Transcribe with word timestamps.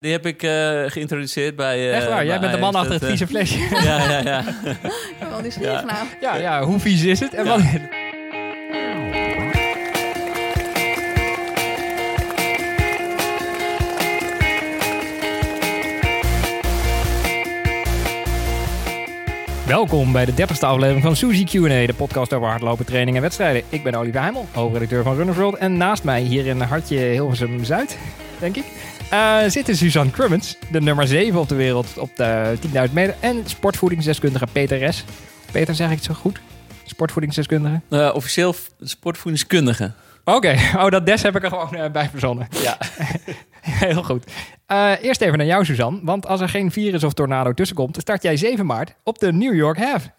Die 0.00 0.12
heb 0.12 0.26
ik 0.26 0.42
eh, 0.42 0.82
geïntroduceerd 0.86 1.56
bij... 1.56 1.76
eh, 1.90 1.96
Echt 1.96 2.08
waar, 2.08 2.24
jij 2.26 2.40
bent 2.40 2.52
de 2.52 2.58
man 2.58 2.74
achter 2.74 2.92
het 2.92 3.04
vieze 3.04 3.26
flesje. 3.26 3.58
eh, 3.58 3.82
Ja, 3.84 4.10
ja, 4.10 4.20
ja. 4.24 4.38
Ik 4.40 5.16
ben 5.18 5.30
wel 5.30 5.40
nieuwsgierig 5.40 5.80
Ja. 5.80 5.84
nou. 5.86 6.06
ja, 6.20 6.34
ja, 6.36 6.62
hoe 6.64 6.80
vies 6.80 7.02
is 7.02 7.20
het? 7.20 7.34
En 7.34 7.44
wat... 7.46 7.60
Welkom 19.66 20.12
bij 20.12 20.24
de 20.24 20.32
30ste 20.32 20.60
aflevering 20.60 21.02
van 21.02 21.16
Suzy 21.16 21.44
Q&A, 21.44 21.86
de 21.86 21.94
podcast 21.96 22.32
over 22.32 22.48
hardlopen, 22.48 22.84
training 22.86 23.16
en 23.16 23.22
wedstrijden. 23.22 23.62
Ik 23.68 23.82
ben 23.82 23.94
Olivier 23.94 24.20
Heimel, 24.20 24.46
hoofdredacteur 24.52 25.02
van 25.02 25.16
Runners 25.16 25.38
World. 25.38 25.54
En 25.56 25.76
naast 25.76 26.04
mij, 26.04 26.20
hier 26.22 26.46
in 26.46 26.60
Hartje 26.60 26.98
Hilversum-Zuid, 26.98 27.98
denk 28.38 28.56
ik, 28.56 28.64
eh, 29.10 29.38
zit 29.46 29.76
Suzanne 29.76 30.10
Crummins, 30.10 30.56
de 30.70 30.80
nummer 30.80 31.06
7 31.06 31.40
op 31.40 31.48
de 31.48 31.54
wereld 31.54 31.98
op 31.98 32.16
de 32.16 32.58
10.000 32.88 32.92
meter. 32.92 33.14
En 33.20 33.42
sportvoedingsdeskundige 33.44 34.46
Peter 34.52 34.92
S. 34.92 35.04
Peter, 35.52 35.74
zeg 35.74 35.90
ik 35.90 35.96
het 35.96 36.04
zo 36.04 36.14
goed? 36.14 36.40
Sportvoedingsdeskundige? 36.84 37.80
Eh, 37.88 38.10
officieel 38.14 38.54
sportvoedingskundige. 38.80 39.92
Oké, 40.24 40.56
oh, 40.82 40.88
dat 40.88 41.06
des 41.06 41.22
heb 41.22 41.36
ik 41.36 41.42
er 41.42 41.48
gewoon 41.48 41.74
eh, 41.74 41.90
bij 41.90 42.08
verzonnen. 42.08 42.48
Ja. 42.62 42.78
Heel 43.86 44.02
goed. 44.02 44.24
Eerst 45.02 45.20
even 45.20 45.38
naar 45.38 45.46
jou, 45.46 45.64
Suzanne. 45.64 46.00
Want 46.02 46.26
als 46.26 46.40
er 46.40 46.48
geen 46.48 46.70
virus 46.70 47.04
of 47.04 47.12
tornado 47.12 47.52
tussenkomt, 47.52 47.96
start 48.00 48.22
jij 48.22 48.36
7 48.36 48.66
maart 48.66 48.94
op 49.04 49.18
de 49.18 49.32
New 49.32 49.54
York 49.54 49.78
Half. 49.78 50.10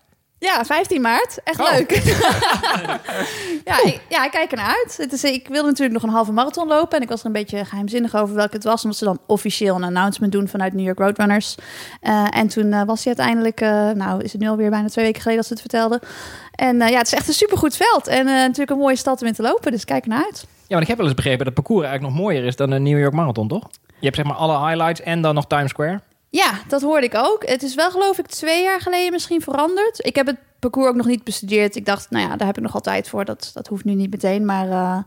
Ja, 0.44 0.66
15 0.66 1.02
maart. 1.02 1.38
Echt 1.44 1.60
Oh. 1.60 1.72
leuk. 1.72 1.92
ja, 3.70 3.84
ik, 3.84 4.02
ja, 4.10 4.26
ik 4.26 4.32
kijk 4.32 4.52
ernaar 4.52 4.76
uit. 4.84 4.98
Het 4.98 5.12
is, 5.14 5.24
ik 5.24 5.48
wilde 5.48 5.68
natuurlijk 5.68 5.94
nog 5.94 6.04
een 6.04 6.16
halve 6.16 6.32
marathon 6.32 6.68
lopen. 6.68 6.98
En 6.98 7.04
ik 7.04 7.10
was 7.10 7.20
er 7.20 7.26
een 7.26 7.32
beetje 7.32 7.66
geheimzinnig 7.66 8.16
over 8.16 8.36
welke 8.36 8.56
het 8.56 8.64
was. 8.64 8.84
Omdat 8.84 8.98
ze 8.98 9.06
dan 9.06 9.20
officieel 9.26 9.76
een 9.76 9.84
announcement 9.84 10.32
doen 10.32 10.48
vanuit 10.48 10.74
New 10.74 10.86
York 10.86 11.00
Roadrunners. 11.00 11.56
Eh, 12.02 12.26
en 12.30 12.48
toen 12.48 12.74
eh, 12.74 12.84
was 12.84 13.04
hij 13.04 13.14
uiteindelijk... 13.18 13.62
eh, 13.62 13.90
nou, 13.90 14.24
is 14.24 14.32
het 14.32 14.42
nu 14.42 14.48
alweer 14.48 14.70
bijna 14.70 14.88
twee 14.88 15.06
weken 15.06 15.22
geleden 15.22 15.42
dat 15.48 15.58
ze 15.58 15.62
het 15.64 15.72
vertelden. 15.72 16.00
En 16.56 16.78
ja, 16.78 16.98
het 16.98 17.08
is 17.08 17.14
echt 17.14 17.28
een 17.28 17.34
supergoed 17.34 17.76
veld. 17.76 18.08
En 18.08 18.26
natuurlijk 18.26 18.72
een 18.72 18.78
mooie 18.78 18.96
stad 18.96 19.22
om 19.22 19.28
in 19.28 19.34
te 19.34 19.42
lopen. 19.42 19.72
Dus 19.72 19.86
kijk 19.86 20.04
ernaar 20.04 20.24
uit. 20.24 20.46
Ja, 20.68 20.74
maar 20.78 20.82
ik 20.82 20.88
heb 20.88 20.98
wel 20.98 21.06
eens 21.06 21.16
begrepen 21.16 21.46
dat 21.46 21.56
het 21.56 21.64
parcours 21.66 21.86
eigenlijk 21.88 22.16
nog 22.16 22.24
mooier 22.24 22.44
is 22.46 22.56
dan 22.56 22.70
de 22.70 22.80
New 22.80 23.00
York 23.00 23.14
Marathon, 23.14 23.48
toch? 23.48 23.70
Je 24.00 24.06
hebt 24.06 24.16
zeg 24.16 24.26
maar 24.26 24.36
alle 24.36 24.68
highlights 24.68 25.02
en 25.02 25.22
dan 25.22 25.36
nog 25.36 25.48
Times 25.48 25.70
Square. 25.70 26.02
Ja, 26.32 26.60
dat 26.68 26.82
hoorde 26.82 27.06
ik 27.06 27.16
ook. 27.16 27.46
Het 27.48 27.64
is 27.64 27.76
wel 27.76 27.92
geloof 27.92 28.18
ik 28.18 28.28
twee 28.28 28.64
jaar 28.64 28.82
geleden 28.82 29.12
misschien 29.12 29.42
veranderd. 29.42 30.06
Ik 30.06 30.16
heb 30.16 30.26
het 30.26 30.38
parcours 30.60 30.88
ook 30.88 30.96
nog 30.96 31.06
niet 31.06 31.24
bestudeerd. 31.24 31.76
Ik 31.76 31.86
dacht, 31.86 32.10
nou 32.10 32.30
ja, 32.30 32.36
daar 32.36 32.48
heb 32.48 32.58
ik 32.58 32.64
nog 32.64 32.74
altijd 32.74 33.10
voor. 33.10 33.26
Dat, 33.26 33.52
dat 33.54 33.68
hoeft 33.68 33.84
nu 33.84 33.94
niet 33.94 34.12
meteen. 34.12 34.46
Maar 34.46 34.70
eh, 34.70 34.98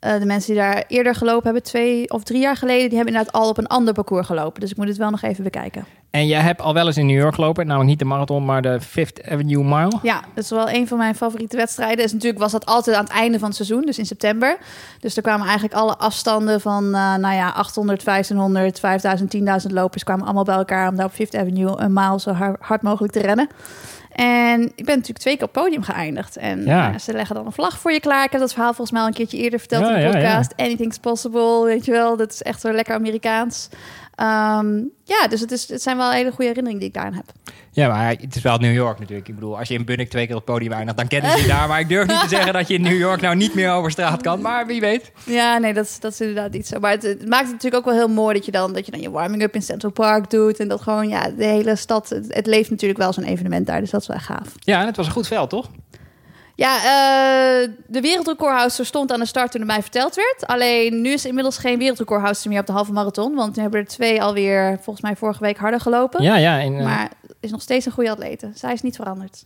eh, 0.00 0.18
de 0.18 0.26
mensen 0.26 0.52
die 0.52 0.62
daar 0.62 0.84
eerder 0.88 1.14
gelopen 1.14 1.44
hebben, 1.44 1.62
twee 1.62 2.10
of 2.10 2.22
drie 2.22 2.40
jaar 2.40 2.56
geleden... 2.56 2.88
die 2.88 2.96
hebben 2.96 3.14
inderdaad 3.14 3.40
al 3.42 3.48
op 3.48 3.58
een 3.58 3.66
ander 3.66 3.94
parcours 3.94 4.26
gelopen. 4.26 4.60
Dus 4.60 4.70
ik 4.70 4.76
moet 4.76 4.88
het 4.88 4.96
wel 4.96 5.10
nog 5.10 5.22
even 5.22 5.44
bekijken. 5.44 5.84
En 6.10 6.26
jij 6.26 6.40
hebt 6.40 6.60
al 6.60 6.74
wel 6.74 6.86
eens 6.86 6.96
in 6.96 7.06
New 7.06 7.18
York 7.18 7.34
gelopen, 7.34 7.66
namelijk 7.66 7.90
niet 7.90 7.98
de 7.98 8.04
marathon, 8.04 8.44
maar 8.44 8.62
de 8.62 8.80
Fifth 8.80 9.22
Avenue 9.30 9.64
Mile. 9.64 9.92
Ja, 10.02 10.20
dat 10.34 10.44
is 10.44 10.50
wel 10.50 10.70
een 10.70 10.88
van 10.88 10.98
mijn 10.98 11.14
favoriete 11.14 11.56
wedstrijden. 11.56 11.96
Dus 11.96 12.12
natuurlijk 12.12 12.40
was 12.40 12.52
dat 12.52 12.66
altijd 12.66 12.96
aan 12.96 13.04
het 13.04 13.12
einde 13.12 13.38
van 13.38 13.46
het 13.48 13.56
seizoen, 13.56 13.82
dus 13.82 13.98
in 13.98 14.06
september. 14.06 14.58
Dus 15.00 15.16
er 15.16 15.22
kwamen 15.22 15.44
eigenlijk 15.46 15.74
alle 15.74 15.96
afstanden 15.96 16.60
van, 16.60 16.84
eh, 16.84 17.14
nou 17.14 17.34
ja, 17.34 17.50
800, 17.50 18.02
1500, 18.04 18.78
5000, 18.80 19.30
10.000 19.66 19.72
lopers... 19.72 20.04
kwamen 20.04 20.24
allemaal 20.24 20.44
bij 20.44 20.54
elkaar 20.56 20.88
om 20.88 20.96
daar 20.96 21.06
op 21.06 21.12
Fifth 21.12 21.36
Avenue 21.36 21.78
een 21.80 21.92
maal 21.92 22.18
zo 22.18 22.30
har- 22.32 22.56
hard 22.60 22.82
mogelijk 22.82 23.12
te 23.12 23.20
rennen. 23.20 23.48
En 24.12 24.62
ik 24.62 24.84
ben 24.84 24.94
natuurlijk 24.94 25.18
twee 25.18 25.36
keer 25.36 25.46
op 25.46 25.54
het 25.54 25.62
podium 25.64 25.82
geëindigd. 25.82 26.36
En 26.36 26.64
Ja. 26.64 26.88
ja, 26.90 26.98
ze 26.98 27.12
leggen 27.12 27.34
dan 27.36 27.46
een 27.46 27.52
vlag 27.52 27.78
voor 27.78 27.92
je 27.92 28.00
klaar. 28.00 28.24
Ik 28.24 28.32
heb 28.32 28.40
dat 28.40 28.52
verhaal 28.52 28.72
volgens 28.74 28.90
mij 28.90 29.00
al 29.00 29.06
een 29.06 29.14
keertje 29.14 29.38
eerder 29.38 29.58
verteld 29.58 29.82
Ja, 29.86 29.88
in 29.90 29.94
de 29.96 30.00
ja. 30.00 30.10
podcast. 30.12 30.52
Anything's 30.56 30.98
possible, 30.98 31.64
weet 31.64 31.84
je 31.84 31.90
wel. 31.92 32.16
Dat 32.16 32.32
is 32.32 32.42
echt 32.42 32.60
zo 32.60 32.72
lekker 32.72 32.94
Amerikaans. 32.94 33.68
Ehm, 34.18 34.76
ja, 35.04 35.26
dus 35.28 35.40
het, 35.40 35.50
is, 35.52 35.68
het 35.68 35.82
zijn 35.82 35.96
wel 35.96 36.10
hele 36.10 36.28
goede 36.30 36.44
herinneringen 36.46 36.78
die 36.78 36.88
ik 36.88 36.94
daaraan 36.94 37.14
heb. 37.14 37.24
Ja, 37.70 37.88
maar 37.88 38.08
het 38.08 38.36
is 38.36 38.42
wel 38.42 38.58
New 38.58 38.74
York 38.74 38.98
natuurlijk. 38.98 39.28
Ik 39.28 39.34
bedoel, 39.34 39.58
als 39.58 39.68
je 39.68 39.74
in 39.74 39.84
Bunnik 39.84 40.10
twee 40.10 40.26
keer 40.26 40.34
op 40.36 40.46
het 40.46 40.54
podium 40.54 40.72
eindigt, 40.72 40.96
dan 40.98 41.08
kennen 41.08 41.30
ze 41.30 41.40
je 41.40 41.46
daar. 41.46 41.68
Maar 41.68 41.80
ik 41.80 41.88
durf 41.88 42.06
niet 42.08 42.20
te 42.20 42.28
zeggen 42.28 42.52
dat 42.52 42.68
je 42.68 42.74
in 42.74 42.82
New 42.82 42.98
York 42.98 43.20
nou 43.20 43.36
niet 43.36 43.54
meer 43.54 43.70
over 43.70 43.90
straat 43.90 44.22
kan. 44.22 44.40
Maar 44.40 44.66
wie 44.66 44.80
weet. 44.80 45.12
Ja, 45.24 45.58
nee, 45.58 45.74
dat, 45.74 45.84
is- 45.84 46.00
dat 46.00 46.12
is 46.12 46.20
inderdaad 46.20 46.52
niet 46.52 46.66
zo. 46.66 46.78
Maar 46.78 46.90
het, 46.90 47.02
het 47.02 47.28
maakt 47.28 47.42
het 47.44 47.52
natuurlijk 47.52 47.86
ook 47.86 47.92
wel 47.92 48.06
heel 48.06 48.14
mooi 48.14 48.34
dat 48.34 48.44
je 48.44 48.50
dan, 48.52 48.72
dat 48.72 48.84
je 48.86 48.92
dan 48.92 49.00
je 49.00 49.10
warming-up 49.10 49.54
in 49.54 49.62
Central 49.62 49.92
Park 49.92 50.30
doet. 50.30 50.58
En 50.60 50.68
dat 50.68 50.80
gewoon, 50.80 51.08
ja, 51.08 51.30
de 51.30 51.44
hele 51.44 51.76
stad, 51.76 52.08
het, 52.08 52.34
het 52.34 52.46
leeft 52.46 52.70
natuurlijk 52.70 53.00
wel 53.00 53.12
zo'n 53.12 53.24
evenement 53.24 53.66
daar. 53.66 53.80
Dus 53.80 53.90
dat 53.90 54.00
is 54.00 54.06
wel 54.06 54.18
gaaf. 54.18 54.54
Ja, 54.58 54.80
en 54.80 54.86
het 54.86 54.96
was 54.96 55.06
een 55.06 55.12
goed 55.12 55.26
veld, 55.26 55.50
toch? 55.50 55.68
Ja, 56.58 56.76
eh, 56.76 57.68
de 57.86 58.00
wereldrecordhouster 58.00 58.86
stond 58.86 59.12
aan 59.12 59.18
de 59.18 59.26
start 59.26 59.50
toen 59.50 59.60
het 59.60 59.70
mij 59.70 59.82
verteld 59.82 60.14
werd. 60.14 60.46
Alleen 60.46 61.00
nu 61.00 61.12
is 61.12 61.22
er 61.22 61.28
inmiddels 61.28 61.58
geen 61.58 61.78
wereldrecordhouster 61.78 62.50
meer 62.50 62.60
op 62.60 62.66
de 62.66 62.72
halve 62.72 62.92
marathon. 62.92 63.34
Want 63.34 63.56
nu 63.56 63.62
hebben 63.62 63.80
er 63.80 63.86
twee 63.86 64.22
alweer, 64.22 64.78
volgens 64.82 65.00
mij 65.00 65.16
vorige 65.16 65.40
week, 65.42 65.56
harder 65.56 65.80
gelopen. 65.80 66.22
Ja, 66.22 66.36
ja. 66.36 66.60
En, 66.60 66.78
eh, 66.78 66.84
Maar 66.84 67.10
is 67.40 67.50
nog 67.50 67.62
steeds 67.62 67.86
een 67.86 67.92
goede 67.92 68.10
atlete. 68.10 68.50
Zij 68.54 68.72
is 68.72 68.82
niet 68.82 68.96
veranderd. 68.96 69.44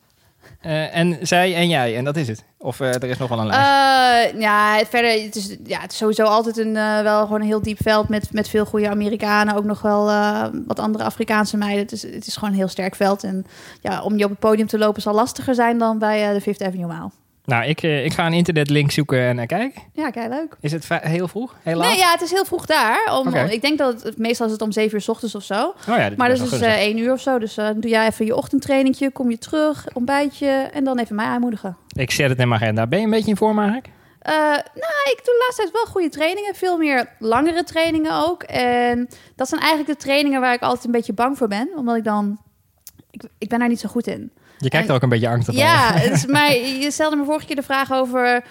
Eh, 0.62 0.97
en 0.97 1.19
zij 1.21 1.55
en 1.55 1.69
jij, 1.69 1.97
en 1.97 2.05
dat 2.05 2.17
is 2.17 2.28
het. 2.28 2.45
Of 2.59 2.81
eh, 2.81 2.95
er 2.95 3.05
is 3.05 3.19
nog 3.19 3.28
wel 3.28 3.39
een 3.39 3.47
lijst. 3.47 4.34
Eh, 4.34 4.41
ja, 4.41 4.84
verder, 4.84 5.23
het 5.23 5.37
is, 5.37 5.56
ja, 5.65 5.81
het 5.81 5.93
is 5.93 5.99
sowieso 5.99 6.25
altijd 6.25 6.56
een, 6.56 6.73
wel 7.03 7.23
gewoon 7.23 7.41
een 7.41 7.47
heel 7.47 7.62
diep 7.62 7.83
veld 7.83 8.09
met, 8.09 8.33
met 8.33 8.49
veel 8.49 8.65
goede 8.65 8.89
Amerikanen. 8.89 9.55
Ook 9.55 9.65
nog 9.65 9.83
wel 9.83 10.05
wat 10.67 10.78
andere 10.78 11.05
Afrikaanse 11.05 11.56
meiden. 11.56 11.83
Het 11.83 11.93
is, 11.93 12.03
het 12.03 12.27
is 12.27 12.34
gewoon 12.34 12.50
een 12.50 12.56
heel 12.56 12.69
sterk 12.69 12.95
veld. 12.95 13.25
En 13.25 13.47
ja, 13.81 14.03
om 14.03 14.19
je 14.19 14.25
op 14.25 14.31
het 14.31 14.39
podium 14.39 14.67
te 14.67 14.78
lopen 14.78 15.03
zal 15.03 15.15
lastiger 15.15 15.55
zijn 15.55 15.78
dan 15.78 15.99
bij 15.99 16.33
de 16.33 16.41
Fifth 16.41 16.62
Avenue 16.62 16.87
Mile. 16.87 17.11
Nou, 17.44 17.64
ik, 17.64 17.82
eh, 17.82 18.04
ik 18.04 18.12
ga 18.12 18.26
een 18.26 18.32
internetlink 18.32 18.91
zoeken 18.91 19.20
en 19.20 19.38
uh, 19.38 19.47
kijken. 19.47 19.82
Ja, 19.92 20.10
kijk, 20.10 20.28
leuk. 20.28 20.56
Is 20.60 20.72
het 20.72 20.88
heel 20.88 21.28
vroeg? 21.28 21.54
Heel 21.62 21.76
laat? 21.76 21.88
Nee, 21.88 21.98
ja, 21.98 22.10
het 22.10 22.20
is 22.20 22.30
heel 22.30 22.44
vroeg 22.44 22.66
daar. 22.66 23.19
Om. 23.19 23.34
Ik 23.34 23.62
denk 23.62 23.78
dat 23.78 24.03
het, 24.03 24.19
meestal 24.19 24.47
is 24.47 24.53
het 24.53 24.62
om 24.62 24.72
zeven 24.72 24.94
uur 24.94 25.00
s 25.00 25.08
ochtends 25.08 25.34
of 25.34 25.42
zo. 25.42 25.75
Oh 25.88 25.97
ja, 25.97 26.10
Maar 26.16 26.31
is 26.31 26.38
dat 26.38 26.52
is 26.52 26.58
dus 26.58 26.69
eh, 26.69 26.75
één 26.75 26.98
uur 26.98 27.12
of 27.12 27.20
zo. 27.20 27.38
Dus 27.38 27.56
eh, 27.56 27.69
doe 27.76 27.91
jij 27.91 28.06
even 28.06 28.26
je 28.26 28.36
ochtendtrainingje, 28.36 29.10
kom 29.10 29.31
je 29.31 29.38
terug, 29.38 29.86
ontbijtje 29.92 30.48
en 30.72 30.84
dan 30.84 30.98
even 30.98 31.16
mij 31.16 31.26
aanmoedigen. 31.26 31.76
Ik 31.97 32.10
zet 32.10 32.28
het 32.28 32.38
in 32.38 32.48
mijn 32.48 32.60
agenda. 32.60 32.86
Ben 32.86 32.98
je 32.98 33.04
een 33.04 33.10
beetje 33.10 33.31
in 33.31 33.36
vorm 33.36 33.58
eigenlijk? 33.58 33.88
Eh, 34.19 34.34
nou, 34.34 35.02
ik 35.12 35.20
doe 35.25 35.34
de 35.34 35.44
laatste 35.44 35.62
tijd 35.62 35.72
wel 35.72 35.84
goede 35.84 36.08
trainingen. 36.08 36.54
Veel 36.54 36.78
meer 36.78 37.08
langere 37.19 37.64
trainingen 37.64 38.26
ook. 38.28 38.42
En 38.42 39.08
dat 39.36 39.48
zijn 39.48 39.60
eigenlijk 39.60 39.98
de 39.98 40.04
trainingen 40.04 40.41
waar 40.41 40.54
ik 40.54 40.62
altijd 40.62 40.84
een 40.84 40.91
beetje 40.91 41.12
bang 41.12 41.38
voor 41.38 41.48
ben. 41.48 41.69
Omdat 41.76 41.97
ik 41.97 42.04
dan... 42.04 42.38
Ik, 43.10 43.22
ik 43.38 43.48
ben 43.48 43.58
daar 43.58 43.69
niet 43.69 43.81
zo 43.81 43.88
goed 43.88 44.06
in. 44.06 44.32
Je 44.62 44.69
kijkt 44.69 44.89
er 44.89 44.95
ook 44.95 45.03
een 45.03 45.09
beetje 45.09 45.28
angstig. 45.28 45.55
Ja, 45.55 45.93
het 45.93 46.12
is, 46.12 46.23
je 46.84 46.91
stelde 46.91 47.17
me 47.17 47.25
vorige 47.25 47.47
keer 47.47 47.56
de 47.56 47.62
vraag 47.62 47.93
over... 47.93 48.43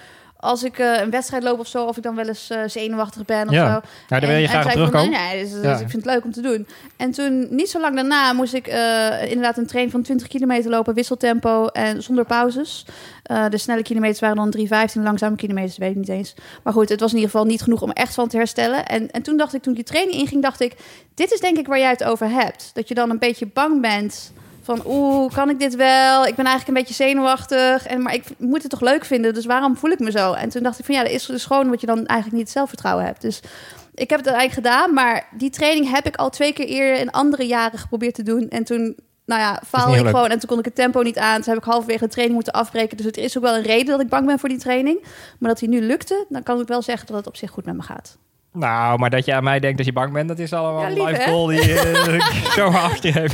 Als 0.44 0.64
ik 0.64 0.78
eh, 0.80 1.02
een 1.02 1.10
wedstrijd 1.10 1.44
loop 1.44 1.60
of 1.60 1.68
zo, 1.68 1.86
of 1.86 1.98
ik 1.98 2.04
dan 2.04 2.16
wel 2.16 2.28
eens 2.28 2.50
eh, 2.50 2.60
zenuwachtig 2.66 3.26
ben 3.26 3.48
of 3.48 3.54
Ja. 3.54 3.66
zo. 3.66 3.70
Nou, 3.72 3.82
daar 4.08 4.20
wil 4.20 4.30
je 4.30 4.44
En- 4.44 4.50
graag 4.50 4.64
van, 4.64 4.72
terugkomen. 4.72 5.10
Nee, 5.10 5.20
nee, 5.34 5.44
dus, 5.44 5.52
dus 5.52 5.62
Ja. 5.64 5.72
ik 5.72 5.78
vind 5.90 5.94
het 5.94 6.06
leuk 6.06 6.24
om 6.24 6.32
te 6.32 6.42
doen. 6.42 6.68
En 6.98 7.12
toen, 7.12 7.48
niet 7.50 7.70
zo 7.70 7.80
lang 7.80 7.96
daarna, 7.96 8.34
moest 8.34 8.54
ik 8.54 8.68
eh, 8.68 9.22
inderdaad 9.22 9.58
een 9.58 9.66
train 9.68 9.92
van 9.92 10.02
20 10.02 10.28
kilometer 10.28 10.70
lopen, 10.72 10.94
wisseltempo 10.94 11.66
en 11.68 12.04
zonder 12.04 12.26
pauzes. 12.26 12.86
De 13.50 13.58
snelle 13.58 13.82
kilometers 13.82 14.20
waren 14.20 14.36
dan 14.36 14.52
3,15, 14.52 15.02
langzame 15.04 15.36
kilometers 15.36 15.78
weet 15.78 15.90
ik 15.92 15.96
niet 15.98 16.10
eens. 16.10 16.34
Maar 16.64 16.74
goed, 16.74 16.90
het 16.90 17.00
was 17.00 17.10
in 17.12 17.16
ieder 17.18 17.32
geval 17.32 17.46
niet 17.46 17.62
genoeg 17.62 17.82
om 17.82 17.92
echt 17.92 18.14
van 18.14 18.28
te 18.28 18.38
herstellen. 18.38 18.86
En, 18.86 19.12
en 19.12 19.22
toen 19.22 19.38
dacht 19.38 19.54
ik, 19.54 19.62
toen 19.62 19.72
ik 19.76 19.78
die 19.78 19.88
training 19.96 20.18
inging, 20.22 20.42
dacht 20.42 20.62
ik, 20.62 20.74
dit 21.16 21.32
is 21.32 21.40
denk 21.40 21.58
ik 21.58 21.68
waar 21.68 21.80
jij 21.80 21.90
het 21.90 22.04
over 22.04 22.30
hebt. 22.30 22.72
Dat 22.74 22.88
je 22.88 22.94
dan 22.94 23.10
een 23.10 23.20
beetje 23.20 23.48
bang 23.54 23.82
bent 23.82 24.32
van, 24.78 24.92
oeh, 24.92 25.34
kan 25.34 25.50
ik 25.50 25.60
dit 25.60 25.76
wel? 25.76 26.26
Ik 26.26 26.36
ben 26.36 26.46
eigenlijk 26.46 26.68
een 26.68 26.84
beetje 26.84 27.04
zenuwachtig, 27.04 27.86
en, 27.86 28.02
maar 28.02 28.14
ik 28.14 28.24
moet 28.38 28.62
het 28.62 28.72
toch 28.72 28.82
leuk 28.82 29.06
vinden, 29.06 29.34
dus 29.34 29.46
waarom 29.46 29.78
voel 29.78 29.92
ik 29.92 30.00
me 30.00 30.12
zo? 30.12 30.34
En 30.34 30.50
toen 30.50 30.64
dacht 30.64 30.80
ik 30.80 30.86
van, 30.86 30.96
ja, 30.96 31.04
dat 31.04 31.12
is 31.12 31.26
dus 31.26 31.46
gewoon 31.46 31.70
wat 31.70 31.82
je 31.82 31.88
dan 31.88 32.06
eigenlijk 32.06 32.40
niet 32.40 32.50
zelfvertrouwen 32.52 33.06
hebt. 33.06 33.22
Dus 33.22 33.40
ik 33.94 34.10
heb 34.10 34.20
het 34.20 34.28
eigenlijk 34.28 34.68
gedaan, 34.68 34.94
maar 34.94 35.28
die 35.38 35.50
training 35.50 35.90
heb 35.90 36.06
ik 36.06 36.16
al 36.16 36.30
twee 36.30 36.54
keer 36.54 36.66
eerder 36.66 37.00
in 37.00 37.12
andere 37.12 37.48
jaren 37.48 37.80
geprobeerd 37.80 38.14
te 38.14 38.24
doen. 38.24 38.50
En 38.50 38.64
toen, 38.64 38.96
nou 39.26 39.42
ja, 39.42 39.62
faalde 39.68 39.98
ik 39.98 40.04
leuk. 40.04 40.16
gewoon 40.16 40.30
en 40.30 40.40
toen 40.40 40.50
kon 40.50 40.60
ik 40.60 40.66
het 40.66 40.76
tempo 40.76 41.02
niet 41.02 41.18
aan. 41.18 41.42
Toen 41.42 41.54
heb 41.54 41.64
ik 41.64 41.70
halverwege 41.70 42.04
de 42.04 42.10
training 42.10 42.36
moeten 42.36 42.54
afbreken. 42.54 42.98
Dus 42.98 43.06
het 43.06 43.18
is 43.18 43.38
ook 43.38 43.44
wel 43.44 43.56
een 43.56 43.64
reden 43.64 43.86
dat 43.86 44.02
ik 44.02 44.10
bang 44.10 44.26
ben 44.26 44.40
voor 44.40 44.50
die 44.50 44.58
training. 44.58 45.04
Maar 45.40 45.50
dat 45.50 45.60
die 45.60 45.70
nu 45.70 45.82
lukte, 45.82 46.26
dan 46.30 46.44
kan 46.44 46.60
ik 46.60 46.68
wel 46.68 46.82
zeggen 46.82 47.08
dat 47.08 47.16
het 47.16 47.28
op 47.28 47.36
zich 47.38 47.52
goed 47.52 47.66
met 47.66 47.76
me 47.76 47.82
gaat. 47.82 48.18
Nou, 48.54 49.00
maar 49.00 49.10
dat 49.10 49.26
je 49.26 49.34
aan 49.34 49.44
mij 49.44 49.60
denkt 49.60 49.78
dat 49.78 49.86
je 49.86 49.94
bang 49.94 50.14
bent, 50.14 50.28
dat 50.28 50.40
is 50.40 50.54
allemaal 50.54 50.82
Ja, 50.82 50.88
een 50.88 50.94
lief, 50.94 51.08
live 51.08 51.22
goal 51.24 51.46
die 51.46 51.80
eh, 51.80 52.14
ik 52.14 52.22
zo 52.58 52.68
afgeef. 52.68 53.34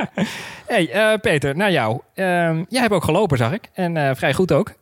hey, 0.66 0.90
eh, 0.90 1.18
Peter, 1.20 1.56
naar 1.56 1.72
jou. 1.72 2.00
Ehm, 2.14 2.64
jij 2.68 2.80
hebt 2.80 2.92
ook 2.92 3.04
gelopen, 3.04 3.38
zag 3.38 3.52
ik. 3.52 3.68
En 3.72 3.96
eh, 3.96 4.14
vrij 4.14 4.34
goed 4.34 4.52
ook. 4.52 4.72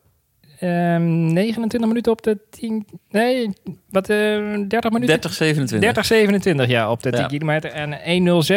Ehm 0.59 1.33
29 1.33 1.89
minuten 1.89 2.13
op 2.13 2.23
de 2.23 2.39
10... 2.51 2.87
Nee, 3.11 3.51
wat? 3.91 4.09
eh 4.09 4.17
30 4.17 4.69
minuten? 4.91 5.07
30, 5.07 5.33
27. 5.33 5.81
30, 5.81 6.05
27, 6.05 6.67
ja, 6.67 6.91
op 6.91 7.03
de 7.03 7.11
10 7.11 7.21
Ja. 7.21 7.27
kilometer. 7.27 7.71
En 7.71 7.93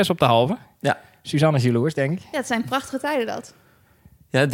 1.06 0.06 0.10
op 0.10 0.20
de 0.20 0.26
halve. 0.26 0.58
Ja. 0.80 0.98
Suzanne 1.22 1.58
is 1.58 1.64
jaloers, 1.64 1.94
denk 1.94 2.12
ik. 2.12 2.20
Ja, 2.32 2.38
het 2.38 2.48
zijn 2.48 2.64
prachtige 2.64 3.00
tijden 3.00 3.26
dat. 3.26 3.54
Ja, 4.30 4.46
3,47 4.46 4.50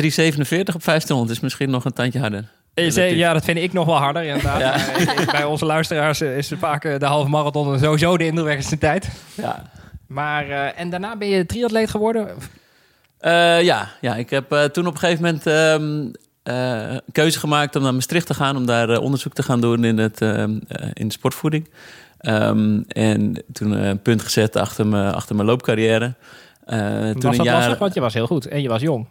op 0.75 0.83
1500 0.83 1.29
is 1.29 1.39
misschien 1.39 1.69
nog 1.69 1.85
een 1.85 1.93
tandje 1.93 2.19
harder. 2.19 2.51
Relatief. 2.73 3.15
Ja, 3.15 3.33
dat 3.33 3.43
vind 3.43 3.57
ik 3.57 3.73
nog 3.73 3.85
wel 3.85 3.97
harder, 3.97 4.23
inderdaad. 4.23 4.59
Ja. 4.59 5.25
Bij 5.31 5.43
onze 5.43 5.65
luisteraars 5.65 6.21
is 6.21 6.49
het 6.49 6.59
vaak 6.59 6.85
eh, 6.85 6.99
de 6.99 7.05
halve 7.05 7.29
marathon 7.29 7.79
sowieso 7.79 8.17
de 8.17 8.25
indrukwekkendste 8.25 8.77
tijd. 8.77 9.09
Ja. 9.33 9.71
Maar, 10.11 10.49
eh, 10.49 10.79
en 10.79 10.89
daarna 10.89 11.15
ben 11.15 11.27
je 11.27 11.45
triatleet 11.45 11.89
geworden? 11.89 12.27
Eh, 13.17 13.61
ja, 13.61 13.89
ja, 14.01 14.15
ik 14.15 14.29
heb 14.29 14.69
toen 14.73 14.87
op 14.87 14.93
een 14.93 14.99
gegeven 14.99 15.23
moment 15.23 15.47
ehm, 15.47 16.07
een 16.43 17.01
keuze 17.11 17.39
gemaakt 17.39 17.75
om 17.75 17.83
naar 17.83 17.93
Maastricht 17.93 18.27
te 18.27 18.33
gaan. 18.33 18.55
Om 18.55 18.65
daar 18.65 18.97
onderzoek 18.97 19.33
te 19.33 19.43
gaan 19.43 19.61
doen 19.61 19.83
in, 19.83 19.97
het, 19.97 20.21
ehm, 20.21 20.59
eh, 20.67 20.87
in 20.93 21.07
de 21.07 21.13
sportvoeding. 21.13 21.69
Ehm, 22.17 22.81
en 22.87 23.43
toen 23.53 23.71
een 23.71 24.01
punt 24.01 24.21
gezet 24.21 24.55
achter, 24.55 24.87
me, 24.87 25.11
achter 25.11 25.35
mijn 25.35 25.47
loopcarrière. 25.47 26.13
Toen 26.65 27.21
was 27.21 27.37
een 27.37 27.43
dat 27.43 27.45
lastig? 27.45 27.77
Want 27.77 27.93
je 27.93 27.99
was 27.99 28.13
heel 28.13 28.27
goed 28.27 28.47
en 28.47 28.61
je 28.61 28.69
was 28.69 28.81
jong. 28.81 29.07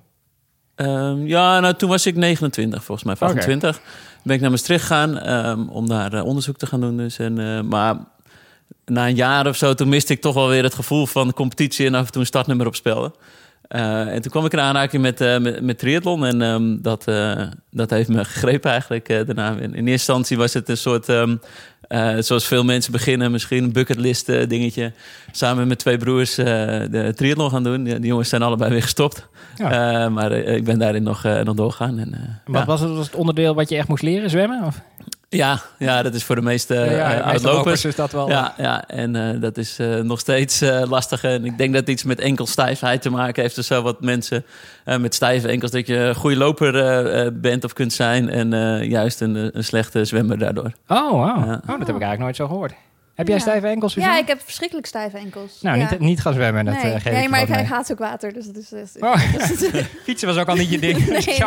Ehm, 0.80 1.26
ja, 1.26 1.60
nou, 1.60 1.74
toen 1.74 1.88
was 1.88 2.06
ik 2.06 2.16
29, 2.16 2.84
volgens 2.84 3.06
mij, 3.06 3.16
25. 3.16 3.80
Ben 4.22 4.34
ik 4.34 4.40
naar 4.40 4.50
Maastricht 4.50 4.80
gegaan 4.80 5.18
ehm, 5.18 5.68
om 5.68 5.88
daar 5.88 6.12
eh, 6.12 6.24
onderzoek 6.24 6.56
te 6.56 6.66
gaan 6.66 6.80
doen. 6.80 6.96
Dus. 6.96 7.18
En, 7.18 7.38
eh, 7.38 7.60
maar 7.60 7.96
na 8.84 9.08
een 9.08 9.14
jaar 9.14 9.46
of 9.46 9.56
zo, 9.56 9.74
toen 9.74 9.88
miste 9.88 10.12
ik 10.12 10.20
toch 10.20 10.34
wel 10.34 10.48
weer 10.48 10.62
het 10.62 10.74
gevoel 10.74 11.06
van 11.06 11.32
competitie 11.32 11.86
en 11.86 11.94
af 11.94 12.06
en 12.06 12.12
toe 12.12 12.20
een 12.20 12.26
startnummer 12.26 12.66
op 12.66 12.74
spelen. 12.74 13.12
Eh, 13.62 14.14
en 14.14 14.22
toen 14.22 14.30
kwam 14.30 14.44
ik 14.44 14.52
in 14.52 14.60
aanraking 14.60 15.02
met, 15.02 15.20
eh, 15.20 15.38
met, 15.38 15.60
met 15.60 15.78
triathlon 15.78 16.24
en 16.24 16.42
ehm, 16.42 16.76
dat, 16.82 17.04
dat 17.70 17.90
heeft 17.90 18.08
me 18.08 18.24
gegrepen 18.24 18.70
eigenlijk 18.70 19.08
daarna. 19.08 19.50
In, 19.50 19.60
in 19.60 19.72
eerste 19.72 19.90
instantie 19.90 20.36
was 20.36 20.52
het 20.52 20.68
een 20.68 20.76
soort, 20.76 21.06
eh, 21.90 22.16
zoals 22.18 22.46
veel 22.46 22.64
mensen 22.64 22.92
beginnen, 22.92 23.30
misschien 23.30 23.64
een 23.64 23.72
bucketlist 23.72 24.28
eh, 24.28 24.48
dingetje. 24.48 24.92
Samen 25.30 25.56
met 25.56 25.66
mijn 25.66 25.78
twee 25.78 25.96
broers 25.96 26.38
eh, 26.38 26.46
de 26.90 27.12
triathlon 27.16 27.50
gaan 27.50 27.62
doen. 27.62 27.84
Die, 27.84 28.00
jongens 28.00 28.28
zijn 28.28 28.42
allebei 28.42 28.70
weer 28.70 28.82
gestopt. 28.82 29.28
Ja. 29.56 30.02
Eh, 30.04 30.10
maar 30.10 30.32
ik 30.32 30.64
ben 30.64 30.78
daarin 30.78 31.02
nog, 31.02 31.22
nog 31.22 31.54
doorgaan. 31.54 31.98
En, 31.98 32.40
Wat 32.44 32.60
ja. 32.60 32.66
was, 32.66 32.80
het, 32.80 32.90
was 32.90 33.06
het 33.06 33.14
onderdeel 33.14 33.54
wat 33.54 33.68
je 33.68 33.76
echt 33.76 33.88
moest 33.88 34.02
leren, 34.02 34.30
zwemmen? 34.30 34.64
Of? 34.64 34.80
Ja, 35.32 35.60
ja, 35.78 36.02
dat 36.02 36.14
is 36.14 36.24
voor 36.24 36.34
de 36.34 36.42
meeste 36.42 36.74
ja, 36.74 36.82
uh, 36.84 36.88
de 36.88 36.94
meeste 36.96 37.22
uitlopers. 37.22 37.42
lopers 37.56 37.84
is 37.84 37.94
dat 37.94 38.12
wel. 38.12 38.28
Ja, 38.28 38.54
ja, 38.56 38.84
en 38.88 39.16
eh, 39.16 39.40
dat 39.40 39.56
is 39.56 39.78
eh, 39.78 39.96
nog 39.96 40.20
steeds 40.20 40.60
eh, 40.60 40.82
lastig. 40.88 41.24
En 41.24 41.44
ik 41.44 41.58
denk 41.58 41.72
dat 41.72 41.80
het 41.80 41.90
iets 41.90 42.02
met 42.04 42.20
enkelstijfheid 42.20 43.02
te 43.02 43.10
maken 43.10 43.42
heeft. 43.42 43.58
of 43.58 43.64
zo 43.64 43.82
wat 43.82 44.00
mensen 44.00 44.44
eh, 44.84 44.96
met 44.98 45.14
stijve 45.14 45.48
enkels... 45.48 45.70
dat 45.70 45.86
je 45.86 45.96
een 45.96 46.14
goede 46.14 46.36
loper 46.36 46.76
eh, 46.76 47.26
eh, 47.26 47.32
bent 47.34 47.64
of 47.64 47.72
kunt 47.72 47.92
zijn... 47.92 48.30
en 48.30 48.52
eh, 48.52 48.88
juist 48.90 49.20
een, 49.20 49.56
een 49.56 49.64
slechte 49.64 50.04
zwemmer 50.04 50.38
daardoor. 50.38 50.72
Oh, 50.88 51.10
wow. 51.10 51.38
Oh, 51.38 51.48
dat 51.48 51.66
heb 51.66 51.80
ik 51.80 51.86
eigenlijk 51.88 52.18
nooit 52.18 52.36
zo 52.36 52.46
gehoord. 52.46 52.72
Heb 53.20 53.28
jij 53.28 53.36
Ja. 53.36 53.42
stijve 53.42 53.66
enkels? 53.66 53.92
Suzanne? 53.92 54.14
Ja, 54.16 54.20
ik 54.22 54.28
heb 54.28 54.40
verschrikkelijk 54.44 54.86
stijve 54.86 55.18
enkels. 55.18 55.58
Nou, 55.62 55.78
ja. 55.78 55.88
niet, 55.90 56.00
niet 56.00 56.20
gaan 56.20 56.32
zwemmen, 56.32 56.64
dat 56.64 56.74
nee, 56.74 56.92
eh, 56.92 57.00
geef 57.00 57.12
nee 57.12 57.28
maar 57.28 57.40
ik, 57.42 57.48
ik 57.48 57.66
haat 57.74 57.92
ook 57.92 57.98
water. 57.98 58.32
Dus 58.32 58.46
dat 58.46 58.56
is, 58.56 58.68
dat 58.68 58.80
is- 58.80 59.02
Oh, 59.02 59.22
is- 59.38 59.84
fietsen 60.04 60.28
was 60.28 60.36
ook 60.36 60.48
al 60.48 60.54
niet 60.54 60.70
je 60.70 60.78
ding. 60.78 61.06
nee, 61.08 61.18
Ik 61.18 61.24
het 61.24 61.38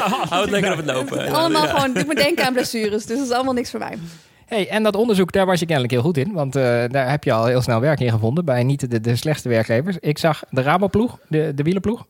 Houd 0.00 0.42
het 0.42 0.50
lekker 0.50 0.70
op 0.70 0.76
het 0.76 0.86
lopen. 0.86 1.26
is 1.26 1.32
allemaal 1.32 1.66
gewoon, 1.68 1.92
dit 1.92 2.06
moet 2.06 2.16
denken 2.16 2.44
aan 2.46 2.52
blessures. 2.52 3.06
Dus 3.06 3.16
dat 3.18 3.26
is 3.26 3.32
allemaal 3.32 3.54
niks 3.54 3.70
voor 3.70 3.80
mij. 3.80 3.98
Hey, 4.46 4.68
en 4.68 4.82
dat 4.82 4.96
onderzoek, 4.96 5.32
daar 5.32 5.46
was 5.46 5.60
je 5.60 5.66
kennelijk 5.66 5.92
heel 5.92 6.02
goed 6.02 6.16
in. 6.16 6.32
Want 6.32 6.56
eh, 6.56 6.62
daar 6.88 7.10
heb 7.10 7.24
je 7.24 7.32
al 7.32 7.46
heel 7.46 7.62
snel 7.62 7.80
werk 7.80 8.00
in 8.00 8.10
gevonden 8.10 8.44
bij 8.44 8.62
niet 8.62 8.90
de, 8.90 9.00
de 9.00 9.16
slechtste 9.16 9.48
werkgevers. 9.48 9.96
Ik 10.00 10.18
zag 10.18 10.42
de 10.50 10.62
Raboploeg, 10.62 11.18
de, 11.28 11.52
de 11.54 11.62
wielenploeg. 11.62 12.06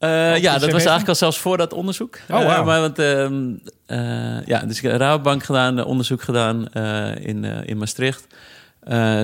Eh, 0.00 0.38
ja, 0.38 0.52
dat 0.52 0.70
was 0.70 0.80
eigenlijk 0.80 1.08
al 1.08 1.14
zelfs 1.14 1.38
voor 1.38 1.56
dat 1.56 1.72
onderzoek. 1.72 2.18
Oh. 2.30 2.40
Eh, 2.40 2.64
maar 2.64 2.80
want, 2.80 2.98
ehm, 2.98 3.52
eh, 3.86 4.46
ja, 4.46 4.60
dus 4.60 4.76
ik 4.76 4.82
heb 4.82 5.00
Rabobank 5.00 5.44
gedaan, 5.44 5.84
onderzoek 5.84 6.22
gedaan 6.22 6.72
in, 7.14 7.44
in 7.44 7.78
Maastricht. 7.78 8.26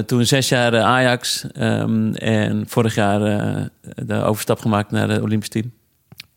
Toen 0.07 0.25
zes 0.25 0.49
jaar 0.49 0.81
Ajax 0.81 1.47
ehm, 1.53 2.15
en 2.15 2.65
vorig 2.69 2.95
jaar 2.95 3.21
de 3.95 4.23
overstap 4.23 4.61
gemaakt 4.61 4.91
naar 4.91 5.09
het 5.09 5.23
Olympisch 5.23 5.49
team. 5.49 5.73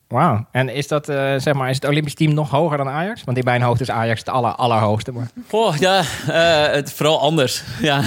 Wauw. 0.09 0.45
En 0.51 0.69
is 0.69 0.87
dat, 0.87 1.09
eh, 1.09 1.33
zeg 1.37 1.53
maar, 1.53 1.69
is 1.69 1.75
het 1.75 1.85
Olympisch 1.85 2.13
team 2.13 2.33
nog 2.33 2.49
hoger 2.49 2.77
dan 2.77 2.87
Ajax? 2.87 3.23
Want 3.23 3.37
in 3.37 3.43
mijn 3.43 3.61
hoofd 3.61 3.81
is 3.81 3.89
Ajax 3.89 4.19
het 4.19 4.29
aller, 4.29 4.51
allerhoogste. 4.51 5.11
Maar... 5.11 5.29
Goh, 5.47 5.77
ja, 5.77 6.03
eh, 6.27 6.73
het 6.73 6.93
vooral 6.93 7.19
anders. 7.19 7.63
ja. 7.81 8.03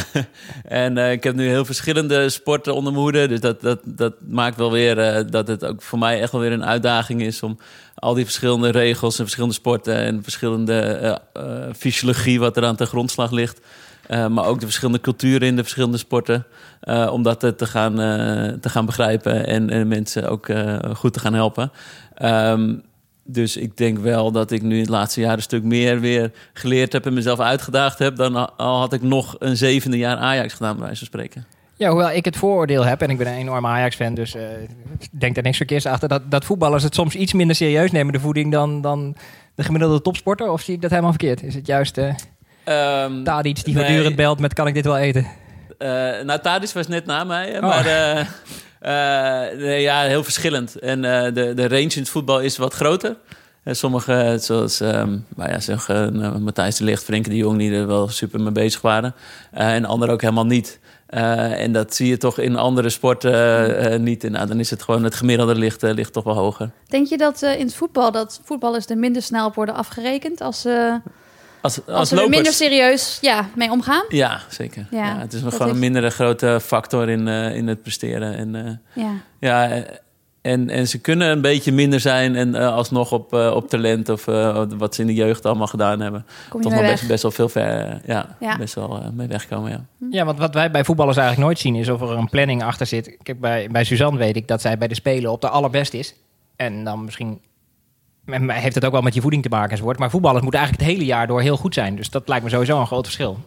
En 0.65 0.99
eh, 0.99 1.13
ik 1.13 1.23
heb 1.23 1.35
nu 1.35 1.49
heel 1.49 1.65
verschillende 1.65 2.29
sporten 2.29 2.75
onder 2.75 2.93
mijn. 2.93 3.29
Dus 3.29 3.41
dat, 3.41 3.61
dat, 3.61 3.81
dat 3.85 4.15
maakt 4.29 4.57
wel 4.57 4.71
weer 4.71 5.27
dat 5.31 5.49
het 5.49 5.65
ook 5.65 5.83
voor 5.83 5.99
mij 5.99 6.21
echt 6.21 6.33
wel 6.33 6.41
weer 6.41 6.53
een 6.53 6.65
uitdaging 6.65 7.23
is 7.23 7.43
om 7.43 7.59
al 7.95 8.15
die 8.15 8.25
verschillende 8.25 8.71
regels 8.71 9.19
en 9.19 9.25
verschillende 9.25 9.55
sporten 9.55 9.97
en 9.97 10.23
verschillende 10.23 11.21
fysiologie 11.77 12.41
wat 12.41 12.57
er 12.57 12.65
aan 12.65 12.77
ten 12.77 12.87
grondslag 12.87 13.31
ligt. 13.31 13.61
Eh, 14.13 14.27
maar 14.27 14.45
ook 14.47 14.59
de 14.61 14.67
verschillende 14.67 15.01
culturen 15.01 15.49
in 15.49 15.57
de 15.57 15.63
verschillende 15.63 15.97
sporten. 15.99 16.47
eh, 16.81 17.09
om 17.13 17.23
dat 17.23 17.45
eh, 17.45 17.51
te 17.51 17.67
gaan, 17.67 17.95
te 18.61 18.69
gaan 18.69 18.87
begrijpen 18.87 19.47
en, 19.47 19.71
en 19.71 19.89
mensen 19.89 20.29
ook 20.31 20.49
goed 20.97 21.13
te 21.13 21.21
gaan 21.21 21.35
helpen. 21.35 21.73
Ehm, 22.15 22.75
dus 23.25 23.57
ik 23.57 23.77
denk 23.77 23.99
wel 23.99 24.33
dat 24.33 24.51
ik 24.51 24.63
nu 24.63 24.75
in 24.75 24.81
het 24.81 24.89
laatste 24.89 25.21
jaar 25.21 25.33
een 25.37 25.43
stuk 25.43 25.63
meer 25.63 26.01
weer 26.01 26.31
geleerd 26.53 26.93
heb 26.93 27.07
en 27.07 27.15
mezelf 27.15 27.41
uitgedaagd 27.41 27.99
heb. 27.99 28.17
dan 28.17 28.57
al- 28.57 28.79
had 28.79 28.93
ik 28.93 29.03
nog 29.03 29.37
een 29.39 29.57
zevende 29.57 29.97
jaar 29.99 30.17
Ajax 30.17 30.53
gedaan, 30.55 30.77
bij 30.77 30.85
wijze 30.87 31.05
spreken. 31.05 31.45
Ja, 31.77 31.89
hoewel 31.91 32.11
ik 32.11 32.25
het 32.25 32.37
vooroordeel 32.37 32.85
heb, 32.85 33.03
en 33.03 33.11
ik 33.11 33.19
ben 33.19 33.27
een 33.27 33.33
enorme 33.39 33.69
Ajax-fan, 33.69 34.15
dus 34.15 34.35
ik 34.35 35.09
denk 35.11 35.35
daar 35.35 35.45
niks 35.45 35.57
verkeers 35.57 35.87
achter, 35.87 36.09
dat, 36.09 36.23
dat 36.31 36.45
voetballers 36.45 36.83
het 36.83 36.95
soms 36.95 37.15
iets 37.15 37.33
minder 37.33 37.57
serieus 37.57 37.91
nemen, 37.91 38.13
de 38.13 38.21
voeding, 38.21 38.53
dan, 38.53 38.81
dan 38.81 39.17
de 39.55 39.63
gemiddelde 39.63 40.03
topsporter. 40.03 40.51
Of 40.51 40.61
zie 40.61 40.75
ik 40.75 40.81
dat 40.81 40.91
helemaal 40.91 41.11
verkeerd? 41.11 41.43
Is 41.43 41.55
het 41.55 41.67
juist 41.67 41.99
Ehm, 42.65 43.23
Tadic 43.25 43.65
die 43.65 43.75
nee. 43.75 43.85
voortdurend 43.85 44.17
belt 44.17 44.39
met 44.39 44.55
kan 44.55 44.67
ik 44.67 44.75
dit 44.75 44.85
wel 44.85 44.99
eten? 44.99 45.27
Eh, 45.79 45.89
nou, 46.25 46.41
Tadis 46.41 46.73
was 46.73 46.87
net 46.89 47.07
na 47.07 47.25
mij, 47.25 47.55
Oh. 47.57 47.61
maar 47.63 47.87
eh, 47.87 48.21
eh, 48.81 49.59
nee, 49.59 49.81
ja, 49.81 50.01
heel 50.03 50.25
verschillend. 50.25 50.79
En 50.79 51.05
eh, 51.05 51.35
de, 51.35 51.55
de 51.55 51.69
range 51.69 51.83
in 51.83 52.01
het 52.01 52.09
voetbal 52.09 52.41
is 52.41 52.57
wat 52.57 52.75
groter. 52.75 53.17
Sommige, 53.65 54.37
zoals 54.41 54.81
ehm 54.81 55.11
nou 55.37 55.51
ja, 55.51 55.61
zeg, 55.61 55.89
nou, 55.89 56.39
Matthijs 56.39 56.77
de 56.77 56.85
Ligt, 56.85 57.05
Frenkie 57.05 57.33
de 57.33 57.39
Jong, 57.39 57.59
die 57.59 57.73
er 57.73 57.87
wel 57.87 58.09
super 58.09 58.41
mee 58.41 58.53
bezig 58.53 58.81
waren. 58.81 59.15
Eh, 59.53 59.75
en 59.75 59.85
anderen 59.85 60.15
ook 60.15 60.21
helemaal 60.21 60.47
niet. 60.47 60.79
Eh, 61.07 61.61
en 61.63 61.73
dat 61.73 61.95
zie 61.95 62.09
je 62.09 62.17
toch 62.17 62.39
in 62.39 62.57
andere 62.57 62.89
sporten 62.91 64.03
niet. 64.03 64.25
En, 64.25 64.33
nou, 64.33 64.47
dan 64.47 64.59
is 64.61 64.71
het 64.71 64.83
gewoon 64.83 65.05
het 65.05 65.15
gemiddelde 65.15 65.55
ligt, 65.55 65.83
ligt 65.83 66.13
toch 66.13 66.25
wel 66.25 66.35
hoger. 66.37 66.71
Denk 66.89 67.07
je 67.07 67.17
dat 67.17 67.43
eh, 67.43 67.59
in 67.59 67.67
het 67.67 67.75
voetbal 67.75 68.13
dat 68.13 68.41
voetballers 68.45 68.87
er 68.87 68.99
minder 68.99 69.23
snel 69.23 69.47
op 69.47 69.55
worden 69.55 69.75
afgerekend 69.75 70.41
als, 70.41 70.65
eh 70.65 70.95
Als, 71.63 71.87
als, 71.87 71.97
als 71.97 72.09
ze 72.09 72.15
er 72.15 72.21
lopers. 72.21 72.37
minder 72.37 72.53
serieus 72.53 73.19
ja, 73.21 73.49
mee 73.55 73.71
omgaan? 73.71 74.05
Ja, 74.09 74.41
zeker. 74.49 74.87
Ja, 74.91 74.99
Ja, 75.05 75.19
het 75.19 75.33
is 75.33 75.43
nog 75.43 75.57
gewoon 75.57 75.73
een 75.73 75.79
mindere 75.79 76.11
grote 76.11 76.59
factor 76.63 77.09
in, 77.09 77.29
eh, 77.29 77.57
in 77.57 77.67
het 77.69 77.83
presteren. 77.83 78.37
En, 78.37 78.55
eh, 78.95 79.05
Ja. 79.05 79.11
Ja, 79.41 79.85
en, 80.41 80.71
en 80.71 80.89
ze 80.89 80.99
kunnen 81.01 81.31
een 81.31 81.41
beetje 81.41 81.73
minder 81.73 82.01
zijn 82.01 82.37
en 82.37 82.55
eh, 82.55 82.75
alsnog 82.75 83.13
op, 83.13 83.33
op 83.33 83.69
talent 83.69 84.09
of 84.09 84.25
wat 84.79 84.95
ze 84.95 85.01
in 85.01 85.07
de 85.07 85.15
jeugd 85.15 85.47
allemaal 85.47 85.67
gedaan 85.67 86.01
hebben. 86.01 86.27
Kom 86.49 86.63
Toch 86.63 86.73
nog 86.73 86.81
best, 86.81 87.07
best 87.07 87.23
wel 87.23 87.31
veel 87.33 87.49
ver, 87.49 88.01
ja, 88.07 88.37
Ja. 88.41 88.57
best 88.57 88.75
wel 88.75 89.11
mee 89.15 89.27
wegkomen. 89.29 89.71
Ja. 89.71 89.85
Ja, 90.11 90.25
want 90.25 90.39
wat 90.39 90.55
wij 90.55 90.71
bij 90.71 90.85
voetballers 90.85 91.17
eigenlijk 91.17 91.47
nooit 91.49 91.59
zien 91.59 91.75
is 91.75 91.89
of 91.89 92.01
er 92.01 92.11
een 92.11 92.29
planning 92.31 92.63
achter 92.63 92.87
zit. 92.87 93.17
Kijk, 93.23 93.41
bij, 93.41 93.69
bij 93.71 93.85
Suzanne 93.85 94.19
weet 94.19 94.37
ik 94.37 94.49
dat 94.49 94.61
zij 94.61 94.79
bij 94.79 94.89
de 94.89 94.95
Spelen 94.95 95.31
op 95.31 95.41
de 95.41 95.49
allerbest 95.49 95.95
is. 95.95 96.15
En 96.57 96.85
dan 96.85 97.05
misschien 97.05 97.41
en 98.33 98.51
heeft 98.51 98.75
het 98.75 98.85
ook 98.85 98.93
wel 98.93 99.03
met 99.03 99.15
je 99.15 99.21
voeding 99.21 99.43
te 99.43 99.49
maken 99.49 99.71
enzovoort. 99.71 99.99
Maar 99.99 100.11
voetballers 100.11 100.43
moeten 100.43 100.61
eigenlijk 100.61 100.89
het 100.89 100.99
hele 100.99 101.11
jaar 101.11 101.27
door 101.27 101.41
heel 101.41 101.57
goed 101.57 101.75
zijn. 101.75 101.97
Dus 101.97 102.11
dat 102.11 102.29
lijkt 102.29 102.45
me 102.45 102.51
sowieso 102.51 102.81
een 102.81 102.87
groot 102.87 103.05
verschil. 103.05 103.39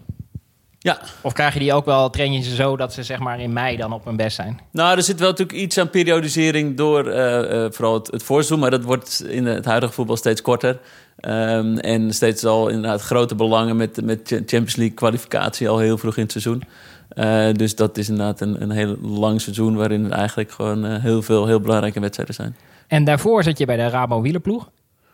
ja, 0.80 1.02
Of 1.22 1.34
krijg 1.34 1.54
je 1.54 1.60
die 1.60 1.74
ook 1.74 1.86
wel, 1.86 2.10
train 2.10 2.34
je 2.34 2.42
ze 2.42 2.56
zo 2.56 2.78
dat 2.78 2.94
ze 2.94 3.04
zeg 3.04 3.20
maar 3.20 3.40
in 3.40 3.54
mei 3.54 3.78
dan 3.78 3.94
op 3.94 4.06
hun 4.06 4.16
best 4.16 4.36
zijn? 4.36 4.60
nou, 4.72 4.98
er 4.98 5.04
zit 5.04 5.20
wel 5.20 5.30
natuurlijk 5.30 5.60
iets 5.60 5.77
aan 5.77 5.89
periodisering 5.89 6.77
door 6.77 7.08
eh, 7.08 7.65
eh, 7.65 7.72
vooral 7.72 7.94
het, 7.94 8.08
het 8.08 8.24
voorseizoen, 8.24 8.60
maar 8.60 8.72
dat 8.72 8.84
wordt 8.84 9.25
in 9.27 9.46
het 9.46 9.65
huidige 9.65 9.94
voetbal 9.94 10.18
steeds 10.18 10.42
korter. 10.42 10.80
Ehm, 11.15 11.77
en 11.77 12.13
steeds 12.13 12.46
al 12.46 12.68
inderdaad 12.68 13.01
grote 13.01 13.36
belangen 13.36 13.75
met, 13.75 14.04
met 14.04 14.27
Champions 14.27 14.75
League 14.75 14.96
kwalificatie 14.96 15.70
al 15.70 15.80
heel 15.80 15.98
vroeg 15.98 16.15
in 16.15 16.24
het 16.24 16.32
seizoen. 16.32 16.63
Eh, 17.10 17.54
dus 17.54 17.75
dat 17.75 17.98
is 17.98 18.10
inderdaad 18.10 18.42
een, 18.42 18.62
een 18.62 18.72
heel 18.72 18.96
lang 19.01 19.42
seizoen 19.42 19.75
waarin 19.75 20.12
eigenlijk 20.12 20.51
gewoon 20.51 20.86
heel 20.86 21.22
veel 21.22 21.48
heel 21.48 21.60
belangrijke 21.60 22.00
wedstrijden 22.00 22.36
zijn. 22.36 22.56
En 22.88 23.04
daarvoor 23.04 23.44
zat 23.44 23.58
je 23.58 23.65
bij 23.65 23.75
de 23.77 23.88
Rabo 23.89 24.22
wielerploeg. 24.22 24.70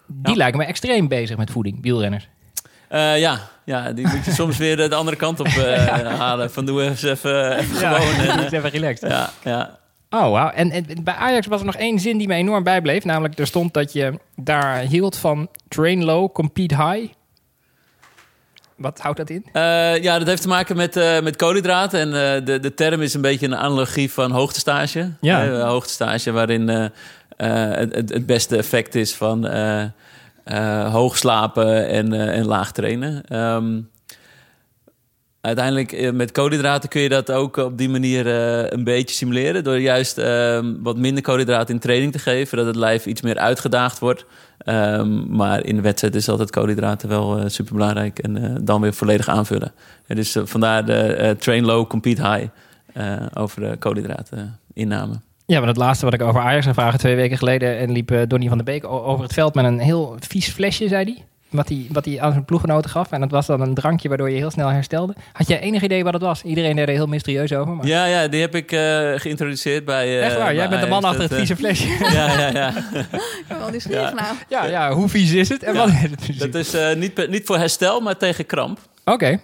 Die 0.08 0.32
Ja. 0.32 0.38
lijken 0.38 0.60
me 0.60 0.66
extreem 0.66 1.08
bezig 1.08 1.38
met 1.38 1.52
voeding, 1.52 1.78
wielrenners. 1.82 2.28
Eh, 2.90 3.20
ja. 3.20 3.40
ja, 3.66 3.92
die 3.92 4.08
moet 4.08 4.26
je 4.26 4.32
soms 4.42 4.58
weer 4.58 4.78
de 4.90 4.96
andere 4.96 5.18
kant 5.18 5.40
op 5.40 5.48
eh, 5.48 5.86
halen. 6.20 6.52
Van 6.52 6.66
doe 6.66 6.84
eens 6.84 7.04
even, 7.04 7.58
even 7.58 7.76
gewoon. 7.76 8.28
En, 8.28 8.40
eh, 8.46 8.52
even 8.52 8.70
relaxed. 8.70 9.10
ja, 9.12 9.30
ja. 9.44 9.80
Oh, 10.10 10.32
wauw. 10.32 10.50
En, 10.50 10.72
en 10.72 10.86
bij 11.04 11.14
Ajax 11.14 11.48
was 11.48 11.60
er 11.60 11.66
nog 11.66 11.76
één 11.76 12.00
zin 12.00 12.18
die 12.18 12.28
me 12.28 12.34
enorm 12.34 12.64
bijbleef. 12.64 13.04
Namelijk, 13.06 13.40
er 13.40 13.48
stond 13.48 13.74
dat 13.74 13.94
je 13.94 14.20
daar 14.36 14.78
hield 14.80 15.18
van 15.18 15.48
train 15.68 16.04
low, 16.04 16.32
compete 16.32 16.76
high. 16.76 17.14
Wat 18.76 19.00
houdt 19.00 19.18
dat 19.18 19.30
in? 19.30 19.46
Ja, 20.04 20.18
dat 20.20 20.28
heeft 20.28 20.42
te 20.42 20.48
maken 20.48 20.76
met, 20.76 20.96
eh, 20.98 21.22
met 21.22 21.36
koolhydraten. 21.36 22.00
En 22.00 22.12
de, 22.46 22.60
de 22.60 22.74
term 22.74 23.02
is 23.02 23.14
een 23.14 23.22
beetje 23.22 23.46
een 23.46 23.56
analogie 23.56 24.12
van 24.12 24.32
hoogtestage. 24.32 25.12
Ja. 25.22 25.60
Hoogtestage 25.66 26.32
waarin 26.32 26.92
het, 27.50 27.96
het- 27.96 28.14
het 28.14 28.26
beste 28.26 28.58
effect 28.58 28.96
is 28.96 29.16
van 29.16 29.48
eh, 29.48 29.84
eh, 30.44 30.92
hoog 30.94 31.18
slapen 31.18 31.88
en, 31.88 32.14
eh, 32.34 32.46
laag 32.46 32.72
trainen. 32.72 33.24
Ehm, 33.28 33.80
uiteindelijk 35.42 35.92
eh, 35.92 36.12
met 36.12 36.32
koolhydraten 36.32 36.90
kun 36.90 37.02
je 37.02 37.10
dat 37.10 37.32
ook 37.32 37.58
op 37.58 37.78
die 37.78 37.90
manier 37.90 38.28
eh, 38.28 38.70
een 38.72 38.84
beetje 38.84 39.16
simuleren. 39.16 39.64
Door 39.64 39.80
juist 39.80 40.18
ehm, 40.18 40.74
wat 40.80 40.98
minder 40.98 41.24
koolhydraten 41.24 41.74
in 41.74 41.80
training 41.80 42.12
te 42.12 42.20
geven. 42.20 42.58
Dat 42.58 42.66
het 42.66 42.76
lijf 42.76 43.06
iets 43.06 43.22
meer 43.22 43.38
uitgedaagd 43.38 44.00
wordt. 44.00 44.26
Ehm, 44.58 45.36
maar 45.36 45.66
in 45.66 45.76
de 45.76 45.82
wedstrijd 45.82 46.16
is 46.16 46.30
altijd 46.30 46.50
koolhydraten 46.50 47.10
wel 47.10 47.38
eh 47.40 47.44
super 47.48 47.74
belangrijk. 47.74 48.20
En 48.20 48.38
eh, 48.44 48.56
dan 48.62 48.82
weer 48.82 48.94
volledig 48.94 49.28
aanvullen. 49.28 49.72
En 50.08 50.16
dus 50.16 50.36
eh, 50.36 50.44
vandaar 50.46 50.86
de 50.86 50.94
eh, 50.94 51.30
train 51.32 51.66
low, 51.66 51.88
compete 51.88 52.28
high. 52.32 52.48
eh, 52.94 53.26
over 53.34 53.62
de 53.62 53.78
koolhydraten 53.78 54.60
inname. 54.74 55.20
Ja, 55.52 55.60
maar 55.60 55.68
het 55.68 55.78
laatste 55.78 56.06
wat 56.06 56.14
ik 56.14 56.22
over 56.22 56.42
Ajax 56.42 56.64
zou 56.64 56.76
vragen 56.76 57.00
twee 57.00 57.16
weken 57.16 57.38
geleden... 57.38 57.78
en 57.78 57.92
liep 57.92 58.12
eh, 58.12 58.20
Donny 58.28 58.48
van 58.48 58.58
der 58.58 58.66
Beek 58.66 58.86
over 58.88 59.24
het 59.24 59.34
veld 59.34 59.54
met 59.56 59.66
een 59.66 59.80
heel 59.80 60.16
vies 60.20 60.48
flesje, 60.50 60.88
zei 60.88 61.04
hij. 61.04 61.24
wat 61.50 61.70
hij, 61.70 61.86
wat 61.90 62.06
hij 62.06 62.22
aan 62.22 62.32
zijn 62.32 62.46
ploeggenoten 62.46 62.90
gaf. 62.90 63.12
En 63.12 63.20
dat 63.20 63.32
was 63.32 63.46
dan 63.46 63.62
een 63.62 63.74
drankje 63.74 64.08
waardoor 64.08 64.30
je 64.30 64.36
heel 64.38 64.52
snel 64.52 64.68
herstelde. 64.68 65.16
Had 65.34 65.48
jij 65.48 65.60
enig 65.60 65.82
idee 65.84 66.04
wat 66.04 66.14
het 66.14 66.22
was? 66.22 66.44
Iedereen 66.44 66.76
deed 66.76 66.88
er 66.88 66.94
heel 66.94 67.08
mysterieus 67.08 67.54
over. 67.54 67.76
Maar... 67.76 67.86
Ja, 67.86 68.06
ja, 68.06 68.28
die 68.28 68.42
heb 68.42 68.56
ik 68.56 68.72
eh, 68.72 68.80
geïntroduceerd 69.16 69.86
bij... 69.86 70.06
eh, 70.20 70.26
Echt 70.26 70.36
waar, 70.36 70.46
bij 70.46 70.56
jij 70.56 70.70
bent 70.70 70.82
de 70.82 70.88
man 70.88 71.04
achter 71.04 71.22
het 71.22 71.30
Dat, 71.30 71.38
vieze 71.40 71.56
flesje. 71.56 71.88
Ja, 72.18 72.40
ja, 72.40 72.48
ja. 72.54 72.68
Ik 72.70 73.46
ben 73.48 73.58
wel 73.60 73.70
nieuwsgierig 73.70 74.14
nou. 74.14 74.36
ja, 74.50 74.66
ja, 74.66 74.92
hoe 74.94 75.10
vies 75.10 75.32
is 75.32 75.50
het? 75.50 75.64
En 75.64 75.74
Ja, 75.74 75.80
wat 75.80 75.88
is 75.90 76.02
het 76.02 76.16
precies? 76.16 76.38
Dat 76.38 76.56
is 76.56 76.74
eh, 76.74 76.96
niet, 76.96 77.28
niet 77.30 77.46
voor 77.46 77.58
herstel, 77.58 78.00
maar 78.00 78.18
tegen 78.18 78.46
kramp. 78.46 78.80
Oké, 79.06 79.40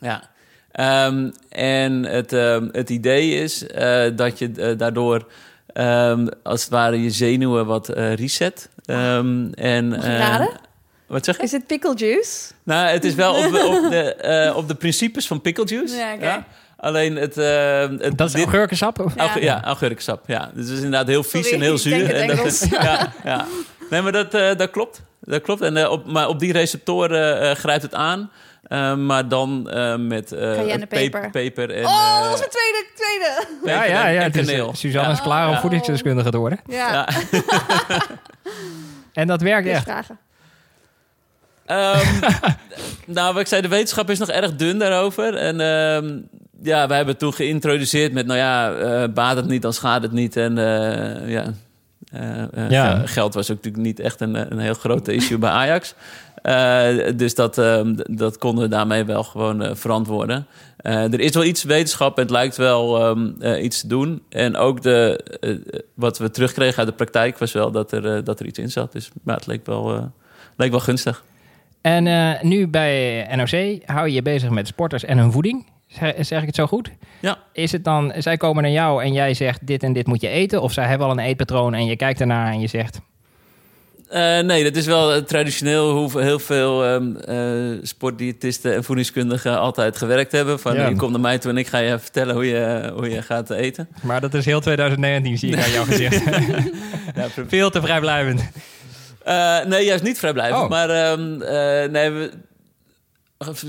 Ja. 0.00 0.30
Ehm, 0.72 1.30
en 1.48 2.02
het, 2.04 2.32
ehm, 2.32 2.68
het 2.72 2.90
idee 2.90 3.30
is 3.42 3.66
eh, 3.66 4.04
dat 4.16 4.38
je 4.38 4.50
eh, 4.56 4.78
daardoor 4.78 5.26
ehm, 5.72 6.26
als 6.42 6.60
het 6.60 6.70
ware 6.70 7.02
je 7.02 7.10
zenuwen 7.10 7.66
wat 7.66 7.88
eh, 7.88 8.14
reset. 8.14 8.68
Ehm, 8.84 9.46
en, 9.52 9.92
eh? 10.02 10.46
Wat 11.06 11.24
zeg 11.24 11.36
je? 11.36 11.42
Is 11.42 11.52
het 11.52 11.66
pickle 11.66 11.94
juice? 11.96 12.52
Nou, 12.62 12.88
het 12.88 13.04
is 13.04 13.14
wel 13.14 13.34
op, 13.34 13.52
de- 13.52 13.66
op, 13.84 13.90
de, 13.90 14.14
eh, 14.46 14.56
op 14.56 14.68
de 14.68 14.74
principes 14.74 15.26
van 15.26 15.40
pickle 15.40 15.64
juice. 15.66 15.96
Ja. 16.20 16.46
Alleen 16.76 17.16
het... 17.16 17.34
het 17.34 18.18
dat 18.18 18.26
is 18.28 18.32
dit- 18.34 18.44
augurkensap? 18.44 19.10
Ja. 19.16 19.36
Ja, 19.40 19.64
augurkensap. 19.64 20.22
Ja. 20.26 20.50
Dus 20.54 20.64
het 20.64 20.72
is 20.78 20.84
inderdaad 20.84 21.06
heel 21.06 21.22
vies 21.22 21.42
Sorry, 21.42 21.54
en 21.58 21.60
heel 21.60 21.78
zuur. 21.78 21.96
denk 21.96 22.10
het 22.10 22.16
en 22.30 22.36
dat 22.36 22.46
is, 22.46 22.66
ja, 22.70 23.12
ja. 23.24 23.46
Nee, 23.90 24.00
maar 24.02 24.12
dat, 24.12 24.34
eh, 24.34 24.56
dat 24.56 24.70
klopt. 24.70 25.02
Dat 25.20 25.42
klopt. 25.42 25.60
En, 25.60 25.76
eh, 25.76 25.90
op, 25.90 26.06
maar 26.06 26.28
op 26.28 26.38
die 26.38 26.52
receptoren 26.52 27.40
eh, 27.40 27.50
grijpt 27.54 27.82
het 27.82 27.94
aan. 27.94 28.30
Eh, 28.72 28.94
maar 28.94 29.28
dan 29.28 29.70
eh, 29.70 29.96
met 29.96 30.32
eh 30.32 30.38
Cayennepeper. 30.54 31.30
peper 31.30 31.70
en, 31.70 31.84
oh, 31.84 31.90
eh, 31.90 32.20
dat 32.20 32.30
was 32.30 32.38
mijn 32.38 32.50
tweede, 32.50 32.86
tweede. 32.94 33.46
peper 33.62 33.74
Ja, 33.74 33.84
ja, 33.84 34.06
en- 34.06 34.12
ja. 34.12 34.18
en 34.20 34.24
het 34.24 34.36
is, 34.36 34.46
kaneel. 34.46 34.74
Suzanne 34.74 35.08
Ja. 35.08 35.14
is 35.14 35.20
klaar 35.22 35.48
om 35.48 35.56
voedingsdeskundige 35.56 36.30
te 36.30 36.36
worden. 36.38 36.60
Ja, 36.66 36.92
Ja. 36.92 37.08
En 39.12 39.26
dat 39.26 39.40
werkt 39.42 39.68
echt. 39.68 39.82
vragen. 39.82 40.18
Ehm, 41.66 42.06
nou, 43.16 43.32
wat 43.32 43.42
ik 43.42 43.46
zei, 43.48 43.62
de 43.62 43.68
wetenschap 43.68 44.10
is 44.10 44.18
nog 44.18 44.28
erg 44.28 44.56
dun 44.56 44.78
daarover. 44.78 45.34
En 45.34 45.60
ehm, 45.60 46.18
ja, 46.62 46.86
wij 46.86 46.96
hebben 46.96 47.14
het 47.14 47.18
toen 47.18 47.32
geïntroduceerd 47.34 48.12
met, 48.12 48.26
nou 48.26 48.38
ja, 48.38 48.72
eh, 48.74 49.08
baat 49.14 49.36
het 49.36 49.46
niet, 49.46 49.62
dan 49.62 49.72
schaadt 49.72 50.02
het 50.02 50.12
niet. 50.12 50.36
En 50.36 50.58
eh, 50.58 51.28
ja, 51.30 51.44
eh, 52.12 52.42
eh, 52.64 52.70
Ja. 52.70 52.96
ge- 52.98 53.06
geld 53.06 53.34
was 53.34 53.50
ook 53.50 53.56
natuurlijk 53.56 53.84
niet 53.84 54.00
echt 54.00 54.20
een, 54.20 54.52
een 54.52 54.58
heel 54.58 54.74
grote 54.74 55.12
issue 55.14 55.38
bij 55.38 55.50
Ajax. 55.50 55.94
Eh, 56.42 56.86
dus 57.16 57.34
dat, 57.34 57.58
ehm, 57.58 57.94
dat 58.10 58.38
konden 58.38 58.64
we 58.64 58.70
daarmee 58.70 59.04
wel 59.04 59.22
gewoon 59.24 59.76
verantwoorden. 59.76 60.46
Er 60.76 61.20
is 61.20 61.30
wel 61.34 61.44
iets 61.44 61.62
wetenschap 61.62 62.16
en 62.16 62.22
het 62.22 62.30
lijkt 62.30 62.56
wel 62.56 63.00
ehm, 63.00 63.30
eh, 63.40 63.62
iets 63.64 63.80
te 63.80 63.86
doen. 63.86 64.22
En 64.28 64.56
ook 64.56 64.82
de, 64.82 65.20
wat 65.94 66.18
we 66.18 66.30
terugkregen 66.30 66.78
uit 66.78 66.86
de 66.88 66.94
praktijk 66.94 67.38
was 67.38 67.52
wel 67.52 67.70
dat 67.70 67.92
er, 67.92 68.24
dat 68.24 68.40
er 68.40 68.46
iets 68.46 68.58
in 68.58 68.70
zat. 68.70 68.92
Dus 68.92 69.10
maar 69.22 69.36
het 69.36 69.46
leek 69.46 69.66
wel, 69.66 70.12
leek 70.56 70.70
wel 70.70 70.80
gunstig. 70.80 71.24
En 71.80 72.38
nu 72.48 72.68
bij 72.68 73.26
NOC 73.36 73.80
hou 73.86 74.06
je 74.08 74.12
je 74.14 74.22
bezig 74.22 74.50
met 74.50 74.66
sporters 74.66 75.04
en 75.04 75.18
hun 75.18 75.32
voeding. 75.32 75.66
Zeg, 76.18 76.40
ik 76.40 76.46
het 76.46 76.54
zo 76.54 76.66
goed? 76.66 76.90
Ja. 77.20 77.38
Is 77.52 77.72
het 77.72 77.84
dan, 77.84 78.12
zij 78.18 78.36
komen 78.36 78.62
naar 78.62 78.72
jou 78.72 79.02
en 79.02 79.12
jij 79.12 79.34
zegt 79.34 79.66
dit 79.66 79.82
en 79.82 79.92
dit 79.92 80.06
moet 80.06 80.20
je 80.20 80.28
eten? 80.28 80.62
Of 80.62 80.72
zij 80.72 80.84
hebben 80.86 81.06
al 81.06 81.12
een 81.12 81.18
eetpatroon 81.18 81.74
en 81.74 81.86
je 81.86 81.96
kijkt 81.96 82.20
ernaar 82.20 82.52
en 82.52 82.60
je 82.60 82.66
zegt... 82.66 83.00
Eh, 84.08 84.38
nee, 84.38 84.64
dat 84.64 84.76
is 84.76 84.86
wel 84.86 85.12
eh, 85.14 85.22
traditioneel 85.22 85.90
hoe 85.90 86.20
heel 86.20 86.38
veel 86.38 86.84
ehm, 86.84 87.16
eh, 87.16 87.78
sportdiëtisten 87.82 88.74
en 88.74 88.84
voedingskundigen 88.84 89.58
altijd 89.58 89.96
gewerkt 89.96 90.32
hebben. 90.32 90.60
Van 90.60 90.74
Ja. 90.74 90.88
je 90.88 90.96
komt 90.96 91.10
naar 91.10 91.20
mij 91.20 91.38
toe 91.38 91.50
en 91.50 91.56
ik 91.56 91.66
ga 91.66 91.78
je 91.78 91.98
vertellen 91.98 92.34
hoe 92.34 92.46
je, 92.46 92.92
hoe 92.94 93.10
je 93.10 93.22
gaat 93.22 93.50
eten. 93.50 93.88
Maar 94.02 94.20
dat 94.20 94.34
is 94.34 94.44
heel 94.44 94.60
2019, 94.60 95.38
zie 95.38 95.52
ik 95.52 95.64
aan 95.64 95.70
jouw 95.70 95.84
gezicht. 95.84 96.22
Ja, 97.14 97.26
Veel 97.46 97.70
te 97.70 97.80
vrijblijvend. 97.80 98.42
Nee, 99.68 99.84
juist 99.84 100.02
niet 100.02 100.18
vrijblijvend. 100.18 100.62
Oh. 100.62 100.68
Maar 100.68 100.90
ehm, 100.90 101.42
eh, 101.42 101.90
nee, 101.90 102.10
we, 102.10 102.30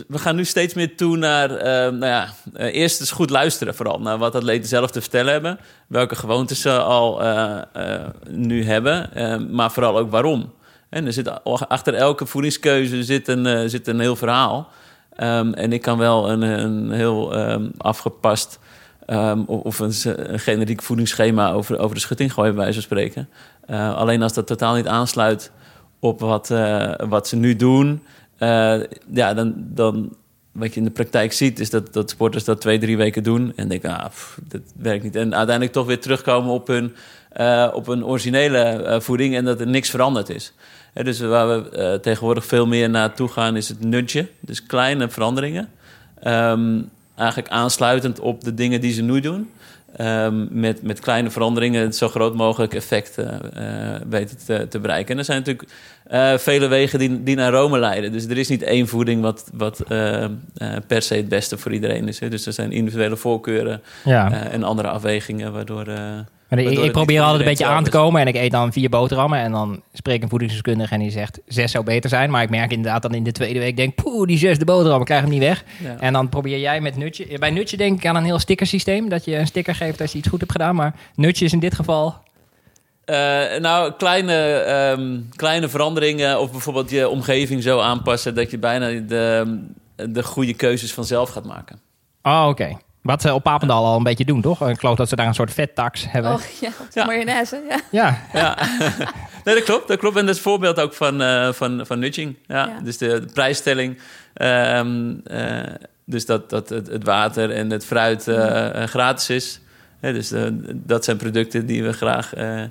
we 0.08 0.18
gaan 0.18 0.36
nu 0.36 0.46
steeds 0.46 0.74
meer 0.74 0.96
toe 0.96 1.18
naar... 1.18 1.51
ehm, 1.51 1.98
nou 1.98 2.12
ja, 2.12 2.27
eh, 2.53 2.75
eerst 2.75 3.00
eens 3.00 3.12
goed 3.12 3.30
luisteren 3.30 3.75
vooral 3.75 4.00
naar 4.00 4.18
wat 4.18 4.36
atleten 4.36 4.70
zelf 4.70 4.92
te 4.92 5.01
vertellen 5.01 5.32
hebben. 5.32 5.60
Welke 5.88 6.15
gewoontes 6.15 6.62
ze 6.62 6.72
al 6.80 7.22
eh, 7.22 7.62
eh, 7.74 8.08
nu 8.30 8.65
hebben. 8.65 9.13
eh, 9.13 9.38
maar 9.38 9.72
vooral 9.72 9.98
ook 9.98 10.12
waarom. 10.12 10.53
En 10.89 11.06
er 11.06 11.13
zit 11.13 11.44
achter 11.44 11.94
elke 11.94 12.25
voedingskeuze 12.25 13.03
zit 13.03 13.27
een, 13.27 13.46
eh, 13.46 13.63
zit 13.65 13.88
een 13.88 14.00
heel 14.00 14.15
verhaal. 14.15 14.70
Ehm, 15.15 15.53
en 15.53 15.74
ik 15.74 15.82
kan 15.82 15.98
wel 15.98 16.30
een, 16.30 16.42
een 16.42 16.92
heel 16.92 17.34
ehm, 17.36 17.65
afgepast... 17.77 18.60
ehm, 19.06 19.39
of 19.39 19.80
een, 19.80 19.94
een 20.06 20.39
generiek 20.39 20.82
voedingsschema 20.82 21.51
over, 21.51 21.80
over 21.80 21.96
de 21.96 22.01
schutting 22.01 22.34
gooien, 22.34 22.53
bij 22.53 22.63
wijze 22.63 22.82
van 22.82 22.89
spreken. 22.89 23.30
Eh, 23.65 23.96
alleen 23.96 24.22
als 24.22 24.34
dat 24.34 24.48
totaal 24.48 24.75
niet 24.75 24.88
aansluit 24.88 25.51
op 26.00 26.20
wat, 26.20 26.51
eh, 26.51 26.94
wat 27.08 27.27
ze 27.27 27.36
nu 27.36 27.56
doen, 27.56 28.03
eh, 28.38 28.80
ja, 29.13 29.34
dan, 29.34 29.54
dan 29.58 30.16
wat 30.52 30.74
je 30.74 30.80
in 30.80 30.86
de 30.86 30.92
praktijk 30.92 31.34
ziet, 31.34 31.60
is 31.60 31.70
dat, 31.70 31.94
dat 31.94 32.10
sporters 32.10 32.44
dat 32.44 32.62
twee, 32.62 32.80
drie 32.80 32.98
weken 32.98 33.24
doen 33.24 33.54
en 33.56 33.68
denken, 33.68 34.00
ah, 34.00 34.12
dat 34.48 34.62
werkt 34.75 35.04
niet. 35.04 35.16
En 35.16 35.36
uiteindelijk 35.36 35.72
toch 35.75 35.86
weer 35.86 36.00
terugkomen 36.00 36.52
op 36.54 36.68
hun, 36.68 36.96
eh, 37.30 37.70
op 37.74 37.86
hun 37.86 38.06
originele 38.06 38.58
eh, 38.58 39.00
voeding 39.00 39.36
en 39.36 39.46
dat 39.46 39.60
er 39.60 39.68
niks 39.68 39.90
veranderd 39.90 40.30
is. 40.30 40.54
Dus 40.94 41.20
waar 41.20 41.48
we 41.48 42.00
tegenwoordig 42.02 42.46
veel 42.46 42.68
meer 42.68 42.90
naartoe 42.90 43.28
gaan, 43.28 43.56
is 43.56 43.70
het 43.70 43.84
nudgen. 43.84 44.30
Dus 44.40 44.66
kleine 44.66 45.10
veranderingen. 45.10 45.70
Ehm, 46.20 46.82
eigenlijk 47.16 47.50
aansluitend 47.50 48.20
op 48.20 48.44
de 48.44 48.54
dingen 48.54 48.82
die 48.82 48.94
ze 48.94 49.02
nu 49.02 49.20
doen. 49.20 49.50
Ehm, 49.98 50.46
met, 50.50 50.82
met 50.82 51.00
kleine 51.00 51.30
veranderingen 51.30 51.82
het 51.82 51.96
zo 51.96 52.10
groot 52.10 52.36
mogelijk 52.36 52.74
effect 52.74 53.18
eh, 53.18 53.96
eh, 53.96 54.02
weten 54.10 54.38
te, 54.46 54.68
te 54.70 54.80
bereiken. 54.80 55.14
En 55.14 55.18
er 55.20 55.26
zijn 55.26 55.38
natuurlijk 55.38 55.70
eh, 56.04 56.38
vele 56.38 56.68
wegen 56.68 57.00
die, 57.00 57.24
die 57.24 57.36
naar 57.36 57.52
Rome 57.52 57.80
leiden. 57.80 58.12
Dus 58.12 58.26
er 58.26 58.38
is 58.38 58.48
niet 58.48 58.62
één 58.62 58.88
voeding 58.88 59.22
wat, 59.22 59.50
wat 59.54 59.80
eh, 59.80 60.24
eh, 60.24 60.30
per 60.88 61.02
se 61.02 61.16
het 61.16 61.30
beste 61.30 61.58
voor 61.58 61.74
iedereen 61.74 62.08
is. 62.08 62.20
Hè. 62.20 62.30
Dus 62.30 62.46
er 62.46 62.54
zijn 62.54 62.72
individuele 62.72 63.18
voorkeuren 63.18 63.82
Ja. 64.04 64.50
en 64.52 64.64
andere 64.64 64.88
afwegingen 64.88 65.54
waardoor... 65.54 65.86
Maar 66.56 66.84
ik, 66.86 66.92
probeer 66.92 67.22
altijd 67.22 67.40
een 67.40 67.48
beetje 67.48 67.66
aan 67.66 67.84
te 67.84 67.90
komen 67.90 68.22
en 68.22 68.28
ik 68.28 68.36
eet 68.36 68.52
dan 68.52 68.72
vier 68.74 68.90
boterhammen 68.90 69.40
en 69.40 69.52
dan 69.52 69.82
spreek 69.94 70.24
een 70.24 70.30
voedingsdeskundige 70.30 70.94
en 70.94 71.00
die 71.00 71.12
zegt 71.12 71.40
zes 71.48 71.72
zou 71.72 71.84
beter 71.84 72.10
zijn. 72.10 72.30
Maar 72.32 72.44
ik 72.44 72.50
merk 72.50 72.72
inderdaad 72.72 73.02
dan 73.02 73.14
in 73.14 73.24
de 73.24 73.32
tweede 73.32 73.60
week 73.60 73.76
denk, 73.78 73.96
poeh, 73.96 74.28
die 74.28 74.38
zesde 74.38 74.66
boterham, 74.66 75.00
ik 75.00 75.06
krijg 75.06 75.22
hem 75.22 75.30
niet 75.30 75.40
weg. 75.40 75.64
Ja. 75.84 75.96
En 76.00 76.14
dan 76.14 76.30
probeer 76.30 76.60
jij 76.60 76.82
met 76.82 76.98
Nutje, 76.98 77.40
bij 77.40 77.52
Nutje 77.52 77.78
denk 77.78 77.98
ik 77.98 78.06
aan 78.06 78.16
een 78.16 78.24
heel 78.24 78.40
stickersysteem, 78.40 79.10
dat 79.10 79.26
je 79.26 79.36
een 79.38 79.48
sticker 79.48 79.76
geeft 79.76 80.02
als 80.02 80.12
je 80.12 80.18
iets 80.18 80.28
goed 80.28 80.40
hebt 80.40 80.52
gedaan. 80.52 80.76
Maar 80.76 80.96
Nutje 81.16 81.46
is 81.46 81.54
in 81.54 81.60
dit 81.60 81.76
geval, 81.76 82.16
Eh, 83.06 83.16
nou, 83.60 83.92
kleine, 83.92 84.34
ehm, 84.58 85.20
kleine 85.36 85.70
veranderingen 85.70 86.40
of 86.40 86.52
bijvoorbeeld 86.52 86.90
je 86.90 87.10
omgeving 87.10 87.64
zo 87.64 87.80
aanpassen 87.80 88.36
dat 88.36 88.52
je 88.52 88.58
bijna 88.58 88.88
de, 88.88 89.58
de 89.96 90.24
goede 90.24 90.54
keuzes 90.54 90.94
vanzelf 90.94 91.30
gaat 91.30 91.46
maken. 91.46 91.80
oh 92.22 92.46
oké. 92.50 92.78
Wat 93.04 93.22
ze 93.22 93.34
op 93.34 93.44
Papendal 93.44 93.86
al 93.86 93.98
een 93.98 94.04
beetje 94.04 94.26
doen, 94.26 94.42
toch? 94.42 94.70
Ik 94.70 94.80
geloof 94.80 94.96
dat 94.98 95.10
ze 95.10 95.16
daar 95.16 95.28
een 95.28 95.34
soort 95.34 95.54
vettax 95.54 96.06
hebben. 96.10 96.32
Oh 96.34 96.40
ja, 96.62 96.70
Ja. 96.94 97.06
mayonaise. 97.06 97.62
Ja. 97.70 97.80
Ja, 97.92 98.18
Ja, 98.34 98.58
nee, 99.44 99.56
dat 99.56 99.64
klopt. 99.64 99.88
Dat 99.88 100.00
klopt. 100.00 100.16
En 100.18 100.22
dat 100.26 100.30
is 100.36 100.38
een 100.38 100.50
voorbeeld 100.50 100.80
ook 100.80 100.94
van, 100.94 101.22
eh, 101.22 101.52
van, 101.54 101.86
van 101.86 102.00
nudging. 102.00 102.36
Ja. 102.48 102.68
Ja. 102.68 102.80
Dus 102.84 102.98
de, 102.98 103.08
de 103.20 103.34
prijsstelling. 103.34 103.98
ehm, 104.34 105.14
eh, 105.24 105.60
dus 106.06 106.26
dat, 106.26 106.50
dat 106.50 106.70
het, 106.70 106.88
het 106.88 107.04
water 107.04 107.52
en 107.52 107.70
het 107.70 107.86
fruit 107.86 108.28
eh, 108.28 108.84
gratis 108.84 109.30
is. 109.30 109.60
Hè, 110.00 110.14
dus 110.14 110.32
dat 110.74 111.04
zijn 111.04 111.18
producten 111.18 111.66
die 111.66 111.84
we 111.84 111.94
graag 111.94 112.34
eh, 112.34 112.62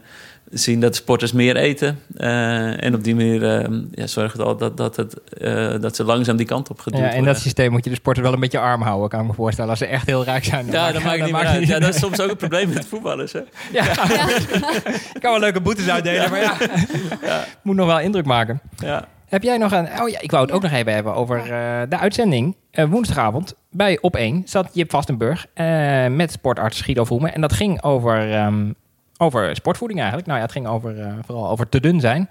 zien 0.53 0.81
dat 0.81 0.97
sporters 0.97 1.33
meer 1.33 1.57
eten. 1.57 1.99
Eh, 2.17 2.85
en 2.85 2.95
op 2.95 3.05
die 3.05 3.15
manier 3.15 3.45
eh, 3.45 3.69
ja, 3.91 4.07
zorgen 4.07 4.39
we 4.39 4.45
al 4.45 4.57
dat, 4.57 4.77
dat, 4.77 4.97
het, 4.97 5.15
eh, 5.31 5.81
dat 5.81 5.97
ze 5.97 6.05
langzaam 6.05 6.37
die 6.37 6.47
kant 6.47 6.71
op 6.71 6.79
geduwd 6.79 7.01
ja 7.01 7.07
in 7.07 7.15
worden. 7.15 7.33
dat 7.33 7.43
systeem 7.43 7.71
moet 7.71 7.85
je 7.85 7.91
de 7.91 7.97
sporter 7.97 8.23
wel 8.23 8.33
een 8.33 8.41
beetje 8.41 8.59
arm 8.59 8.83
houden, 8.83 9.09
kan 9.09 9.21
ik 9.21 9.27
me 9.27 9.33
voorstellen. 9.33 9.71
Als 9.71 9.79
ze 9.79 9.87
echt 9.87 10.07
heel 10.07 10.25
rijk 10.25 10.45
zijn. 10.45 10.67
dan 10.67 10.75
ja, 10.75 10.81
maakt 10.81 11.03
dan 11.03 11.13
niet 11.13 11.23
meer 11.23 11.33
maakt 11.33 11.47
uit. 11.47 11.59
het 11.59 11.69
Ja, 11.69 11.79
dat 11.79 11.95
is 11.95 12.01
soms 12.01 12.21
ook 12.21 12.31
een 12.31 12.37
probleem 12.37 12.69
met 12.69 12.87
voetballers. 12.87 13.33
Hè? 13.33 13.41
Ja. 13.73 13.91
Ik 15.15 15.21
kan 15.21 15.31
wel 15.31 15.41
leuke 15.41 15.61
boetes 15.61 15.89
uitdelen, 15.89 16.31
maar 16.31 16.41
ja. 16.41 16.57
Moet 17.63 17.77
nog 17.77 17.87
wel 17.87 18.01
indruk 18.01 18.25
maken. 18.25 18.61
Ja. 18.77 19.09
Heb 19.29 19.43
jij 19.43 19.57
nog 19.57 19.73
een... 19.73 20.01
Oh 20.01 20.09
ja, 20.09 20.21
ik 20.21 20.31
wou 20.31 20.45
het 20.45 20.53
ook 20.53 20.63
nog 20.63 20.73
even 20.73 20.93
hebben 20.93 21.15
over 21.15 21.45
de 21.89 21.99
uitzending. 21.99 22.57
Woensdagavond 22.73 23.55
bij 23.71 23.99
Op1 23.99 24.45
zat 24.45 24.71
Jip 24.73 24.91
Vastenburg 24.91 25.47
met 26.11 26.33
sportarts 26.33 26.81
Guido 26.81 27.05
Vroemen. 27.05 27.35
En 27.35 27.41
dat 27.41 27.53
ging 27.53 27.83
over, 27.83 28.33
ehm, 28.33 28.65
over 29.19 29.57
sportvoeding 29.57 30.01
eigenlijk. 30.01 30.29
Nou 30.29 30.39
ja, 30.41 30.45
het 30.45 30.55
ging 30.55 30.67
over, 30.69 31.01
eh, 31.01 31.13
vooral 31.27 31.49
over 31.49 31.69
te 31.69 31.81
dun 31.81 32.01
zijn. 32.01 32.31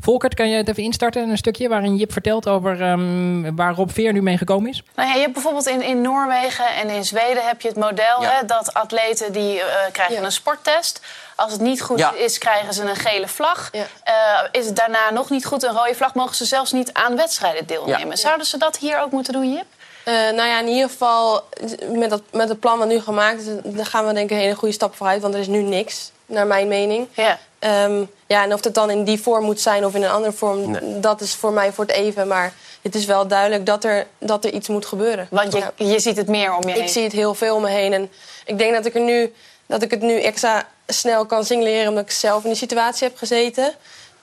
Volkert, 0.00 0.34
kan 0.34 0.48
je 0.50 0.56
het 0.56 0.68
even 0.68 0.82
instarten? 0.82 1.28
Een 1.28 1.36
stukje 1.36 1.68
waarin 1.68 1.96
Jip 1.96 2.12
vertelt 2.12 2.48
over 2.48 2.82
ehm, 2.82 3.54
waar 3.54 3.74
Rob 3.74 3.90
Veer 3.90 4.12
nu 4.12 4.22
mee 4.22 4.38
gekomen 4.38 4.70
is? 4.70 4.82
Nou 4.94 5.08
ja, 5.08 5.14
je 5.14 5.20
hebt 5.20 5.32
bijvoorbeeld 5.32 5.66
in, 5.66 5.82
in 5.82 6.00
Noorwegen 6.00 6.66
en 6.76 6.88
in 6.88 7.04
Zweden 7.04 7.46
heb 7.46 7.60
je 7.60 7.68
het 7.68 7.76
model 7.76 8.22
Ja. 8.22 8.30
hè, 8.30 8.46
dat 8.46 8.74
atleten 8.74 9.32
die 9.32 9.60
eh, 9.60 9.92
krijgen 9.92 10.14
Ja. 10.16 10.22
een 10.22 10.32
sporttest. 10.32 11.00
Als 11.36 11.52
het 11.52 11.60
niet 11.60 11.82
goed 11.82 11.98
Ja. 11.98 12.12
is, 12.14 12.38
krijgen 12.38 12.74
ze 12.74 12.82
een 12.88 12.96
gele 12.96 13.28
vlag. 13.28 13.68
Ja. 13.72 13.84
Eh, 14.04 14.48
is 14.60 14.66
het 14.66 14.76
daarna 14.76 15.10
nog 15.12 15.30
niet 15.30 15.44
goed, 15.46 15.62
een 15.62 15.74
rode 15.74 15.94
vlag, 15.94 16.14
mogen 16.14 16.34
ze 16.34 16.44
zelfs 16.44 16.72
niet 16.72 16.92
aan 16.92 17.16
wedstrijden 17.16 17.66
deelnemen. 17.66 18.08
Ja. 18.08 18.16
Zouden 18.16 18.46
ze 18.46 18.58
dat 18.58 18.78
hier 18.78 19.00
ook 19.00 19.10
moeten 19.10 19.32
doen, 19.32 19.52
Jip? 19.52 19.66
Eh, 20.06 20.14
nou 20.14 20.48
ja, 20.48 20.60
in 20.60 20.68
ieder 20.68 20.88
geval 20.88 21.44
met, 21.92 22.10
dat, 22.10 22.22
met 22.32 22.48
het 22.48 22.60
plan 22.60 22.78
wat 22.78 22.88
nu 22.88 23.00
gemaakt 23.00 23.40
is, 23.40 23.46
daar 23.64 23.86
gaan 23.86 24.06
we 24.06 24.12
denk 24.12 24.30
ik 24.30 24.36
een 24.36 24.42
hele 24.42 24.54
goede 24.54 24.74
stap 24.74 24.96
vooruit. 24.96 25.22
Want 25.22 25.34
er 25.34 25.40
is 25.40 25.46
nu 25.46 25.62
niks, 25.62 26.10
naar 26.26 26.46
mijn 26.46 26.68
mening. 26.68 27.08
Ja. 27.14 27.38
Ehm, 27.58 28.04
ja, 28.26 28.42
en 28.42 28.52
of 28.52 28.64
het 28.64 28.74
dan 28.74 28.90
in 28.90 29.04
die 29.04 29.20
vorm 29.20 29.44
moet 29.44 29.60
zijn 29.60 29.84
of 29.86 29.94
in 29.94 30.02
een 30.02 30.10
andere 30.10 30.32
vorm, 30.32 30.78
dat 31.00 31.20
is 31.20 31.34
voor 31.34 31.52
mij 31.52 31.72
voor 31.72 31.84
het 31.84 31.94
even. 31.94 32.28
Maar 32.28 32.52
het 32.82 32.94
is 32.94 33.04
wel 33.04 33.26
duidelijk 33.26 33.66
dat 33.66 33.84
er, 33.84 34.06
dat 34.18 34.44
er 34.44 34.52
iets 34.52 34.68
moet 34.68 34.86
gebeuren. 34.86 35.28
Want 35.30 35.52
je, 35.52 35.58
Ja. 35.58 35.72
je 35.76 35.98
ziet 35.98 36.16
het 36.16 36.28
meer 36.28 36.54
om 36.54 36.62
je 36.62 36.72
heen. 36.72 36.82
Ik 36.82 36.88
zie 36.88 37.02
het 37.02 37.12
heel 37.12 37.34
veel 37.34 37.54
om 37.54 37.62
me 37.62 37.68
heen. 37.68 37.92
En 37.92 38.10
ik 38.44 38.58
denk 38.58 38.74
dat 38.74 38.86
ik, 38.86 38.94
er 38.94 39.00
nu, 39.00 39.32
dat 39.66 39.82
ik 39.82 39.90
het 39.90 40.02
nu 40.02 40.20
extra 40.20 40.66
snel 40.86 41.26
kan 41.26 41.44
signaleren... 41.44 41.88
omdat 41.88 42.04
ik 42.04 42.10
zelf 42.10 42.42
in 42.42 42.48
die 42.48 42.58
situatie 42.58 43.08
heb 43.08 43.16
gezeten. 43.16 43.74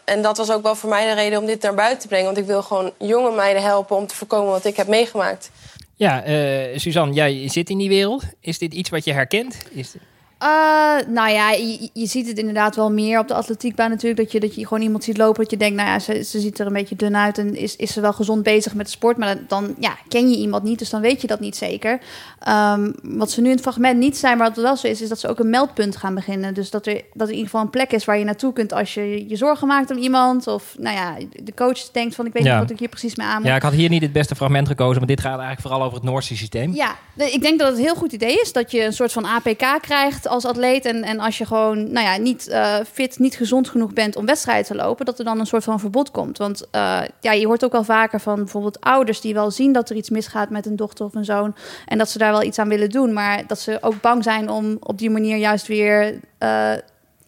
En 0.04 0.22
dat 0.22 0.38
was 0.38 0.52
ook 0.52 0.64
wel 0.64 0.76
voor 0.76 0.90
mij 0.90 1.08
de 1.08 1.14
reden 1.14 1.40
om 1.40 1.46
dit 1.46 1.62
naar 1.62 1.74
buiten 1.74 2.00
te 2.00 2.08
brengen. 2.08 2.26
Want 2.26 2.38
ik 2.38 2.46
wil 2.46 2.62
gewoon 2.62 2.92
jonge 2.98 3.36
meiden 3.36 3.64
helpen 3.64 3.96
om 3.96 4.08
te 4.08 4.16
voorkomen 4.16 4.52
wat 4.52 4.66
ik 4.66 4.78
heb 4.78 4.88
meegemaakt. 4.88 5.52
Ja, 5.96 6.24
eh, 6.24 6.78
Suzanne, 6.78 7.14
jij 7.14 7.50
zit 7.50 7.70
in 7.70 7.78
die 7.78 7.90
wereld. 7.90 8.24
Is 8.40 8.58
dit 8.58 8.74
iets 8.74 8.90
wat 8.90 9.06
je 9.06 9.14
herkent? 9.14 9.58
Is 9.72 9.96
Eh, 10.44 11.08
nou 11.08 11.30
ja, 11.30 11.52
je, 11.52 11.90
je 11.94 12.06
ziet 12.06 12.28
het 12.28 12.38
inderdaad 12.38 12.76
wel 12.76 12.92
meer 12.92 13.20
op 13.20 13.28
de 13.28 13.34
atletiekbaan 13.34 13.90
natuurlijk. 13.90 14.22
Dat 14.22 14.32
je, 14.32 14.40
dat 14.40 14.56
je 14.56 14.68
gewoon 14.68 14.84
iemand 14.84 15.04
ziet 15.04 15.18
lopen 15.18 15.42
dat 15.42 15.52
je 15.52 15.58
denkt, 15.58 15.76
nou 15.76 15.90
ja, 15.90 16.00
ze, 16.00 16.24
ze 16.24 16.40
ziet 16.40 16.60
er 16.60 16.66
een 16.66 16.74
beetje 16.74 16.96
dun 16.96 17.16
uit 17.18 17.38
en 17.38 17.56
is, 17.56 17.76
is 17.76 17.94
ze 17.94 18.02
wel 18.02 18.14
gezond 18.14 18.44
bezig 18.44 18.74
met 18.74 18.86
de 18.86 18.92
sport. 18.92 19.18
Maar 19.18 19.36
dan, 19.36 19.46
dan 19.48 19.76
ja, 19.80 19.98
ken 20.08 20.30
je 20.30 20.38
iemand 20.38 20.64
niet, 20.64 20.80
dus 20.80 20.90
dan 20.90 21.02
weet 21.02 21.22
je 21.22 21.28
dat 21.28 21.40
niet 21.40 21.56
zeker. 21.56 22.00
Ehm, 22.40 22.92
wat 23.04 23.32
ze 23.32 23.42
nu 23.42 23.46
in 23.48 23.54
het 23.54 23.62
fragment 23.62 23.98
niet 24.00 24.18
zijn, 24.18 24.38
maar 24.38 24.48
wat 24.48 24.64
wel 24.64 24.76
zo 24.78 24.88
is, 24.88 25.02
is 25.02 25.10
dat 25.10 25.20
ze 25.20 25.28
ook 25.28 25.40
een 25.40 25.50
meldpunt 25.50 25.98
gaan 25.98 26.16
beginnen. 26.16 26.54
Dus 26.54 26.70
dat 26.70 26.86
er, 26.86 26.94
dat 26.94 27.02
er 27.28 27.34
in 27.34 27.40
ieder 27.40 27.44
geval 27.46 27.62
een 27.62 27.70
plek 27.70 27.92
is 27.92 28.06
waar 28.06 28.18
je 28.18 28.26
naartoe 28.26 28.54
kunt 28.54 28.74
als 28.74 28.94
je 28.94 29.30
je 29.30 29.36
zorgen 29.36 29.68
maakt 29.68 29.92
om 29.92 29.98
iemand. 29.98 30.48
Of 30.48 30.76
nou 30.80 30.96
ja, 30.96 31.16
de 31.44 31.54
coach 31.54 31.92
denkt 31.92 32.16
van, 32.16 32.26
ik 32.26 32.34
weet 32.34 32.44
Ja. 32.44 32.52
niet 32.52 32.62
wat 32.62 32.72
ik 32.72 32.80
hier 32.80 32.90
precies 32.90 33.16
mee 33.16 33.28
aan 33.28 33.38
moet. 33.38 33.48
ja, 33.48 33.56
ik 33.56 33.62
had 33.62 33.74
hier 33.74 33.90
niet 33.90 34.02
het 34.02 34.14
beste 34.14 34.36
fragment 34.36 34.68
gekozen, 34.68 34.98
maar 34.98 35.08
dit 35.08 35.20
gaat 35.22 35.32
eigenlijk 35.32 35.62
vooral 35.62 35.82
over 35.84 35.94
het 35.96 36.04
Noorse 36.04 36.36
systeem. 36.36 36.74
Ja, 36.74 36.96
ik 37.16 37.42
denk 37.42 37.60
dat 37.60 37.68
het 37.68 37.78
een 37.78 37.84
heel 37.84 37.96
goed 37.96 38.12
idee 38.12 38.40
is 38.42 38.54
dat 38.54 38.72
je 38.72 38.86
een 38.86 38.94
soort 38.94 39.12
van 39.12 39.26
APK 39.26 39.78
krijgt 39.82 40.28
als 40.34 40.46
atleet. 40.46 40.86
En, 40.86 41.04
en 41.04 41.20
als 41.20 41.38
je 41.38 41.46
gewoon 41.46 41.92
nou 41.92 42.06
ja, 42.06 42.18
niet 42.18 42.48
eh, 42.48 42.76
fit, 42.92 43.20
niet 43.20 43.36
gezond 43.36 43.70
genoeg 43.70 43.94
bent 43.94 44.16
om 44.16 44.26
wedstrijden 44.26 44.66
te 44.66 44.76
lopen, 44.76 45.06
dat 45.06 45.20
er 45.20 45.26
dan 45.26 45.40
een 45.40 45.46
soort 45.46 45.64
van 45.64 45.80
verbod 45.80 46.12
komt. 46.12 46.38
Want 46.38 46.68
eh, 46.72 47.02
ja, 47.20 47.32
je 47.32 47.46
hoort 47.46 47.66
ook 47.66 47.72
wel 47.72 47.84
vaker 47.84 48.20
van 48.20 48.36
bijvoorbeeld 48.36 48.82
ouders 48.82 49.22
die 49.22 49.34
wel 49.34 49.52
zien 49.52 49.74
dat 49.74 49.90
er 49.90 49.96
iets 49.96 50.10
misgaat 50.10 50.50
met 50.50 50.66
een 50.66 50.76
dochter 50.76 51.06
of 51.06 51.16
een 51.16 51.26
zoon. 51.26 51.56
En 51.86 51.98
dat 51.98 52.10
ze 52.10 52.18
daar 52.18 52.32
wel 52.32 52.44
iets 52.44 52.60
aan 52.60 52.70
willen 52.70 52.90
doen. 52.90 53.14
Maar 53.14 53.44
dat 53.48 53.60
ze 53.60 53.78
ook 53.82 54.02
bang 54.02 54.24
zijn 54.24 54.50
om 54.50 54.78
op 54.80 54.98
die 54.98 55.10
manier 55.10 55.38
juist 55.38 55.68
weer. 55.68 56.20
eh, 56.38 56.72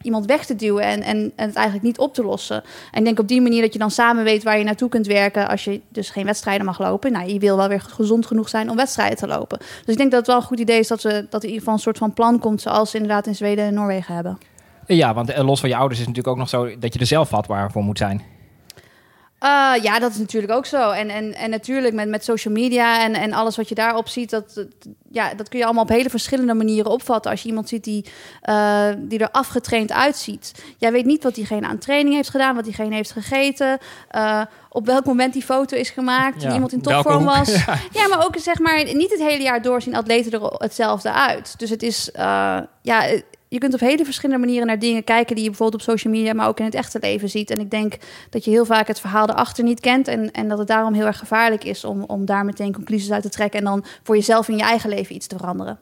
iemand 0.05 0.25
weg 0.25 0.45
te 0.45 0.55
duwen 0.55 0.83
en, 0.83 1.01
en, 1.01 1.31
en 1.35 1.47
het 1.47 1.55
eigenlijk 1.55 1.85
niet 1.85 1.97
op 1.97 2.13
te 2.13 2.23
lossen. 2.23 2.63
En 2.91 2.99
ik 2.99 3.05
denk 3.05 3.19
op 3.19 3.27
die 3.27 3.41
manier 3.41 3.61
dat 3.61 3.73
je 3.73 3.79
dan 3.79 3.91
samen 3.91 4.23
weet 4.23 4.43
waar 4.43 4.57
je 4.57 4.63
naartoe 4.63 4.89
kunt 4.89 5.07
werken 5.07 5.47
als 5.47 5.63
je 5.63 5.81
dus 5.89 6.09
geen 6.09 6.25
wedstrijden 6.25 6.65
mag 6.65 6.79
lopen. 6.79 7.11
Nou, 7.11 7.29
je 7.29 7.39
wil 7.39 7.57
wel 7.57 7.67
weer 7.67 7.81
gezond 7.81 8.25
genoeg 8.25 8.49
zijn 8.49 8.69
om 8.69 8.75
wedstrijden 8.75 9.17
te 9.17 9.27
lopen. 9.27 9.57
Dus 9.57 9.93
ik 9.93 9.97
denk 9.97 10.11
dat 10.11 10.19
het 10.19 10.27
wel 10.27 10.35
een 10.35 10.41
goed 10.41 10.59
idee 10.59 10.79
is 10.79 10.87
dat, 10.87 11.01
we, 11.01 11.09
dat 11.29 11.43
er 11.43 11.49
in 11.49 11.53
ieder 11.53 11.59
geval 11.59 11.73
een 11.73 11.79
soort 11.79 11.97
van 11.97 12.13
plan 12.13 12.39
komt 12.39 12.61
zoals 12.61 12.89
ze 12.89 12.97
inderdaad 12.97 13.27
in 13.27 13.35
Zweden 13.35 13.65
en 13.65 13.73
Noorwegen 13.73 14.15
hebben. 14.15 14.37
Ja, 14.87 15.13
want 15.13 15.29
eh, 15.29 15.45
los 15.45 15.59
van 15.59 15.69
je 15.69 15.75
ouders 15.75 15.99
is 15.99 16.05
het 16.05 16.15
natuurlijk 16.15 16.35
ook 16.35 16.41
nog 16.41 16.49
zo 16.49 16.79
dat 16.79 16.93
je 16.93 16.99
er 16.99 17.05
zelf 17.05 17.29
vatbaar 17.29 17.71
voor 17.71 17.83
moet 17.83 17.97
zijn. 17.97 18.34
Uh, 19.45 19.83
ja, 19.83 19.99
dat 19.99 20.11
is 20.11 20.17
natuurlijk 20.17 20.53
ook 20.53 20.65
zo. 20.65 20.91
En, 20.91 21.09
en, 21.09 21.33
en 21.35 21.49
natuurlijk 21.49 21.93
met, 21.93 22.07
met 22.09 22.23
social 22.23 22.53
media 22.53 23.03
en, 23.03 23.13
en 23.13 23.33
alles 23.33 23.55
wat 23.55 23.69
je 23.69 23.75
daarop 23.75 24.07
ziet, 24.07 24.29
dat, 24.29 24.51
dat- 24.53 24.67
ja, 25.11 25.33
dat 25.33 25.49
kun 25.49 25.59
je 25.59 25.65
allemaal 25.65 25.83
op 25.83 25.89
hele 25.89 26.09
verschillende 26.09 26.53
manieren 26.53 26.91
opvatten. 26.91 27.31
Als 27.31 27.41
je 27.41 27.47
iemand 27.47 27.69
ziet 27.69 27.83
die, 27.83 28.05
uh, 28.49 28.87
die 28.97 29.19
er 29.19 29.31
afgetraind 29.31 29.91
uitziet. 29.91 30.51
Jij 30.77 30.91
weet 30.91 31.05
niet 31.05 31.23
wat 31.23 31.35
diegene 31.35 31.67
aan 31.67 31.77
training 31.77 32.15
heeft 32.15 32.29
gedaan, 32.29 32.55
wat 32.55 32.63
diegene 32.63 32.95
heeft 32.95 33.11
gegeten, 33.11 33.77
uh, 34.15 34.41
op 34.69 34.85
welk 34.85 35.05
moment 35.05 35.33
die 35.33 35.43
foto 35.43 35.77
is 35.77 35.89
gemaakt, 35.89 36.41
Ja, 36.41 36.53
iemand 36.53 36.71
in 36.73 36.81
topvorm 36.81 37.25
was. 37.25 37.49
Ja. 37.65 37.77
Ja. 37.91 38.07
maar 38.07 38.25
ook 38.25 38.35
zeg 38.37 38.59
maar 38.59 38.83
niet 38.93 39.11
het 39.11 39.19
hele 39.21 39.43
jaar 39.43 39.61
door 39.61 39.81
zien 39.81 39.95
atleten 39.95 40.31
er 40.31 40.41
hetzelfde 40.57 41.11
uit. 41.13 41.59
Dus 41.59 41.69
het 41.69 41.83
is, 41.83 42.09
ja, 42.81 43.05
je 43.55 43.61
kunt 43.61 43.73
op 43.73 43.79
hele 43.79 44.03
verschillende 44.03 44.45
manieren 44.45 44.67
naar 44.67 44.79
dingen 44.79 45.03
kijken 45.03 45.35
die 45.35 45.43
je 45.43 45.49
bijvoorbeeld 45.49 45.81
op 45.81 45.89
social 45.89 46.13
media, 46.13 46.33
maar 46.33 46.47
ook 46.47 46.59
in 46.59 46.65
het 46.65 46.75
echte 46.75 46.99
leven 47.01 47.29
ziet. 47.29 47.49
En 47.49 47.59
ik 47.59 47.71
denk 47.71 47.97
dat 48.29 48.45
je 48.45 48.51
heel 48.51 48.65
vaak 48.65 48.87
het 48.87 48.99
verhaal 48.99 49.29
erachter 49.29 49.63
niet 49.63 49.79
kent 49.79 50.07
en, 50.07 50.31
en 50.31 50.47
dat 50.47 50.57
het 50.57 50.67
daarom 50.67 50.93
heel 50.93 51.05
erg 51.05 51.17
gevaarlijk 51.17 51.63
is 51.63 51.83
om, 51.83 52.03
om 52.03 52.25
daar 52.25 52.45
meteen 52.45 52.73
conclusies 52.73 53.11
uit 53.11 53.21
te 53.23 53.29
trekken 53.29 53.59
en 53.59 53.65
dan 53.65 53.85
voor 54.03 54.15
jezelf 54.15 54.47
in 54.47 54.57
je 54.57 54.63
eigen 54.63 54.89
leven 54.89 55.15
iets 55.15 55.27
te 55.27 55.37
veranderen. 55.37 55.77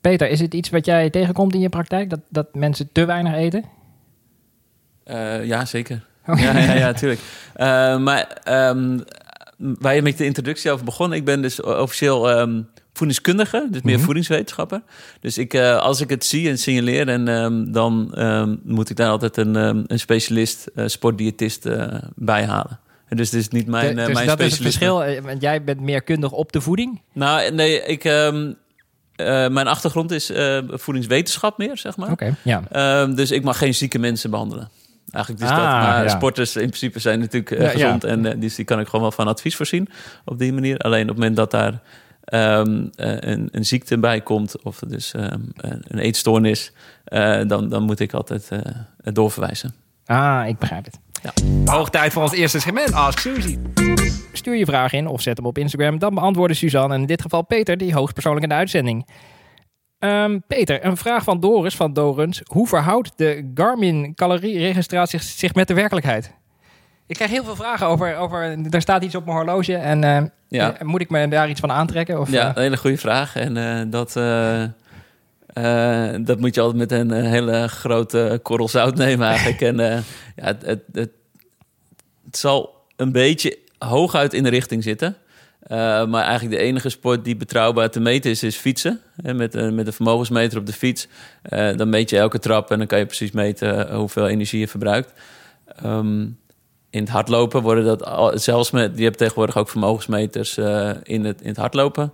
Peter, 0.00 0.28
is 0.28 0.40
het 0.40 0.54
iets 0.54 0.70
wat 0.70 0.86
jij 0.86 1.10
tegenkomt 1.10 1.54
in 1.54 1.60
je 1.60 1.68
praktijk? 1.68 2.10
Dat, 2.10 2.20
dat 2.28 2.54
mensen 2.54 2.88
te 2.92 3.04
weinig 3.04 3.34
eten? 3.34 3.64
Uh, 5.06 5.44
ja, 5.44 5.64
zeker. 5.64 6.04
Okay. 6.26 6.42
Ja, 6.42 6.58
ja, 6.58 6.72
ja, 6.72 6.92
tuurlijk. 6.92 7.20
Uh, 7.56 7.98
maar 7.98 8.40
um, 8.68 9.04
waar 9.56 9.94
je 9.94 10.02
met 10.02 10.18
de 10.18 10.24
introductie 10.24 10.70
over 10.70 10.84
begon, 10.84 11.12
ik 11.12 11.24
ben 11.24 11.42
dus 11.42 11.62
officieel 11.62 12.38
um, 12.40 12.68
voedingskundige, 12.94 13.66
dus 13.70 13.80
meer 13.80 13.82
mm-hmm. 13.82 14.04
voedingswetenschapper. 14.04 14.82
Dus 15.20 15.38
ik, 15.38 15.54
uh, 15.54 15.76
als 15.76 16.00
ik 16.00 16.10
het 16.10 16.24
zie 16.24 16.48
en 16.48 16.58
signaleer, 16.58 17.08
en, 17.08 17.28
um, 17.28 17.72
dan 17.72 18.14
moet 18.64 18.90
ik 18.90 18.96
daar 18.96 19.10
altijd 19.10 19.36
een, 19.36 19.54
een 19.54 19.98
specialist, 19.98 20.70
uh, 20.74 20.86
sportdiëtist 20.86 21.68
bij 22.14 22.44
halen. 22.44 22.78
En 23.08 23.16
dus 23.16 23.30
het 23.30 23.40
is 23.40 23.48
niet 23.48 23.66
mijn, 23.66 23.96
dus 23.96 24.12
mijn 24.12 24.26
dat 24.26 24.40
is 24.40 24.52
het 24.52 24.62
verschil, 24.62 25.04
eh, 25.04 25.22
want 25.22 25.42
jij 25.42 25.64
bent 25.64 25.80
meer 25.80 26.02
kundig 26.02 26.30
op 26.30 26.52
de 26.52 26.60
voeding? 26.60 27.00
Nou, 27.12 27.50
nee, 27.50 27.82
ik... 27.82 28.04
Uh, 28.04 29.48
mijn 29.48 29.66
achtergrond 29.66 30.10
is 30.10 30.30
uh, 30.30 30.58
voedingswetenschap 30.66 31.58
meer, 31.58 31.78
zeg 31.78 31.96
maar. 31.96 32.10
Oké, 32.10 32.34
okay, 32.42 32.62
ja. 32.70 33.06
Dus 33.06 33.30
ik 33.30 33.42
mag 33.42 33.58
geen 33.58 33.74
zieke 33.74 33.98
mensen 33.98 34.30
behandelen. 34.30 34.68
Eigenlijk 35.10 35.44
dus 35.44 35.52
Ah, 35.52 35.56
dat. 35.56 35.66
Maar 35.66 36.02
ja. 36.02 36.08
sporters 36.08 36.56
in 36.56 36.66
principe 36.66 36.98
zijn 36.98 37.20
natuurlijk 37.20 37.60
Ja, 37.60 37.68
gezond. 37.68 38.02
ja. 38.02 38.08
En 38.08 38.40
dus 38.40 38.54
die 38.54 38.64
kan 38.64 38.80
ik 38.80 38.86
gewoon 38.86 39.00
wel 39.00 39.12
van 39.12 39.28
advies 39.28 39.56
voorzien 39.56 39.88
op 40.24 40.38
die 40.38 40.52
manier. 40.52 40.78
Alleen 40.78 41.02
op 41.02 41.08
het 41.08 41.16
moment 41.16 41.36
dat 41.36 41.50
daar 41.50 41.80
um, 42.32 42.90
een, 42.94 43.48
een, 43.50 43.64
ziekte 43.64 43.98
bij 43.98 44.20
komt... 44.20 44.62
of 44.62 44.78
dus 44.86 45.14
um, 45.16 45.52
een 45.56 45.98
eetstoornis... 45.98 46.72
Uh, 47.08 47.40
dan, 47.46 47.68
dan 47.68 47.82
moet 47.82 48.00
ik 48.00 48.12
altijd 48.12 48.48
doorverwijzen. 48.96 49.74
Ah, 50.06 50.48
ik 50.48 50.58
begrijp 50.58 50.84
het. 50.84 50.98
Ja. 51.22 51.32
Hoog 51.72 51.90
tijd 51.90 52.12
voor 52.12 52.22
ons 52.22 52.32
eerste 52.32 52.60
segment, 52.60 52.92
Ask 52.92 53.18
Suzy. 53.18 53.58
Stuur 54.32 54.56
je 54.56 54.64
vraag 54.64 54.92
in 54.92 55.06
of 55.06 55.20
zet 55.20 55.36
hem 55.36 55.46
op 55.46 55.58
Instagram. 55.58 55.98
Dan 55.98 56.14
beantwoorden 56.14 56.56
Suzanne 56.56 56.94
en 56.94 57.00
in 57.00 57.06
dit 57.06 57.22
geval 57.22 57.42
Peter, 57.42 57.76
die 57.76 57.94
hoogstpersoonlijk 57.94 58.44
in 58.44 58.50
de 58.50 58.54
uitzending. 58.54 59.08
Um, 59.98 60.42
Peter, 60.46 60.84
een 60.84 60.96
vraag 60.96 61.24
van 61.24 61.40
Doris 61.40 61.76
van 61.76 61.92
Dorens. 61.92 62.42
Hoe 62.44 62.66
verhoudt 62.66 63.12
de 63.16 63.50
Garmin 63.54 64.14
calorieregistratie 64.14 65.18
zich 65.18 65.54
met 65.54 65.68
de 65.68 65.74
werkelijkheid? 65.74 66.34
Ik 67.06 67.14
krijg 67.14 67.30
heel 67.30 67.44
veel 67.44 67.56
vragen 67.56 67.86
over, 67.86 68.16
over 68.16 68.58
er 68.70 68.80
staat 68.80 69.04
iets 69.04 69.14
op 69.14 69.24
mijn 69.24 69.36
horloge 69.36 69.76
en 69.76 70.02
uh, 70.02 70.22
ja. 70.54 70.76
moet 70.82 71.00
ik 71.00 71.10
me 71.10 71.28
daar 71.28 71.48
iets 71.48 71.60
van 71.60 71.72
aantrekken? 71.72 72.20
Of, 72.20 72.30
ja, 72.30 72.48
een 72.48 72.62
hele 72.62 72.76
goede 72.76 72.96
vraag. 72.96 73.36
En 73.36 73.56
uh, 73.56 73.80
dat, 73.86 74.16
uh, 74.16 74.64
dat 76.24 76.40
moet 76.40 76.54
je 76.54 76.60
altijd 76.60 76.90
met 76.90 76.92
een 76.92 77.12
hele 77.12 77.68
grote 77.68 78.40
korrel 78.42 78.68
zout 78.68 78.96
nemen 78.96 79.26
eigenlijk. 79.26 79.60
en 79.60 79.76
ja, 80.36 80.44
het, 80.44 80.66
het, 80.66 80.82
het, 80.92 81.10
het 82.24 82.36
zal 82.36 82.86
een 82.96 83.12
beetje 83.12 83.58
hooguit 83.78 84.32
in 84.32 84.42
de 84.42 84.50
richting 84.50 84.82
zitten. 84.82 85.16
Maar 85.68 86.24
eigenlijk 86.24 86.50
de 86.50 86.62
enige 86.66 86.88
sport 86.88 87.24
die 87.24 87.36
betrouwbaar 87.36 87.90
te 87.90 88.00
meten 88.00 88.30
is, 88.30 88.42
is 88.42 88.56
fietsen. 88.56 89.00
En 89.22 89.36
met, 89.36 89.54
een, 89.54 89.74
met 89.74 89.86
een 89.86 89.92
vermogensmeter 89.92 90.58
op 90.58 90.66
de 90.66 90.72
fiets. 90.72 91.08
Dan 91.76 91.88
meet 91.88 92.10
je 92.10 92.18
elke 92.18 92.38
trap 92.38 92.70
en 92.70 92.78
dan 92.78 92.86
kan 92.86 92.98
je 92.98 93.06
precies 93.06 93.30
meten 93.30 93.94
hoeveel 93.94 94.28
energie 94.28 94.60
je 94.60 94.68
verbruikt. 94.68 95.12
Um, 95.84 96.38
in 96.94 97.00
het 97.00 97.08
hardlopen 97.08 97.62
worden 97.62 97.84
dat 97.84 98.04
al, 98.04 98.38
zelfs 98.38 98.70
met, 98.70 98.92
die 98.92 99.02
hebben 99.02 99.20
tegenwoordig 99.20 99.56
ook 99.56 99.68
vermogensmeters 99.68 100.58
uh, 100.58 100.90
in, 101.02 101.24
het, 101.24 101.40
in 101.40 101.48
het 101.48 101.56
hardlopen. 101.56 102.12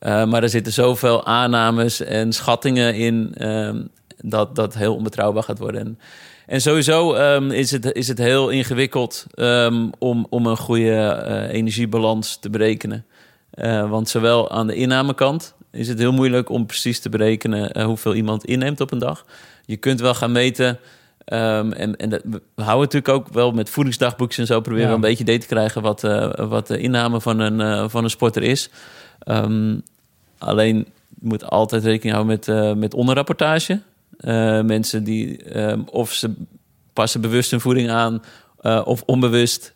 maar 0.00 0.42
er 0.42 0.48
zitten 0.48 0.72
zoveel 0.72 1.26
aannames 1.26 2.00
en 2.00 2.32
schattingen 2.32 2.94
in 2.94 3.34
um, 3.38 3.88
dat 4.22 4.54
dat 4.54 4.74
heel 4.74 4.94
onbetrouwbaar 4.94 5.42
gaat 5.42 5.58
worden. 5.58 5.98
En, 6.46 6.60
sowieso 6.60 7.14
um, 7.14 7.50
is, 7.50 7.70
het, 7.70 7.92
is 7.92 8.08
het 8.08 8.18
heel 8.18 8.48
ingewikkeld 8.48 9.26
um, 9.34 9.90
om, 9.98 10.26
om 10.30 10.46
een 10.46 10.56
goede 10.56 11.24
uh, 11.28 11.54
energiebalans 11.54 12.36
te 12.36 12.50
berekenen. 12.50 13.04
Want 13.88 14.08
zowel 14.08 14.50
aan 14.50 14.66
de 14.66 14.74
innamekant 14.74 15.54
is 15.72 15.88
het 15.88 15.98
heel 15.98 16.12
moeilijk 16.12 16.48
om 16.48 16.66
precies 16.66 17.00
te 17.00 17.08
berekenen 17.08 17.82
hoeveel 17.82 18.14
iemand 18.14 18.44
inneemt 18.44 18.80
op 18.80 18.92
een 18.92 18.98
dag. 18.98 19.24
Je 19.64 19.76
kunt 19.76 20.00
wel 20.00 20.14
gaan 20.14 20.32
meten. 20.32 20.78
Um, 21.32 21.72
en 21.72 21.96
en 21.96 22.08
dat, 22.08 22.22
we 22.24 22.62
houden 22.62 22.84
natuurlijk 22.84 23.08
ook 23.08 23.28
wel 23.32 23.52
met 23.52 23.70
voedingsdagboekjes 23.70 24.38
en 24.38 24.46
zo 24.46 24.60
proberen 24.60 24.82
ja. 24.82 24.88
we 24.88 24.94
een 24.94 25.08
beetje 25.08 25.22
idee 25.22 25.38
te 25.38 25.46
krijgen 25.46 25.82
wat, 25.82 26.04
uh, 26.04 26.32
wat 26.34 26.66
de 26.66 26.78
inname 26.78 27.20
van 27.20 27.38
een, 27.38 27.60
uh, 27.60 27.88
van 27.88 28.04
een 28.04 28.10
sporter 28.10 28.42
is. 28.42 28.70
Um, 29.24 29.82
alleen 30.38 30.76
je 31.08 31.28
moet 31.28 31.44
altijd 31.44 31.84
rekening 31.84 32.14
houden 32.14 32.36
met, 32.36 32.48
uh, 32.48 32.72
met 32.72 32.94
onderrapportage. 32.94 33.80
Mensen 34.64 35.04
die 35.04 35.56
um, 35.58 35.84
of 35.90 36.12
ze 36.12 36.34
passen 36.92 37.20
bewust 37.20 37.50
hun 37.50 37.60
voeding 37.60 37.90
aan 37.90 38.22
of 38.84 39.02
onbewust. 39.06 39.74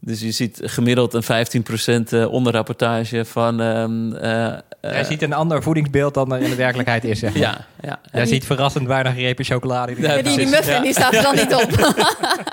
Dus 0.00 0.20
je 0.20 0.30
ziet 0.30 0.60
gemiddeld 0.62 1.14
een 1.14 2.24
15% 2.24 2.28
onderrapportage 2.30 3.24
van. 3.24 3.60
Um, 4.86 4.92
Jij 4.92 5.04
ziet 5.04 5.22
een 5.22 5.32
ander 5.32 5.62
voedingsbeeld 5.62 6.14
dan 6.14 6.32
er 6.32 6.40
in 6.40 6.50
de 6.50 6.56
werkelijkheid 6.56 7.04
is. 7.04 7.18
Zeg 7.18 7.32
maar. 7.38 7.42
Ja, 7.42 7.66
ja. 7.80 7.98
Jij 8.12 8.22
die... 8.22 8.32
ziet 8.32 8.44
verrassend 8.44 8.86
weinig 8.86 9.14
repen 9.14 9.44
chocolade. 9.44 9.94
Ja, 9.98 10.22
die, 10.22 10.36
die 10.36 10.46
muffin 10.46 10.74
ja. 10.74 10.80
die 10.80 10.92
staat 10.92 11.14
er 11.14 11.22
dan 11.22 11.34
niet 11.34 11.54
op. 11.54 11.94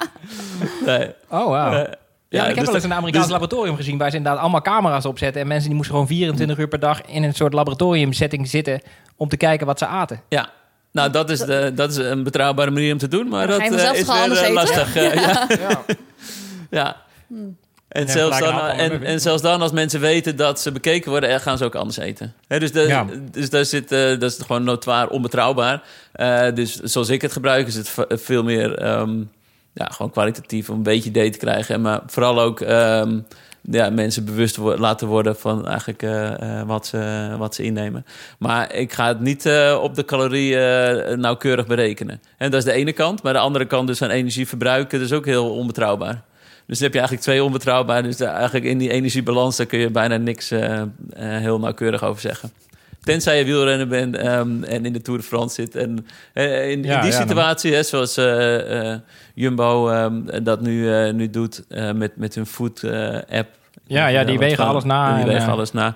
nee. 0.86 1.10
Oh, 1.30 1.46
wow. 1.46 1.86
Ja, 2.30 2.42
ik 2.42 2.48
heb 2.48 2.56
dus 2.56 2.66
wel 2.66 2.76
eens 2.76 2.84
een 2.84 2.94
Amerikaans 2.94 3.26
dus- 3.26 3.34
laboratorium 3.34 3.76
gezien 3.76 3.98
waar 3.98 4.10
ze 4.10 4.18
inderdaad 4.18 4.42
allemaal 4.42 4.62
camera's 4.62 5.06
opzetten. 5.06 5.42
En 5.42 5.48
mensen 5.48 5.68
die 5.68 5.76
moesten 5.76 5.96
gewoon 5.96 6.10
24 6.10 6.58
uur 6.58 6.68
per 6.68 6.80
dag 6.80 7.02
in 7.06 7.24
een 7.24 7.34
soort 7.34 7.54
laboratoriumsetting 7.54 8.48
zitten 8.48 8.82
om 9.16 9.30
te 9.30 9.38
kijken 9.38 9.66
wat 9.66 9.80
ze 9.80 9.86
aten. 9.86 10.22
Ja. 10.30 10.50
Nou, 10.92 11.12
dat 11.12 11.30
is, 11.30 11.40
de, 11.40 11.72
dat 11.76 11.92
is 11.92 11.98
een 11.98 12.24
betrouwbare 12.24 12.72
manier 12.72 12.92
om 12.92 12.98
te 12.98 13.08
doen, 13.08 13.28
maar 13.28 13.48
dat 13.48 13.60
eh, 13.60 13.66
is 13.66 13.72
weer 13.72 13.80
eh, 13.80 14.42
eten? 14.42 14.54
lastig. 14.54 14.96
eh, 14.96 15.14
ja. 15.24 15.48
Ja. 15.50 15.84
ja. 16.70 16.96
En, 17.94 18.08
zelfs 18.10 18.40
dan, 18.40 18.60
en 19.04 19.22
zelfs 19.22 19.42
dan, 19.42 19.62
als 19.62 19.72
mensen 19.72 20.00
weten 20.00 20.36
dat 20.36 20.60
ze 20.62 20.72
bekeken 20.72 21.12
worden, 21.12 21.30
eh, 21.30 21.40
gaan 21.40 21.58
ze 21.58 21.66
ook 21.66 21.76
anders 21.76 21.98
eten. 21.98 22.34
Dus 22.48 22.72
de, 22.72 22.82
Ja. 22.82 23.06
dus 23.32 23.50
daar 23.50 23.66
zit, 23.66 23.92
eh, 23.92 24.00
dat 24.20 24.24
is 24.32 24.38
gewoon 24.46 24.64
notoir 24.64 25.08
onbetrouwbaar. 25.10 25.82
Eh, 26.12 26.46
dus 26.54 26.76
zoals 26.80 27.10
ik 27.10 27.22
het 27.22 27.32
gebruik, 27.32 27.68
is 27.68 27.76
het 27.76 27.94
veel 28.10 28.44
meer 28.44 28.76
ehm, 28.78 29.18
ja, 29.74 29.86
gewoon 29.86 30.12
kwalitatief 30.12 30.70
om 30.70 30.76
een 30.76 30.84
beetje 30.84 31.10
idee 31.10 31.30
te 31.30 31.38
krijgen. 31.38 31.76
En 31.76 31.82
maar 31.82 32.02
vooral 32.08 32.42
ook 32.42 32.62
ehm, 32.62 33.20
ja, 33.62 33.90
mensen 33.90 34.26
bewust 34.26 34.56
wo- 34.56 34.78
laten 34.78 35.08
worden 35.08 35.36
van 35.36 35.68
eigenlijk 35.68 36.02
wat, 36.68 36.88
ze, 36.88 37.30
wat 37.38 37.56
ze 37.56 37.64
innemen. 37.64 38.06
Maar 38.40 38.74
ik 38.74 38.94
ga 38.94 39.08
het 39.08 39.20
niet 39.20 39.50
op 39.82 39.96
de 39.96 40.06
calorieën 40.06 41.20
nauwkeurig 41.20 41.66
berekenen. 41.68 42.22
En 42.38 42.52
dat 42.52 42.60
is 42.60 42.66
de 42.66 42.72
ene 42.74 42.92
kant. 42.94 43.24
Maar 43.24 43.34
de 43.34 43.40
andere 43.40 43.66
kant 43.66 43.88
dus 43.88 44.02
aan 44.02 44.10
energieverbruik, 44.10 44.90
dat 44.90 45.02
is 45.02 45.12
ook 45.12 45.26
heel 45.26 45.56
onbetrouwbaar. 45.56 46.22
Dus 46.66 46.78
dan 46.80 46.84
heb 46.84 46.94
je 46.94 47.00
eigenlijk 47.00 47.22
twee 47.22 47.44
onbetrouwbaar. 47.44 48.04
Dus 48.04 48.20
eigenlijk 48.20 48.66
in 48.66 48.78
die 48.78 48.92
energiebalans, 48.92 49.58
daar 49.58 49.66
kun 49.66 49.80
je 49.80 49.90
bijna 49.90 50.18
niks 50.18 50.52
eh, 50.52 50.82
eh, 50.82 50.88
heel 51.16 51.60
nauwkeurig 51.60 52.04
over 52.04 52.22
zeggen. 52.22 52.52
Tenzij 53.04 53.38
je 53.38 53.46
wielrenner 53.46 53.88
bent 53.88 54.16
ehm, 54.16 54.64
en 54.64 54.86
in 54.86 54.94
de 54.94 55.02
Tour 55.02 55.20
de 55.20 55.26
France 55.26 55.56
zit. 55.56 55.76
En 55.76 56.08
eh, 56.34 56.72
in, 56.72 56.82
die 56.82 56.92
ja, 56.92 57.12
situatie, 57.12 57.74
hè, 57.74 57.84
zoals 57.84 58.16
Jumbo 59.34 59.90
ehm, 59.90 60.44
dat 60.44 60.62
nu, 60.62 61.12
nu 61.12 61.30
doet 61.30 61.64
met, 61.96 62.18
met 62.18 62.36
hun 62.36 62.46
food-app. 62.46 63.48
Ja, 63.86 64.08
ja, 64.08 64.24
die 64.24 64.38
wegen 64.38 64.66
alles 64.66 64.84
na 64.84 65.16
Die 65.16 65.24
en, 65.24 65.30
wegen 65.30 65.52
alles 65.52 65.72
na. 65.72 65.96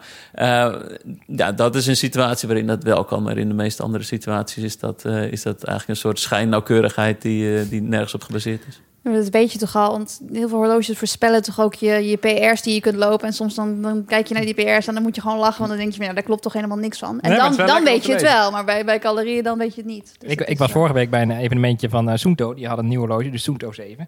Ja, 1.28 1.52
dat 1.52 1.76
is 1.76 1.88
een 1.88 1.96
situatie 1.96 2.48
waarin 2.48 2.68
dat 2.68 2.84
wel 2.84 3.04
kan. 3.04 3.24
Maar 3.24 3.38
in 3.38 3.48
de 3.48 3.54
meeste 3.54 3.84
andere 3.84 4.04
situaties 4.04 4.64
is 4.64 4.80
dat, 4.80 5.06
is 5.06 5.44
dat 5.44 5.64
eigenlijk 5.64 5.88
een 5.88 5.96
soort 5.96 6.20
schijnnauwkeurigheid 6.20 7.22
die, 7.22 7.70
die 7.70 7.82
nergens 7.82 8.14
op 8.14 8.24
gebaseerd 8.24 8.62
is. 8.68 8.80
Dat 9.14 9.30
weet 9.30 9.52
je 9.52 9.60
toch 9.60 9.76
al, 9.76 9.92
want 9.92 10.22
heel 10.32 10.50
veel 10.50 10.58
horloges 10.58 10.98
voorspellen 10.98 11.42
toch 11.42 11.60
ook 11.60 11.74
je, 11.74 12.10
je 12.10 12.18
PR's 12.18 12.62
die 12.62 12.74
je 12.74 12.80
kunt 12.80 12.96
lopen. 12.96 13.28
En 13.28 13.34
soms 13.34 13.56
dan, 13.56 13.82
dan 13.82 14.06
kijk 14.06 14.28
je 14.28 14.34
naar 14.34 14.46
die 14.46 14.54
PR's 14.54 14.88
en 14.88 14.94
dan 14.94 15.04
moet 15.04 15.16
je 15.16 15.22
gewoon 15.22 15.38
lachen, 15.38 15.58
want 15.58 15.70
dan 15.70 15.78
denk 15.78 15.92
je, 15.92 15.98
van, 15.98 16.06
ja, 16.06 16.14
daar 16.14 16.24
klopt 16.24 16.42
toch 16.42 16.54
helemaal 16.54 16.78
niks 16.78 17.00
van. 17.00 17.20
En 17.20 17.30
Nee, 17.30 17.40
dan, 17.40 17.56
dan 17.56 17.84
weet 17.84 18.06
je 18.06 18.12
het 18.12 18.22
wel, 18.22 18.52
maar 18.52 18.66
bij, 18.66 18.86
bij 18.86 19.00
calorieën 19.00 19.44
dan 19.44 19.58
weet 19.58 19.76
je 19.76 19.82
het 19.82 19.90
niet. 19.90 20.16
Dus 20.18 20.32
Ik, 20.32 20.42
ik 20.42 20.58
was 20.58 20.72
vorige 20.72 20.94
week 20.94 21.10
bij 21.10 21.22
een 21.22 21.32
evenementje 21.32 21.90
van 21.90 22.10
eh 22.10 22.16
Soento. 22.16 22.54
Die 22.54 22.68
had 22.68 22.78
een 22.78 22.88
nieuw 22.88 23.00
horloge, 23.00 23.30
de 23.30 23.38
Soento 23.38 23.72
7. 23.72 24.08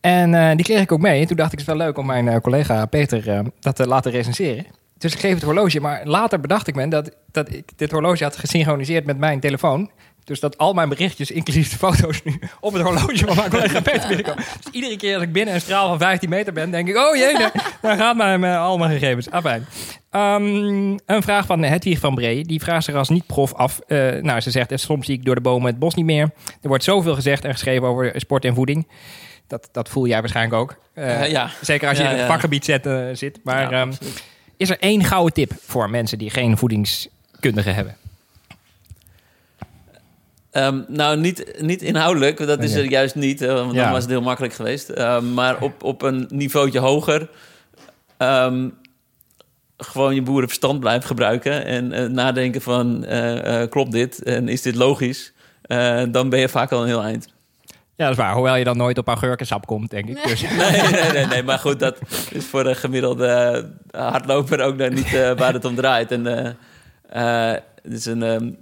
En 0.00 0.34
eh, 0.34 0.56
die 0.56 0.64
kreeg 0.64 0.80
ik 0.80 0.92
ook 0.92 1.00
mee. 1.00 1.20
En 1.20 1.26
toen 1.26 1.36
dacht 1.36 1.52
ik, 1.52 1.58
het 1.58 1.68
is 1.68 1.74
wel 1.74 1.86
leuk 1.86 1.98
om 1.98 2.06
mijn 2.06 2.28
eh, 2.28 2.40
collega 2.40 2.86
Peter 2.86 3.28
eh, 3.28 3.40
dat 3.60 3.76
te 3.76 3.88
laten 3.88 4.10
recenseren. 4.10 4.66
Dus 4.98 5.12
ik 5.12 5.20
geef 5.20 5.34
het 5.34 5.42
horloge. 5.42 5.80
Maar 5.80 6.06
later 6.06 6.40
bedacht 6.40 6.66
ik 6.66 6.74
me 6.74 6.88
dat, 6.88 7.10
dat 7.30 7.52
ik 7.52 7.78
dit 7.78 7.90
horloge 7.90 8.24
had 8.24 8.36
gesynchroniseerd 8.36 9.06
met 9.06 9.18
mijn 9.18 9.40
telefoon. 9.40 9.90
Dus 10.26 10.40
dat 10.40 10.58
al 10.58 10.72
mijn 10.72 10.88
berichtjes, 10.88 11.30
inclusief 11.30 11.70
de 11.70 11.76
foto's 11.76 12.22
nu, 12.24 12.40
op 12.60 12.72
het 12.72 12.82
horloge 12.82 13.16
van 13.26 13.36
mijn 13.36 13.50
collega 13.50 13.80
Peter 13.80 14.06
binnenkomen. 14.08 14.44
Dus 14.62 14.72
iedere 14.72 14.96
keer 14.96 15.14
als 15.14 15.22
ik 15.22 15.32
binnen 15.32 15.54
een 15.54 15.60
straal 15.60 15.88
van 15.88 15.98
15 15.98 16.28
meter 16.28 16.52
ben, 16.52 16.70
denk 16.70 16.88
ik, 16.88 16.96
oh 16.96 17.16
jee, 17.16 17.38
daar, 17.38 17.76
daar 17.80 17.96
gaat 17.96 18.16
mijn, 18.16 18.40
mijn, 18.40 18.56
al 18.58 18.78
mijn 18.78 18.90
gegevens. 18.98 19.30
Afijn. 19.30 19.66
Ehm, 20.10 20.44
een 21.06 21.22
vraag 21.22 21.46
van 21.46 21.62
Hedwig 21.62 21.98
van 21.98 22.14
Bree. 22.14 22.44
Die 22.44 22.60
vraagt 22.60 22.84
zich 22.84 22.94
als 22.94 23.08
niet-prof 23.08 23.54
af. 23.54 23.78
Eh, 23.86 23.98
nou, 24.22 24.40
ze 24.40 24.50
zegt, 24.50 24.72
"En 24.72 24.78
soms 24.78 25.06
zie 25.06 25.14
ik 25.18 25.24
door 25.24 25.34
de 25.34 25.40
bomen 25.40 25.66
het 25.70 25.78
bos 25.78 25.94
niet 25.94 26.04
meer. 26.04 26.30
Er 26.62 26.68
wordt 26.68 26.84
zoveel 26.84 27.14
gezegd 27.14 27.44
en 27.44 27.52
geschreven 27.52 27.88
over 27.88 28.12
sport 28.14 28.44
en 28.44 28.54
voeding. 28.54 28.88
Dat, 29.46 29.68
dat 29.72 29.88
voel 29.88 30.06
jij 30.06 30.20
waarschijnlijk 30.20 30.56
ook. 30.62 30.76
Eh, 30.94 31.22
Eh, 31.22 31.30
ja. 31.30 31.50
Zeker 31.60 31.88
als 31.88 31.98
je 31.98 32.04
Ja, 32.04 32.10
in 32.10 32.16
het 32.18 32.26
vakgebied 32.26 32.64
zet, 32.64 32.86
eh, 32.86 33.04
zit. 33.12 33.38
Maar 33.44 33.72
ehm, 33.72 33.92
is 34.56 34.70
er 34.70 34.78
één 34.80 35.04
gouden 35.04 35.32
tip 35.34 35.52
voor 35.60 35.90
mensen 35.90 36.18
die 36.18 36.30
geen 36.30 36.56
voedingskundige 36.56 37.70
hebben? 37.70 37.96
Ehm, 40.56 40.80
nou, 40.88 41.16
niet, 41.20 41.54
niet 41.60 41.82
inhoudelijk, 41.82 42.38
want 42.38 42.50
dat 42.50 42.62
is 42.62 42.74
er 42.74 42.84
juist 42.84 43.14
niet, 43.14 43.42
eh, 43.42 43.52
want 43.52 43.74
Ja. 43.74 43.82
dan 43.82 43.92
was 43.92 44.02
het 44.02 44.10
heel 44.10 44.20
makkelijk 44.22 44.54
geweest. 44.54 44.88
Ehm, 44.88 45.34
maar 45.34 45.60
op, 45.62 45.82
op 45.82 46.02
een 46.02 46.26
niveautje 46.28 46.78
hoger, 46.78 47.28
ehm, 48.16 48.68
gewoon 49.76 50.14
je 50.14 50.22
boerenverstand 50.22 50.80
blijven 50.80 51.06
gebruiken 51.06 51.64
en 51.64 51.92
eh, 51.92 52.04
nadenken 52.04 52.60
van, 52.60 53.04
eh, 53.04 53.68
klopt 53.68 53.92
dit 53.92 54.22
en 54.22 54.48
is 54.48 54.62
dit 54.62 54.74
logisch? 54.74 55.32
Dan 56.10 56.28
ben 56.28 56.38
je 56.40 56.48
vaak 56.48 56.72
al 56.72 56.80
een 56.80 56.86
heel 56.86 57.02
eind. 57.02 57.28
Ja, 57.94 58.04
dat 58.04 58.10
is 58.10 58.16
waar. 58.16 58.34
Hoewel 58.34 58.56
je 58.56 58.64
dan 58.64 58.76
nooit 58.76 58.98
op 58.98 59.08
augurkensap 59.08 59.66
komt, 59.66 59.90
denk 59.90 60.08
ik. 60.08 60.24
Dus, 60.28 60.40
Nee, 60.58 60.70
nee, 60.90 61.12
nee, 61.12 61.26
nee, 61.26 61.42
maar 61.42 61.58
goed, 61.58 61.78
dat 61.80 61.98
is 62.30 62.44
voor 62.44 62.66
een 62.66 62.76
gemiddelde 62.76 63.64
hardloper 63.90 64.60
ook 64.60 64.78
daar 64.78 64.92
niet 64.92 65.10
waar 65.36 65.52
het 65.52 65.64
om 65.64 65.74
draait. 65.74 66.10
En 66.12 66.24
het 66.24 67.92
is 67.92 68.04
een 68.06 68.56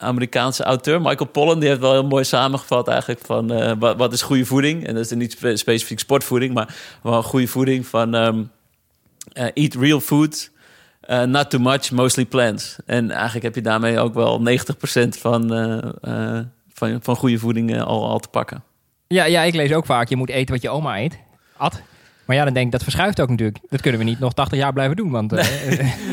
Amerikaanse 0.00 0.62
auteur, 0.64 1.00
Michael 1.00 1.30
Pollan, 1.30 1.58
die 1.60 1.68
heeft 1.68 1.80
wel 1.80 1.92
heel 1.92 2.06
mooi 2.06 2.24
samengevat 2.24 2.88
eigenlijk 2.88 3.20
van 3.24 3.52
eh, 3.52 3.72
wat, 3.96 4.12
is 4.12 4.22
goede 4.22 4.44
voeding. 4.44 4.86
En 4.86 4.94
dat 4.94 5.04
is 5.04 5.10
niet 5.10 5.32
spe- 5.32 5.56
specifiek 5.56 5.98
sportvoeding, 5.98 6.54
maar 6.54 6.74
wel 7.02 7.22
goede 7.22 7.46
voeding 7.46 7.86
van 7.86 8.14
ehm, 8.14 8.42
eh, 9.32 9.46
eat 9.54 9.74
real 9.74 10.00
food. 10.00 10.50
eh, 11.00 11.22
not 11.22 11.50
too 11.50 11.60
much, 11.60 11.90
mostly 11.90 12.24
plants. 12.26 12.76
En 12.86 13.10
eigenlijk 13.10 13.44
heb 13.44 13.54
je 13.54 13.60
daarmee 13.62 13.98
ook 13.98 14.14
wel 14.14 14.40
90% 14.40 15.18
van, 15.18 15.48
van, 16.72 16.98
van 17.02 17.16
goede 17.16 17.38
voeding 17.38 17.80
al, 17.82 18.08
al 18.08 18.18
te 18.18 18.28
pakken. 18.28 18.62
ja, 19.06 19.24
ja, 19.24 19.42
ik 19.42 19.54
lees 19.54 19.72
ook 19.72 19.86
vaak, 19.86 20.08
je 20.08 20.16
moet 20.16 20.30
eten 20.30 20.54
wat 20.54 20.62
je 20.62 20.70
oma 20.70 20.98
eet. 21.00 21.18
At. 21.56 21.82
Maar 22.30 22.38
ja, 22.38 22.44
dan 22.44 22.54
denk 22.54 22.66
ik, 22.66 22.72
dat 22.72 22.82
verschuift 22.82 23.20
ook 23.20 23.28
natuurlijk. 23.28 23.58
Dat 23.68 23.80
kunnen 23.80 24.00
we 24.00 24.06
niet 24.06 24.18
nog 24.18 24.32
80 24.32 24.58
jaar 24.58 24.72
blijven 24.72 24.96
doen. 24.96 25.10
Want, 25.10 25.32
eh, 25.32 25.46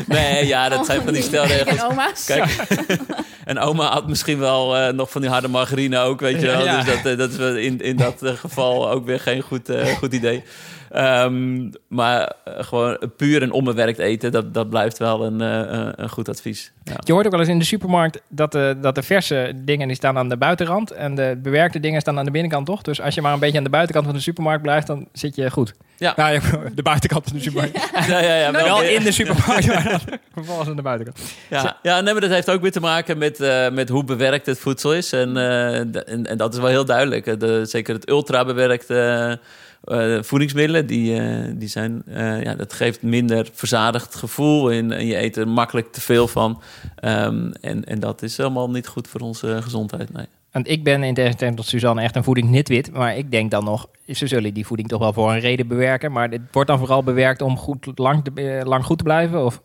Nee, 0.06 0.46
ja, 0.54 0.68
dat 0.68 0.86
zijn 0.86 1.02
van 1.02 1.12
die 1.12 1.22
stelregels. 1.22 1.78
En 1.78 1.90
oma's. 1.90 2.24
Kijk, 2.24 2.66
en 3.44 3.58
oma 3.58 3.92
had 3.92 4.08
misschien 4.08 4.38
wel 4.38 4.76
eh, 4.76 4.92
nog 4.92 5.10
van 5.10 5.20
die 5.20 5.30
harde 5.30 5.48
margarine 5.48 5.98
ook, 5.98 6.20
weet 6.20 6.40
je 6.40 6.46
wel. 6.46 6.64
Ja. 6.64 6.76
Dus 6.76 6.94
dat, 6.94 7.12
eh, 7.12 7.18
dat 7.18 7.30
is 7.30 7.36
wel 7.36 7.56
in, 7.56 7.80
in 7.80 7.96
dat 7.96 8.22
geval 8.22 8.90
ook 8.90 9.06
weer 9.06 9.20
geen 9.20 9.40
goed, 9.40 9.68
eh, 9.68 9.86
goed 9.86 10.12
idee. 10.14 10.42
Ehm, 10.90 11.70
maar 11.88 12.32
eh, 12.44 12.52
gewoon 12.64 12.98
puur 13.16 13.42
en 13.42 13.52
onbewerkt 13.52 13.98
eten, 13.98 14.32
dat, 14.32 14.54
dat 14.54 14.70
blijft 14.70 14.98
wel 14.98 15.24
een, 15.24 15.40
eh, 15.40 15.60
eh, 15.60 15.92
een 15.96 16.08
goed 16.08 16.28
advies. 16.28 16.72
Ja. 16.84 16.94
je 16.98 17.12
hoort 17.12 17.26
ook 17.26 17.30
wel 17.30 17.40
eens 17.40 17.48
in 17.48 17.58
de 17.58 17.64
supermarkt 17.64 18.22
dat 18.28 18.52
de, 18.52 18.76
dat 18.80 18.94
de 18.94 19.02
verse 19.02 19.52
dingen 19.56 19.86
die 19.86 19.96
staan 19.96 20.18
aan 20.18 20.28
de 20.28 20.36
buitenrand. 20.36 20.90
En 20.90 21.14
de 21.14 21.38
bewerkte 21.42 21.80
dingen 21.80 22.00
staan 22.00 22.18
aan 22.18 22.24
de 22.24 22.30
binnenkant, 22.30 22.66
toch? 22.66 22.82
Dus 22.82 23.00
als 23.00 23.14
je 23.14 23.20
maar 23.20 23.32
een 23.32 23.38
beetje 23.38 23.58
aan 23.58 23.64
de 23.64 23.70
buitenkant 23.70 24.06
van 24.06 24.14
de 24.14 24.20
supermarkt 24.20 24.62
blijft, 24.62 24.86
dan 24.86 25.08
zit 25.12 25.36
je 25.36 25.50
goed. 25.50 25.74
Ja. 25.96 26.12
Nou, 26.16 26.32
ja, 26.32 26.40
de 26.74 26.82
buitenkant 26.82 27.24
van 27.24 27.36
de 27.36 27.42
supermarkt. 27.42 27.90
Ja, 28.08 28.20
ja, 28.20 28.34
ja, 28.34 28.52
Wel 28.52 28.82
in 28.82 29.02
de 29.02 29.12
supermarkt, 29.12 29.66
maar 29.66 30.00
vervolgens 30.32 30.68
aan 30.68 30.76
de 30.76 30.82
buitenkant. 30.82 31.20
Ja, 31.50 31.76
ja 31.82 32.00
nee, 32.00 32.12
maar 32.12 32.22
dat 32.22 32.30
heeft 32.30 32.50
ook 32.50 32.60
weer 32.62 32.72
te 32.72 32.80
maken 32.80 33.18
met, 33.18 33.40
eh, 33.40 33.70
met 33.70 33.88
hoe 33.88 34.04
bewerkt 34.04 34.46
het 34.46 34.58
voedsel 34.58 34.94
is. 34.94 35.12
En, 35.12 35.36
eh, 35.36 35.78
en, 35.78 36.26
en 36.26 36.36
dat 36.36 36.52
is 36.52 36.60
wel 36.60 36.68
heel 36.68 36.84
duidelijk. 36.84 37.26
Eh, 37.26 37.38
De, 37.38 37.64
zeker 37.64 37.94
het 37.94 38.08
ultra 38.08 38.44
bewerkte 38.44 39.38
eh, 39.84 40.22
voedingsmiddelen, 40.22 40.86
die, 40.86 41.20
eh, 41.20 41.52
die 41.54 41.68
zijn, 41.68 42.02
eh, 42.06 42.42
ja, 42.42 42.54
dat 42.54 42.72
geeft 42.72 43.02
minder 43.02 43.48
verzadigd 43.52 44.14
gevoel. 44.14 44.72
En, 44.72 44.92
en 44.92 45.06
je 45.06 45.16
eet 45.16 45.36
er 45.36 45.48
makkelijk 45.48 45.92
te 45.92 46.00
veel 46.00 46.28
van. 46.28 46.62
Ehm, 46.94 47.50
en, 47.60 47.84
en 47.84 48.00
dat 48.00 48.22
is 48.22 48.36
helemaal 48.36 48.70
niet 48.70 48.86
goed 48.86 49.08
voor 49.08 49.20
onze 49.20 49.62
gezondheid. 49.62 50.12
Nee. 50.12 50.26
Want 50.52 50.68
ik 50.68 50.84
ben 50.84 51.02
in 51.02 51.14
tegenstelling 51.14 51.56
tot 51.56 51.66
Suzanne 51.66 52.02
echt 52.02 52.16
een 52.16 52.24
voedingsnitwit. 52.24 52.92
Maar 52.92 53.16
ik 53.16 53.30
denk 53.30 53.50
dan 53.50 53.64
nog, 53.64 53.88
ze 54.06 54.26
zullen 54.26 54.54
die 54.54 54.66
voeding 54.66 54.88
toch 54.88 55.00
wel 55.00 55.12
voor 55.12 55.32
een 55.32 55.40
reden 55.40 55.68
bewerken. 55.68 56.12
Maar 56.12 56.30
dit 56.30 56.40
wordt 56.52 56.68
dan 56.68 56.78
vooral 56.78 57.02
bewerkt 57.02 57.42
om 57.42 57.56
goed, 57.56 57.86
lang, 57.94 58.24
te, 58.24 58.62
lang 58.64 58.84
goed 58.84 58.98
te 58.98 59.04
blijven? 59.04 59.44
Of? 59.44 59.62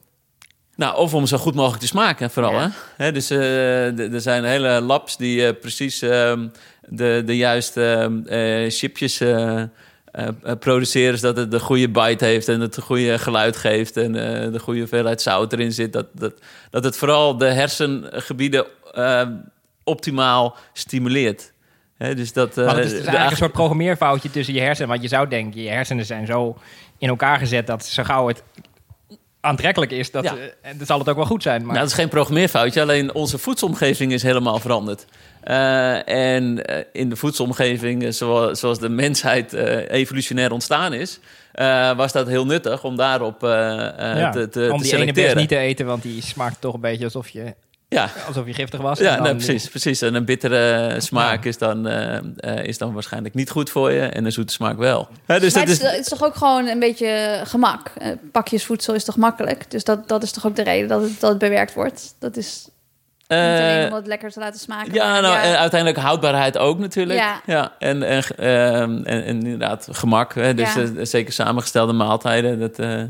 Nou, 0.76 0.98
of 0.98 1.14
om 1.14 1.26
zo 1.26 1.38
goed 1.38 1.56
mogelijk 1.56 1.82
te 1.82 1.88
smaken, 1.88 2.32
vooral. 2.32 2.54
Ja. 2.54 2.72
Hè? 2.98 3.12
Dus 3.12 3.30
er 3.30 4.22
zijn 4.22 4.44
hele 4.44 4.82
labs 4.82 5.18
die 5.18 5.54
precies 5.54 6.02
ehm, 6.02 6.48
de, 6.88 7.24
de 7.26 7.38
juiste 7.38 7.84
ehm, 7.84 8.26
eh, 8.26 8.70
chipjes 8.70 9.22
eh, 10.14 10.28
eh, 10.44 10.58
produceren... 10.60 11.20
zodat 11.20 11.38
het 11.38 11.52
de 11.52 11.60
goede 11.60 11.90
bite 11.90 12.26
heeft 12.26 12.48
en 12.48 12.62
het 12.62 12.80
goede 12.82 13.20
geluid 13.20 13.58
geeft... 13.58 13.98
en 13.98 14.16
eh, 14.16 14.52
de 14.52 14.60
goede 14.60 14.80
hoeveelheid 14.80 15.22
zout 15.22 15.54
erin 15.54 15.72
zit. 15.72 15.94
Dat, 15.94 16.06
dat, 16.12 16.34
dat 16.70 16.84
het 16.84 16.98
vooral 16.98 17.38
de 17.38 17.46
hersengebieden 17.46 18.66
optimaal 19.84 20.56
stimuleert. 20.74 21.52
Hè, 21.98 22.16
dus 22.16 22.34
dat, 22.34 22.56
Maar 22.56 22.80
is 22.80 22.90
dus 22.90 23.00
eigenlijk 23.00 23.32
een 23.32 23.38
soort 23.38 23.52
programmeerfoutje 23.52 24.32
tussen 24.32 24.54
je 24.54 24.62
hersenen. 24.62 24.90
Want 24.90 25.02
je 25.02 25.08
zou 25.08 25.28
denken, 25.28 25.62
je 25.62 25.70
hersenen 25.70 26.06
zijn 26.06 26.26
zo 26.26 26.58
in 26.98 27.10
elkaar 27.10 27.38
gezet... 27.38 27.68
dat 27.68 27.86
zo 27.86 28.04
gauw 28.04 28.28
het 28.28 28.44
aantrekkelijk 29.42 29.92
is, 29.92 30.12
dat, 30.12 30.24
Ja. 30.24 30.36
en 30.62 30.78
dan 30.78 30.86
zal 30.86 31.00
het 31.00 31.10
ook 31.10 31.16
wel 31.16 31.26
goed 31.26 31.44
zijn. 31.44 31.58
Maar 31.58 31.68
Nou, 31.68 31.80
dat 31.80 31.88
is 31.88 31.94
geen 31.94 32.10
programmeerfoutje, 32.10 32.82
alleen 32.82 33.14
onze 33.14 33.38
voedselomgeving 33.38 34.12
is 34.12 34.24
helemaal 34.24 34.60
veranderd. 34.60 35.06
Eh, 35.44 36.08
en 36.08 36.66
eh, 36.66 36.84
in 36.92 37.10
de 37.10 37.16
voedselomgeving, 37.16 38.04
eh, 38.04 38.12
zoals, 38.12 38.60
zoals 38.60 38.80
de 38.80 38.90
mensheid 38.90 39.54
eh, 39.54 39.90
evolutionair 39.90 40.52
ontstaan 40.52 40.94
is, 40.94 41.20
eh, 41.52 41.96
was 41.96 42.12
dat 42.12 42.28
heel 42.28 42.46
nuttig 42.46 42.84
om 42.84 42.96
daarop 42.96 43.44
eh, 43.44 44.12
eh, 44.12 44.20
ja, 44.20 44.32
te, 44.32 44.50
te, 44.50 44.70
om 44.72 44.78
te 44.78 44.84
die 44.84 44.96
ene 44.98 45.36
niet 45.36 45.50
te 45.50 45.58
eten, 45.58 45.86
want 45.86 46.02
die 46.02 46.22
smaakt 46.22 46.62
toch 46.62 46.74
een 46.74 46.80
beetje 46.80 47.04
alsof 47.04 47.30
je... 47.30 47.54
Ja, 47.88 48.10
Alsof 48.28 48.46
je 48.46 48.54
giftig 48.54 48.82
was. 48.82 49.00
en 49.00 49.06
ja 49.06 49.34
precies, 49.34 49.68
precies. 49.70 50.02
En 50.02 50.16
een 50.16 50.26
bittere 50.26 50.96
smaak 51.00 51.46
is, 51.46 51.58
dan, 51.58 51.88
is 52.64 52.78
dan 52.78 52.94
waarschijnlijk 52.94 53.34
niet 53.34 53.50
goed 53.50 53.70
voor 53.70 53.92
je. 53.92 54.02
En 54.02 54.26
een 54.26 54.32
zoete 54.32 54.54
smaak 54.54 54.78
wel. 54.78 55.08
Hè, 55.26 55.40
dus 55.40 55.54
maar 55.54 55.66
dat 55.66 55.74
het, 55.74 55.84
is, 55.84 55.92
het 55.92 56.00
is 56.00 56.08
toch 56.08 56.24
ook 56.24 56.36
gewoon 56.36 56.68
een 56.68 56.80
beetje 56.80 57.42
gemak. 57.44 57.92
Pakjesvoedsel 58.32 58.94
is 58.94 59.04
toch 59.04 59.18
makkelijk? 59.18 59.72
Dus 59.72 59.84
dat, 59.84 60.08
dat 60.08 60.24
is 60.24 60.32
toch 60.32 60.46
ook 60.46 60.56
de 60.56 60.64
reden 60.64 60.88
dat 60.88 61.02
het, 61.02 61.20
dat 61.20 61.30
het 61.30 61.40
bewerkt 61.40 61.74
wordt? 61.74 62.16
Dat 62.20 62.38
is 62.38 62.68
niet 63.36 63.60
alleen 63.60 63.82
eh, 63.82 63.88
om 63.90 63.94
het 63.96 64.08
lekker 64.08 64.32
te 64.32 64.40
laten 64.40 64.60
smaken. 64.60 64.94
Ja, 64.94 65.20
nou, 65.20 65.36
en 65.38 65.58
uiteindelijk 65.58 66.00
houdbaarheid 66.02 66.58
ook 66.58 66.80
natuurlijk. 66.80 67.24
Ja. 67.46 67.72
En, 67.80 68.04
en, 68.04 68.24
ehm, 68.38 68.92
en, 69.04 69.06
en 69.06 69.26
inderdaad 69.44 69.88
gemak. 69.92 70.34
Hè? 70.36 70.54
Dus 70.54 70.74
Ja. 70.74 70.82
eh, 70.82 70.90
zeker 71.02 71.34
samengestelde 71.34 71.94
maaltijden. 71.94 72.60
Dat, 72.60 72.80
eh, 72.80 73.02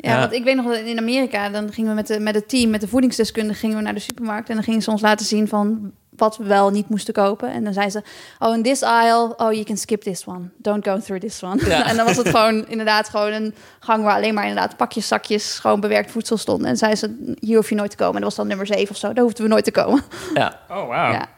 Ja, 0.00 0.10
Ja. 0.12 0.18
want 0.20 0.32
ik 0.32 0.44
weet 0.44 0.56
nog 0.56 0.66
dat 0.66 0.76
in 0.78 0.98
Amerika, 0.98 1.48
dan 1.48 1.72
gingen 1.72 1.90
we 1.90 1.96
met, 1.96 2.06
de, 2.06 2.20
met 2.20 2.34
het 2.34 2.48
team, 2.48 2.70
met 2.70 2.80
de 2.80 2.88
voedingsdeskundige, 2.88 3.58
gingen 3.58 3.76
we 3.76 3.82
naar 3.82 3.94
de 3.94 4.00
supermarkt 4.00 4.48
en 4.48 4.54
dan 4.54 4.64
gingen 4.64 4.82
ze 4.82 4.90
ons 4.90 5.00
laten 5.00 5.26
zien 5.26 5.48
van 5.48 5.92
wat 6.18 6.36
we 6.36 6.44
wel 6.44 6.70
niet 6.70 6.88
moesten 6.88 7.14
kopen. 7.14 7.52
En 7.52 7.64
dan 7.64 7.72
zei 7.72 7.90
ze, 7.90 8.02
oh, 8.38 8.54
in 8.54 8.62
this 8.62 8.82
aisle, 8.82 9.34
oh, 9.36 9.52
you 9.52 9.64
can 9.64 9.76
skip 9.76 10.02
this 10.02 10.24
one. 10.24 10.48
Don't 10.56 10.84
go 10.88 10.98
through 10.98 11.20
this 11.20 11.42
one. 11.42 11.66
Ja. 11.66 11.86
en 11.90 11.96
dan 11.96 12.06
was 12.06 12.16
het 12.16 12.28
gewoon 12.28 12.68
inderdaad 12.68 13.08
gewoon 13.08 13.32
een 13.32 13.54
gang 13.80 14.04
waar 14.04 14.14
alleen 14.14 14.34
maar 14.34 14.46
inderdaad 14.46 14.76
pakjes, 14.76 15.08
zakjes, 15.08 15.58
gewoon 15.58 15.80
bewerkt 15.80 16.10
voedsel 16.10 16.36
stonden. 16.36 16.68
En 16.68 16.76
zei 16.76 16.94
ze, 16.94 17.34
hier 17.40 17.56
hoef 17.56 17.68
je 17.68 17.74
nooit 17.74 17.90
te 17.90 17.96
komen. 17.96 18.14
En 18.14 18.20
dat 18.20 18.28
was 18.28 18.38
dan 18.38 18.46
nummer 18.46 18.66
7 18.66 18.90
of 18.90 18.96
zo, 18.96 19.12
daar 19.12 19.24
hoefden 19.24 19.42
we 19.44 19.50
nooit 19.50 19.64
te 19.64 19.70
komen. 19.70 20.02
ja. 20.34 20.56
Oh, 20.70 20.88
wauw. 20.88 21.12
Ja. 21.12 21.28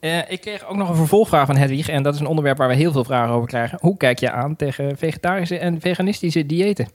Eh, 0.00 0.30
ik 0.30 0.40
kreeg 0.40 0.66
ook 0.66 0.76
nog 0.76 0.88
een 0.88 0.94
vervolgvraag 0.94 1.46
van 1.46 1.56
Hedwig. 1.56 1.88
En 1.88 2.02
dat 2.02 2.14
is 2.14 2.20
een 2.20 2.26
onderwerp 2.26 2.58
waar 2.58 2.68
we 2.68 2.74
heel 2.74 2.92
veel 2.92 3.04
vragen 3.04 3.34
over 3.34 3.48
krijgen. 3.48 3.78
Hoe 3.80 3.96
kijk 3.96 4.18
je 4.18 4.30
aan 4.30 4.56
tegen 4.56 4.98
vegetarische 4.98 5.58
en 5.58 5.80
veganistische 5.80 6.46
diëten? 6.46 6.88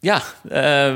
Ja, 0.00 0.22
eh, 0.48 0.94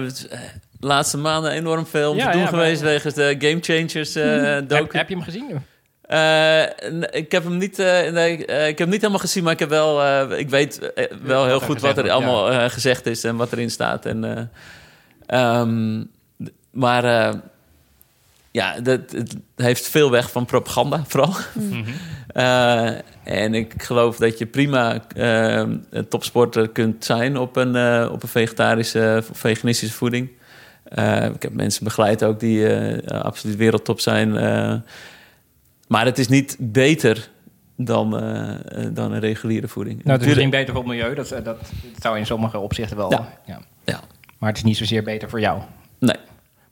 laatste 0.85 1.18
maanden 1.18 1.51
enorm 1.51 1.87
veel 1.87 2.11
om 2.11 2.16
Ja, 2.16 2.25
te 2.27 2.33
doen 2.33 2.40
ja, 2.40 2.47
geweest 2.47 2.83
maar- 2.83 2.90
wegens 2.90 3.14
de 3.14 3.35
Game 3.38 3.59
Changers 3.61 4.14
eh 4.14 4.42
Heb, 4.55 4.68
docu. 4.68 4.97
heb 4.97 5.09
je 5.09 5.14
hem 5.14 5.25
gezien? 5.25 5.61
Eh, 6.03 6.62
ik 7.11 7.33
heb 7.33 7.45
hem 7.45 7.57
niet, 7.57 7.79
eh, 7.79 8.11
nee, 8.11 8.37
ik 8.45 8.47
heb 8.49 8.79
hem 8.79 8.88
niet 8.88 9.01
helemaal 9.01 9.18
gezien, 9.18 9.42
maar 9.45 9.53
ik 9.53 9.59
heb 9.59 9.68
wel, 9.68 10.03
eh, 10.03 10.38
ik 10.38 10.51
weet 10.51 10.92
wel 11.23 11.47
heel 11.47 11.61
goed 11.61 11.81
wat 11.81 11.97
er 11.97 12.03
wordt, 12.05 12.11
allemaal 12.11 12.71
gezegd 12.71 13.07
is 13.07 13.25
en 13.25 13.37
wat 13.37 13.53
erin 13.53 13.71
staat. 13.71 14.07
En, 14.07 14.25
eh, 14.25 14.42
ehm, 15.27 16.05
maar 16.71 17.05
eh, 17.05 17.35
ja, 18.51 18.81
dat, 18.81 19.01
het 19.11 19.37
heeft 19.57 19.88
veel 19.88 20.11
weg 20.11 20.31
van 20.31 20.45
propaganda, 20.45 21.05
vooral. 21.09 21.35
Eh, 22.33 22.90
en 23.25 23.55
ik 23.55 23.75
geloof 23.77 24.16
dat 24.16 24.38
je 24.38 24.47
prima 24.47 25.01
een 25.14 26.09
topsporter 26.09 26.68
kunt 26.68 27.05
zijn 27.05 27.37
op 27.37 27.57
een, 27.57 28.09
op 28.11 28.23
een 28.23 28.29
vegetarische 28.29 29.25
of 29.31 29.38
veganistische 29.38 29.95
voeding. 29.95 30.31
Eh, 30.94 31.24
ik 31.24 31.42
heb 31.42 31.52
mensen 31.52 31.85
begeleid 31.85 32.24
ook 32.24 32.40
die 32.40 32.66
eh, 32.68 33.20
absoluut 33.20 33.57
wereldtop 33.57 34.00
zijn. 34.00 34.37
eh. 34.37 34.74
maar 35.88 36.05
het 36.05 36.18
is 36.18 36.28
niet 36.28 36.57
beter 36.61 37.31
dan, 37.76 38.11
dan 38.92 39.12
een 39.12 39.20
reguliere 39.20 39.68
voeding. 39.68 39.96
Nou, 39.96 40.11
het 40.11 40.20
is 40.20 40.26
misschien 40.26 40.50
beter 40.50 40.74
voor 40.74 40.83
het 40.83 40.92
milieu. 40.92 41.14
Dat, 41.14 41.28
dat, 41.28 41.44
dat 41.44 41.57
zou 42.00 42.18
in 42.18 42.26
sommige 42.26 42.59
opzichten 42.59 42.96
wel... 42.96 43.11
Ja. 43.11 43.38
Ja. 43.46 43.61
Ja. 43.85 44.00
Maar 44.38 44.48
het 44.48 44.59
is 44.59 44.64
niet 44.64 44.76
zozeer 44.76 45.02
beter 45.02 45.28
voor 45.28 45.40
jou. 45.40 45.62
Nee. 45.98 46.16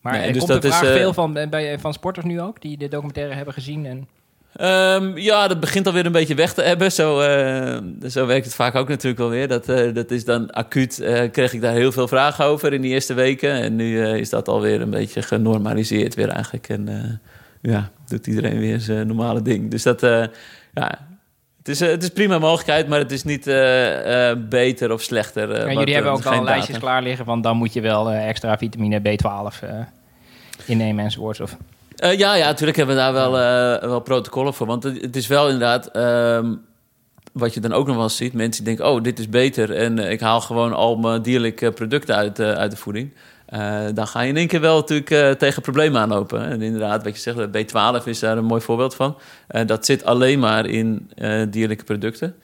Maar 0.00 0.12
Nee, 0.12 0.22
er 0.22 0.32
dus 0.32 0.38
komt 0.38 0.52
dat 0.52 0.62
de 0.62 0.68
is, 0.68 0.76
vraag 0.76 0.92
veel 0.92 1.12
van, 1.12 1.32
bij, 1.50 1.78
van 1.78 1.92
sporters 1.92 2.26
nu 2.26 2.40
ook, 2.40 2.60
die 2.60 2.76
de 2.76 2.88
documentaire 2.88 3.34
hebben 3.34 3.54
gezien. 3.54 3.86
En, 3.86 4.08
Ehm, 4.56 5.16
ja, 5.16 5.48
dat 5.48 5.60
begint 5.60 5.86
alweer 5.86 6.06
een 6.06 6.12
beetje 6.12 6.34
weg 6.34 6.54
te 6.54 6.62
hebben. 6.62 6.92
Zo, 6.92 7.20
eh, 7.20 7.78
zo 8.08 8.26
werkt 8.26 8.44
het 8.44 8.54
vaak 8.54 8.74
ook 8.74 8.88
natuurlijk 8.88 9.20
wel 9.20 9.28
weer. 9.28 9.48
Dat, 9.48 9.68
eh, 9.68 9.94
dat 9.94 10.10
is 10.10 10.24
dan 10.24 10.50
acuut. 10.50 11.00
eh, 11.00 11.30
kreeg 11.30 11.52
ik 11.52 11.60
daar 11.60 11.74
heel 11.74 11.92
veel 11.92 12.08
vragen 12.08 12.44
over 12.44 12.72
in 12.72 12.80
die 12.80 12.92
eerste 12.92 13.14
weken. 13.14 13.52
En 13.52 13.76
nu 13.76 14.08
is 14.08 14.30
dat 14.30 14.48
alweer 14.48 14.80
een 14.80 14.90
beetje 14.90 15.22
genormaliseerd 15.22 16.14
weer 16.14 16.28
eigenlijk. 16.28 16.68
En 16.68 17.20
ja, 17.60 17.90
doet 18.06 18.26
iedereen 18.26 18.58
weer 18.58 18.80
zijn 18.80 19.06
normale 19.06 19.42
ding. 19.42 19.70
Dus 19.70 19.82
dat, 19.82 20.00
ja, 20.74 20.98
het 21.58 21.68
is, 21.68 21.80
het 21.80 22.02
is 22.02 22.08
prima 22.08 22.38
mogelijkheid, 22.38 22.88
maar 22.88 22.98
het 22.98 23.12
is 23.12 23.24
niet 23.24 23.44
beter 24.48 24.92
of 24.92 25.02
slechter. 25.02 25.52
en 25.52 25.78
jullie 25.78 25.94
hebben 25.94 26.12
ook 26.12 26.24
al 26.24 26.44
lijstjes 26.44 26.78
klaar 26.78 27.02
liggen 27.02 27.24
van 27.24 27.40
dan 27.40 27.56
moet 27.56 27.72
je 27.72 27.80
wel 27.80 28.10
extra 28.10 28.58
vitamine 28.58 29.00
B12 29.00 29.62
eh, 29.62 29.70
innemen 30.66 31.04
enzovoorts. 31.04 31.40
Of, 31.40 31.56
Eh, 32.00 32.18
ja, 32.18 32.34
ja, 32.34 32.46
natuurlijk 32.46 32.78
hebben 32.78 32.96
we 32.96 33.00
daar 33.00 33.12
wel, 33.12 33.38
eh, 33.38 33.88
wel 33.88 34.00
protocollen 34.00 34.54
voor. 34.54 34.66
Want 34.66 34.82
het, 34.82 35.00
het 35.00 35.16
is 35.16 35.26
wel 35.26 35.44
inderdaad... 35.44 35.86
ehm, 35.86 36.54
wat 37.32 37.54
je 37.54 37.60
dan 37.60 37.72
ook 37.72 37.86
nog 37.86 37.96
wel 37.96 38.08
ziet. 38.08 38.32
Mensen 38.32 38.64
die 38.64 38.74
denken, 38.74 38.94
oh, 38.94 39.02
dit 39.02 39.18
is 39.18 39.28
beter. 39.28 39.74
En 39.74 39.98
eh, 39.98 40.10
ik 40.10 40.20
haal 40.20 40.40
gewoon 40.40 40.72
al 40.72 40.96
mijn 40.96 41.22
dierlijke 41.22 41.72
producten 41.72 42.16
uit, 42.16 42.40
uit 42.40 42.70
de 42.70 42.76
voeding. 42.76 43.14
Dan 43.94 44.06
ga 44.06 44.20
je 44.20 44.28
in 44.28 44.36
één 44.36 44.46
keer 44.46 44.60
wel 44.60 44.76
natuurlijk 44.76 45.38
tegen 45.38 45.62
problemen 45.62 46.00
aanlopen. 46.00 46.44
En 46.44 46.62
inderdaad, 46.62 47.04
wat 47.04 47.14
je 47.14 47.20
zegt, 47.20 47.48
B12 47.48 48.04
is 48.04 48.18
daar 48.18 48.36
een 48.36 48.44
mooi 48.44 48.60
voorbeeld 48.60 48.94
van. 48.94 49.18
Dat 49.66 49.86
zit 49.86 50.04
alleen 50.04 50.38
maar 50.38 50.66
in 50.66 51.10
dierlijke 51.50 51.84
producten. 51.84 52.34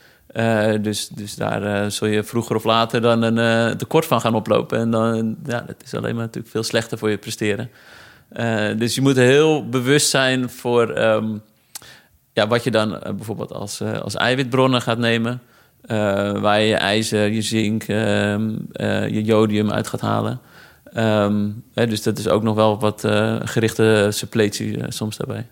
Dus, 0.82 1.08
dus 1.08 1.34
daar 1.34 1.90
zul 1.90 2.08
je 2.08 2.24
vroeger 2.24 2.56
of 2.56 2.64
later 2.64 3.00
dan 3.00 3.22
een 3.22 3.76
tekort 3.76 4.06
van 4.06 4.20
gaan 4.20 4.34
oplopen. 4.34 4.78
En 4.78 4.90
dan, 4.90 5.36
ja, 5.44 5.60
dat 5.60 5.82
is 5.84 5.94
alleen 5.94 6.14
maar 6.14 6.24
natuurlijk 6.24 6.52
veel 6.52 6.62
slechter 6.62 6.98
voor 6.98 7.10
je 7.10 7.18
presteren. 7.18 7.70
Eh, 8.28 8.68
dus 8.76 8.94
je 8.94 9.00
moet 9.00 9.16
heel 9.16 9.68
bewust 9.68 10.08
zijn 10.08 10.50
voor 10.50 10.90
ehm, 10.90 11.36
ja, 12.36 12.46
wat 12.46 12.64
je 12.64 12.70
dan 12.70 13.02
eh, 13.02 13.12
bijvoorbeeld 13.12 13.52
als, 13.52 13.80
eh, 13.80 14.00
als 14.00 14.14
eiwitbronnen 14.14 14.82
gaat 14.82 14.98
nemen. 14.98 15.40
waar 16.40 16.60
je 16.60 16.66
je 16.66 16.74
ijzer, 16.74 17.28
je 17.28 17.42
zink, 17.42 17.82
ehm, 17.82 18.56
eh, 18.72 19.08
je 19.08 19.22
jodium 19.22 19.70
uit 19.70 19.86
gaat 19.86 20.00
halen. 20.00 20.40
Ehm, 20.92 21.50
hè, 21.74 21.86
dus 21.86 22.02
dat 22.02 22.18
is 22.18 22.28
ook 22.28 22.42
nog 22.42 22.54
wel 22.54 22.78
wat 22.78 23.04
gerichte 23.44 24.08
suppletie 24.10 24.82
soms 24.88 25.16
daarbij. 25.16 25.46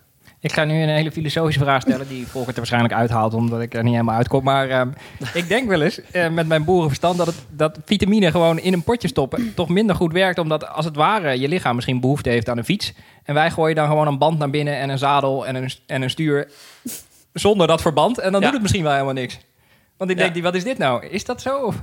Ik 0.45 0.53
ga 0.53 0.65
nu 0.65 0.83
een 0.83 0.89
hele 0.89 1.13
filosofische 1.13 1.61
vraag 1.61 1.83
stellen 1.83 2.09
die 2.09 2.27
Volker 2.27 2.51
er 2.51 2.57
waarschijnlijk 2.57 2.95
uithaalt 2.95 3.35
omdat 3.35 3.61
ik 3.61 3.75
er 3.75 3.83
niet 3.83 3.93
helemaal 3.93 4.17
uitkom. 4.17 4.45
Maar 4.45 4.69
ehm, 4.69 4.89
ik 5.35 5.49
denk 5.49 5.69
wel 5.69 5.83
eens 5.83 6.01
eh, 6.11 6.29
met 6.29 6.47
mijn 6.47 6.65
boerenverstand 6.65 7.19
dat, 7.19 7.27
het, 7.27 7.37
dat 7.51 7.79
vitamine 7.85 8.31
gewoon 8.31 8.59
in 8.59 8.73
een 8.73 8.83
potje 8.83 9.09
stoppen 9.09 9.55
toch 9.55 9.69
minder 9.69 9.97
goed 9.97 10.13
werkt. 10.13 10.39
Omdat 10.39 10.69
als 10.69 10.85
het 10.85 10.97
ware 10.97 11.41
je 11.41 11.49
lichaam 11.49 11.75
misschien 11.75 12.01
behoefte 12.01 12.29
heeft 12.31 12.49
aan 12.49 12.59
een 12.59 12.65
fiets. 12.65 12.93
En 13.23 13.35
wij 13.35 13.51
gooien 13.51 13.77
dan 13.77 13.87
gewoon 13.89 14.07
een 14.07 14.19
band 14.19 14.39
naar 14.39 14.51
binnen 14.51 14.77
en 14.77 14.89
een 14.89 14.99
zadel 14.99 15.47
en 15.47 15.55
een, 15.55 15.71
en 15.87 16.03
een 16.03 16.11
stuur 16.11 16.49
zonder 17.33 17.67
dat 17.67 17.81
verband. 17.83 18.19
En 18.19 18.33
dan 18.33 18.41
Ja. 18.41 18.47
doet 18.47 18.53
het 18.53 18.63
misschien 18.63 18.83
wel 18.85 18.93
helemaal 18.93 19.13
niks. 19.15 19.39
Want 19.97 20.11
ik 20.11 20.17
denk, 20.17 20.35
die, 20.35 20.43
wat 20.43 20.55
is 20.55 20.65
dit 20.65 20.79
nou? 20.79 21.07
Is 21.07 21.25
dat 21.25 21.43
zo? 21.43 21.75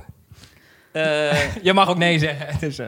Eh, 0.92 1.54
Je 1.62 1.72
mag 1.72 1.88
ook 1.88 1.98
nee 1.98 2.18
zeggen. 2.18 2.46
Dus, 2.68 2.78
eh, 2.78 2.86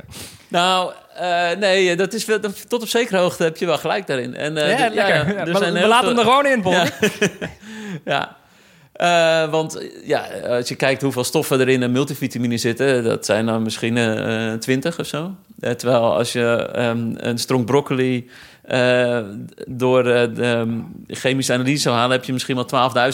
nou, 0.55 0.93
eh, 1.17 1.51
nee, 1.59 1.97
dat 1.97 2.12
is 2.12 2.25
dat- 2.25 2.69
tot 2.69 2.83
op 2.83 2.88
zekere 2.88 3.19
hoogte 3.19 3.43
heb 3.43 3.57
je 3.57 3.67
wel 3.67 3.79
gelijk 3.79 4.07
daarin. 4.07 4.35
En, 4.35 4.57
eh, 4.57 4.79
ja, 4.79 4.88
lekker. 4.95 5.37
er 5.37 5.47
Ja, 5.49 5.59
zijn 5.59 5.73
we 5.73 5.87
laten 5.87 6.09
hem 6.09 6.19
er 6.19 6.25
gewoon 6.25 6.47
in, 6.47 6.62
Volker. 6.62 6.93
Ja. 8.05 8.37
Eh, 8.93 9.51
want 9.51 9.77
eh, 9.79 9.88
ja, 10.07 10.25
als 10.49 10.69
je 10.69 10.75
kijkt 10.75 11.03
hoeveel 11.03 11.25
stoffen 11.25 11.61
er 11.61 11.69
in 11.69 11.83
een 11.83 11.93
multivitamine 11.93 12.57
zitten, 12.57 13.05
dat 13.05 13.25
zijn 13.25 13.47
dan 13.47 13.62
misschien 13.62 13.97
eh 13.97 14.53
20 14.53 14.99
of 14.99 15.07
zo. 15.07 15.35
Eh, 15.61 15.71
terwijl 15.71 16.17
als 16.17 16.33
je 16.33 16.69
ehm, 16.73 17.12
een 17.17 17.38
stronk 17.38 17.67
broccoli 17.67 18.31
eh, 18.62 19.19
door 19.69 20.07
eh, 20.07 20.29
de 20.35 20.43
ehm, 20.43 20.79
chemische 21.07 21.53
analyse 21.53 21.83
zou 21.83 21.97
halen, 21.97 22.17
heb 22.17 22.25
je 22.25 22.33
misschien 22.33 22.55
wel 22.55 22.64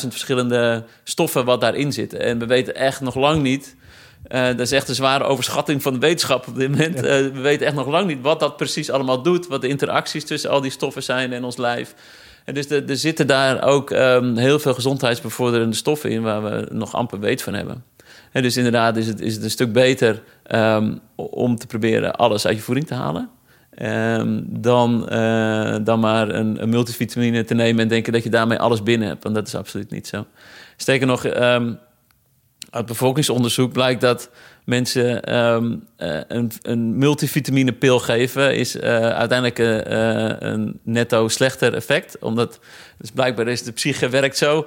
12.000 0.01 0.09
verschillende 0.09 0.85
stoffen 1.05 1.45
wat 1.45 1.61
daarin 1.61 1.93
zitten. 1.93 2.21
En 2.21 2.39
we 2.39 2.47
weten 2.47 2.75
echt 2.75 3.01
nog 3.01 3.15
lang 3.15 3.43
niet. 3.43 3.77
Eh, 4.31 4.47
dat 4.47 4.61
is 4.61 4.73
echt 4.73 4.89
een 4.89 4.95
zware 4.95 5.25
overschatting 5.25 5.83
van 5.83 5.93
de 5.93 5.99
wetenschap 5.99 6.47
op 6.49 6.57
dit 6.57 6.71
moment. 6.71 6.95
Eh, 6.95 7.03
we 7.03 7.41
weten 7.41 7.67
echt 7.67 7.75
nog 7.75 7.87
lang 7.87 8.07
niet 8.07 8.21
wat 8.23 8.41
dat 8.41 8.57
precies 8.57 8.91
allemaal 8.91 9.23
doet. 9.23 9.47
Wat 9.47 9.61
de 9.61 9.69
interacties 9.69 10.25
tussen 10.25 10.51
al 10.51 10.61
die 10.61 10.71
stoffen 10.71 11.03
zijn 11.03 11.33
en 11.33 11.45
ons 11.45 11.57
lijf. 11.57 11.95
En 12.45 12.55
dus 12.55 12.71
er, 12.71 12.97
zitten 12.97 13.27
daar 13.27 13.63
ook 13.63 13.91
ehm, 13.91 14.37
heel 14.37 14.59
veel 14.59 14.75
gezondheidsbevorderende 14.75 15.77
stoffen 15.77 16.11
in... 16.11 16.23
waar 16.23 16.43
we 16.43 16.67
nog 16.73 16.95
amper 16.95 17.21
weet 17.21 17.43
van 17.43 17.55
hebben. 17.55 17.85
En 18.33 18.43
dus 18.43 18.57
inderdaad 18.57 18.97
is 18.97 19.07
het, 19.07 19.21
is 19.21 19.35
het 19.35 19.45
een 19.45 19.51
stuk 19.51 19.73
beter 19.73 20.23
ehm, 20.43 20.97
om 21.17 21.57
te 21.57 21.67
proberen 21.67 22.15
alles 22.15 22.47
uit 22.47 22.57
je 22.57 22.63
voeding 22.63 22.87
te 22.87 22.95
halen... 22.95 23.31
ehm, 23.75 24.41
dan, 24.47 25.09
eh, 25.09 25.77
dan 25.83 26.01
maar 26.01 26.29
een, 26.29 26.63
een 26.63 26.69
multivitamine 26.69 27.45
te 27.45 27.55
nemen 27.55 27.83
en 27.83 27.89
denken 27.89 28.13
dat 28.13 28.23
je 28.23 28.31
daarmee 28.31 28.59
alles 28.59 28.83
binnen 28.83 29.09
hebt. 29.09 29.23
Want 29.23 29.35
dat 29.35 29.47
is 29.47 29.55
absoluut 29.55 29.91
niet 29.91 30.07
zo. 30.07 30.27
Sterker 30.77 31.07
nog, 31.07 31.25
uit 32.71 32.87
bevolkingsonderzoek 32.87 33.73
blijkt 33.73 34.01
dat 34.01 34.31
mensen 34.65 35.23
ehm, 35.23 35.77
eh, 35.97 36.21
een, 36.29 36.51
een 36.63 36.99
multivitaminepil 36.99 37.99
geven... 37.99 38.57
is 38.57 38.77
eh, 38.77 38.99
uiteindelijk 38.99 39.59
eh, 39.59 40.51
een 40.51 40.81
netto 40.83 41.29
slechter 41.29 41.75
effect. 41.75 42.19
Omdat, 42.19 42.61
dus 42.99 43.11
blijkbaar 43.11 43.49
is 43.49 43.63
de 43.63 43.73
psyche 43.73 44.09
werkt 44.09 44.37
zo... 44.37 44.67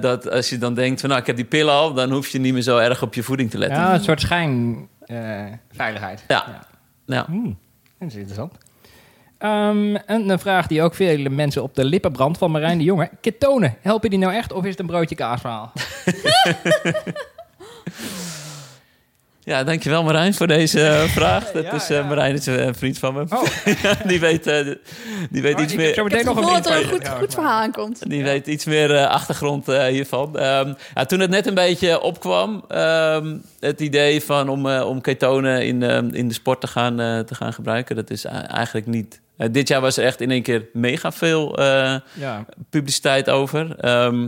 dat 0.00 0.30
als 0.30 0.48
je 0.48 0.58
dan 0.58 0.74
denkt 0.74 1.00
van 1.00 1.08
nou, 1.08 1.20
ik 1.20 1.26
heb 1.26 1.36
die 1.36 1.44
pil 1.44 1.70
al... 1.70 1.94
dan 1.94 2.10
hoef 2.10 2.28
je 2.28 2.38
niet 2.38 2.52
meer 2.52 2.62
zo 2.62 2.78
erg 2.78 3.02
op 3.02 3.14
je 3.14 3.22
voeding 3.22 3.50
te 3.50 3.58
letten. 3.58 3.78
Ja, 3.78 3.94
een 3.94 4.04
soort 4.04 4.20
schijnveiligheid. 4.20 6.24
Ja. 6.28 6.68
Ja. 7.06 7.24
Hmm, 7.26 7.58
dat 7.98 8.08
is 8.08 8.14
interessant. 8.14 8.52
Ehm, 9.40 9.94
en 9.96 10.28
een 10.30 10.38
vraag 10.38 10.66
die 10.66 10.82
ook 10.82 10.94
vele 10.94 11.28
mensen 11.28 11.62
op 11.62 11.74
de 11.74 11.84
lippen 11.84 12.12
brandt 12.12 12.38
van 12.38 12.50
Marijn 12.50 12.78
de 12.78 12.84
Jonge. 12.84 13.10
Ketonen, 13.20 13.76
helpen 13.80 14.10
die 14.10 14.18
nou 14.18 14.34
echt 14.34 14.52
of 14.52 14.64
is 14.64 14.70
het 14.70 14.78
een 14.80 14.86
broodje 14.86 15.14
kaasverhaal? 15.14 15.72
Ja, 19.44 19.64
dankjewel 19.64 20.02
Marijn 20.02 20.34
voor 20.34 20.46
deze 20.46 20.86
eh, 20.86 21.02
vraag. 21.18 21.50
Dat 21.50 21.64
Ja, 21.64 21.72
is, 21.72 21.90
eh, 21.90 21.96
ja. 21.96 22.02
Marijn 22.06 22.34
is 22.34 22.46
een 22.46 22.74
vriend 22.74 22.98
van 22.98 23.14
me. 23.14 23.20
Oh, 23.30 23.42
die 24.10 24.20
weet, 24.20 24.46
eh, 24.46 24.74
die 25.30 25.42
weet 25.42 25.54
Oh, 25.54 25.62
iets 25.62 25.72
ik 25.72 25.78
meer. 25.78 25.86
zo 25.86 25.90
Ik 25.90 25.94
heb 25.96 26.04
meteen 26.04 26.18
het 26.26 26.34
nog 26.34 26.36
een 26.46 26.62
dat 26.62 26.66
er 26.72 26.82
een 26.82 26.88
goed, 26.88 27.02
je. 27.02 27.08
goed 27.08 27.34
verhaal 27.34 27.60
aankomt. 27.60 28.10
Die 28.10 28.22
weet 28.22 28.46
iets 28.46 28.64
meer 28.64 28.94
eh, 28.94 29.06
achtergrond 29.06 29.68
eh, 29.68 29.84
hiervan. 29.84 30.38
Ehm, 30.38 30.74
ja, 30.94 31.04
toen 31.04 31.20
het 31.20 31.30
net 31.30 31.46
een 31.46 31.54
beetje 31.54 32.00
opkwam, 32.00 32.64
ehm, 32.68 33.36
het 33.60 33.80
idee 33.80 34.22
van 34.22 34.48
om, 34.48 34.68
eh, 34.68 34.86
om 34.88 35.00
ketonen 35.00 35.66
in, 35.66 35.82
in 36.14 36.28
de 36.28 36.34
sport 36.34 36.60
te 36.60 36.66
gaan, 36.66 37.00
eh, 37.00 37.18
te 37.18 37.34
gaan 37.34 37.52
gebruiken, 37.52 37.96
dat 37.96 38.10
is 38.10 38.24
eigenlijk 38.24 38.86
niet. 38.86 39.20
Eh, 39.40 39.48
dit 39.50 39.68
jaar 39.68 39.80
was 39.80 39.96
er 39.96 40.04
echt 40.04 40.20
in 40.20 40.30
één 40.30 40.42
keer 40.42 40.68
mega 40.72 41.12
veel 41.12 41.58
eh, 41.58 41.96
Ja, 42.12 42.44
publiciteit 42.70 43.30
over. 43.30 43.76
Ehm, 43.76 44.22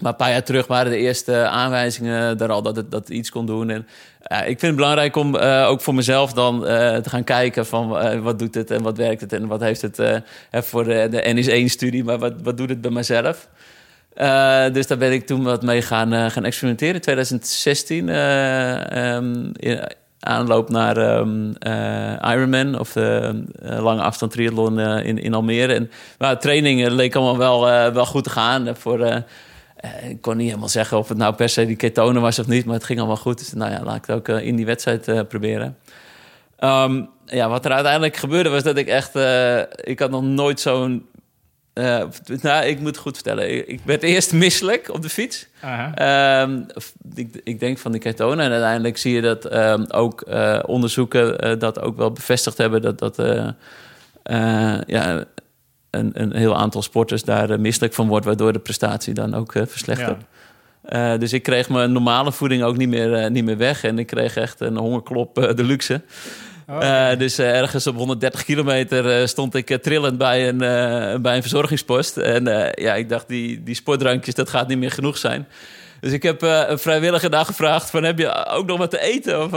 maar 0.00 0.10
een 0.12 0.16
paar 0.16 0.30
jaar 0.30 0.42
terug 0.42 0.66
waren 0.66 0.90
de 0.92 0.98
eerste 0.98 1.46
aanwijzingen 1.46 2.38
daar 2.38 2.50
al 2.50 2.62
dat 2.62 2.76
het, 2.76 2.90
dat 2.90 3.00
het 3.00 3.16
iets 3.16 3.30
kon 3.30 3.46
doen. 3.46 3.70
En 3.70 3.86
ik 4.28 4.44
vind 4.46 4.60
het 4.60 4.76
belangrijk 4.76 5.16
om 5.16 5.36
eh, 5.36 5.66
ook 5.68 5.80
voor 5.80 5.94
mezelf 5.94 6.32
dan 6.32 6.60
te 6.60 7.08
gaan 7.08 7.24
kijken 7.24 7.66
van 7.66 7.88
wat 8.22 8.38
doet 8.38 8.54
het 8.54 8.70
en 8.70 8.82
wat 8.82 8.96
werkt 8.96 9.20
het 9.20 9.32
en 9.32 9.46
wat 9.46 9.60
heeft 9.60 9.82
het 9.82 10.22
voor 10.50 10.84
de, 10.84 11.08
de 11.10 11.34
NS1-studie, 11.34 12.04
maar 12.04 12.18
wat, 12.18 12.34
wat 12.42 12.56
doet 12.56 12.68
het 12.68 12.80
bij 12.80 12.90
mezelf. 12.90 13.48
Dus 14.72 14.86
daar 14.86 14.98
ben 14.98 15.12
ik 15.12 15.26
toen 15.26 15.42
wat 15.42 15.62
mee 15.62 15.82
gaan, 15.82 16.30
gaan 16.30 16.44
experimenteren. 16.44 16.94
In 16.94 17.00
2016, 17.00 18.08
eh, 18.08 19.14
ehm, 19.14 19.50
in 19.52 19.80
aanloop 20.20 20.68
naar 20.68 20.96
ehm, 20.96 21.52
eh, 21.58 22.32
Ironman 22.32 22.78
of 22.78 22.96
eh, 22.96 23.30
lange 23.62 24.02
afstand 24.02 24.32
triathlon 24.32 24.78
eh, 24.78 25.06
in, 25.06 25.18
in 25.18 25.34
Almere. 25.34 25.74
En 25.74 25.90
nou, 26.18 26.34
de 26.34 26.40
training 26.40 26.84
eh, 26.84 26.92
leek 26.92 27.14
allemaal 27.14 27.38
wel, 27.38 27.92
wel 27.92 28.06
goed 28.06 28.24
te 28.24 28.30
gaan. 28.30 28.76
Voor, 28.76 29.24
ik 30.08 30.20
kon 30.20 30.36
niet 30.36 30.46
helemaal 30.46 30.68
zeggen 30.68 30.98
of 30.98 31.08
het 31.08 31.18
nou 31.18 31.34
per 31.34 31.48
se 31.48 31.66
die 31.66 31.76
ketonen 31.76 32.22
was 32.22 32.38
of 32.38 32.46
niet, 32.46 32.64
maar 32.64 32.74
het 32.74 32.84
ging 32.84 32.98
allemaal 32.98 33.16
goed. 33.16 33.38
Dus 33.38 33.52
nou 33.52 33.72
ja, 33.72 33.82
laat 33.82 33.96
ik 33.96 34.06
het 34.06 34.16
ook 34.16 34.28
in 34.28 34.56
die 34.56 34.66
wedstrijd 34.66 35.28
proberen. 35.28 35.76
Ehm, 36.58 37.02
ja, 37.24 37.48
wat 37.48 37.64
er 37.64 37.72
uiteindelijk 37.72 38.16
gebeurde 38.16 38.48
was 38.48 38.62
dat 38.62 38.76
ik 38.76 38.86
echt... 38.86 39.14
ik 39.76 39.98
had 39.98 40.10
nog 40.10 40.22
nooit 40.22 40.60
zo'n... 40.60 41.06
eh, 41.78 42.02
nou, 42.42 42.64
ik 42.64 42.78
moet 42.78 42.88
het 42.88 42.96
goed 42.96 43.14
vertellen. 43.14 43.68
Ik, 43.68 43.80
werd 43.84 44.02
eerst 44.02 44.32
misselijk 44.32 44.92
op 44.92 45.02
de 45.02 45.08
fiets. 45.08 45.46
Ehm, 45.94 46.60
ik, 47.14 47.40
ik 47.44 47.60
denk 47.60 47.78
van 47.78 47.92
die 47.92 48.00
ketonen. 48.00 48.44
En 48.44 48.50
uiteindelijk 48.50 48.98
zie 48.98 49.14
je 49.14 49.20
dat 49.20 49.44
ehm, 49.44 49.84
ook 49.88 50.20
eh, 50.20 50.58
onderzoeken 50.66 51.38
eh, 51.38 51.58
dat 51.58 51.80
ook 51.80 51.96
wel 51.96 52.12
bevestigd 52.12 52.58
hebben 52.58 52.82
dat 52.82 52.98
dat 52.98 53.16
ja, 54.86 55.24
een, 55.90 56.10
een 56.12 56.36
heel 56.36 56.56
aantal 56.56 56.82
sporters 56.82 57.24
daar 57.24 57.60
misselijk 57.60 57.94
van 57.94 58.08
wordt, 58.08 58.26
waardoor 58.26 58.52
de 58.52 58.58
prestatie 58.58 59.14
dan 59.14 59.34
ook 59.34 59.52
verslechtert. 59.52 60.22
Eh, 60.82 61.18
dus 61.18 61.32
ik 61.32 61.42
kreeg 61.42 61.68
mijn 61.68 61.92
normale 61.92 62.32
voeding 62.32 62.62
ook 62.62 62.76
niet 62.76 62.88
meer, 62.88 63.30
niet 63.30 63.44
meer 63.44 63.56
weg. 63.56 63.84
En 63.84 63.98
ik 63.98 64.06
kreeg 64.06 64.36
echt 64.36 64.60
een 64.60 64.76
hongerklop 64.76 65.34
de 65.34 65.64
luxe. 65.64 66.00
Oh, 66.70 66.84
Eh, 67.10 67.18
dus 67.18 67.38
eh, 67.38 67.56
ergens 67.56 67.86
op 67.86 67.96
130 67.96 68.44
kilometer 68.44 69.20
eh, 69.20 69.26
stond 69.26 69.54
ik 69.54 69.78
trillend 69.82 70.18
bij 70.18 70.48
een, 70.48 70.58
bij 71.22 71.36
een 71.36 71.42
verzorgingspost. 71.42 72.16
En 72.16 72.44
ja, 72.74 72.94
ik 72.94 73.08
dacht, 73.08 73.28
die, 73.28 73.62
die 73.62 73.74
sportdrankjes, 73.74 74.34
dat 74.34 74.50
gaat 74.50 74.68
niet 74.68 74.78
meer 74.78 74.90
genoeg 74.90 75.18
zijn. 75.18 75.48
Dus 76.00 76.12
ik 76.12 76.22
heb 76.22 76.42
een 76.42 76.78
vrijwilliger 76.78 77.30
daar 77.30 77.44
gevraagd 77.44 77.90
van, 77.90 78.02
heb 78.02 78.18
je 78.18 78.46
ook 78.46 78.66
nog 78.66 78.78
wat 78.78 78.90
te 78.90 79.00
eten? 79.00 79.42
Of, 79.42 79.50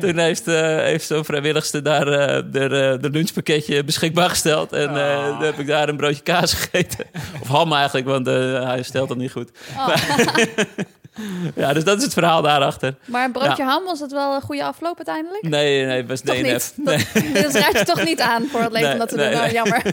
toen 0.00 0.18
heeft, 0.28 0.46
heeft 0.46 1.06
zo'n 1.06 1.24
vrijwilligste 1.24 1.82
daar 1.82 2.04
de, 2.04 2.98
de 3.00 3.10
lunchpakketje 3.10 3.84
beschikbaar 3.84 4.28
gesteld. 4.28 4.72
En 4.72 4.88
Ah. 4.88 5.26
toen 5.28 5.42
heb 5.42 5.58
ik 5.58 5.66
daar 5.66 5.88
een 5.88 5.96
broodje 5.96 6.22
kaas 6.22 6.52
gegeten. 6.60 7.04
Of 7.40 7.48
ham 7.48 7.72
eigenlijk, 7.72 8.06
want 8.06 8.26
hij 8.26 8.82
stelt 8.82 9.08
het 9.08 9.18
niet 9.18 9.32
goed. 9.32 9.50
Oh. 9.76 9.88
Ja, 11.54 11.72
dus 11.72 11.84
dat 11.84 11.96
is 11.98 12.04
het 12.04 12.12
verhaal 12.12 12.42
daarachter. 12.42 12.94
Maar 13.04 13.24
een 13.24 13.32
broodje 13.32 13.62
ham, 13.64 13.84
was 13.84 13.98
dat 13.98 14.10
wel 14.12 14.34
een 14.34 14.40
goede 14.40 14.64
afloop 14.64 14.96
uiteindelijk? 14.96 15.42
Nee, 15.42 15.84
nee, 15.84 15.96
het 15.96 16.08
was 16.08 16.20
Toch 16.20 16.34
niet? 16.34 16.72
Nee, 16.76 17.06
Dat, 17.34 17.42
dat 17.52 17.62
raad 17.62 17.78
je 17.78 17.84
toch 17.84 18.04
niet 18.04 18.20
aan 18.20 18.46
voor 18.50 18.60
het 18.60 18.72
leven 18.72 18.86
Nee, 18.88 18.92
om 18.92 18.98
dat 18.98 19.08
te 19.08 19.16
nee, 19.16 19.24
doen. 19.30 19.34
Nou, 19.34 19.44
nee. 19.46 19.54
jammer. 19.54 19.82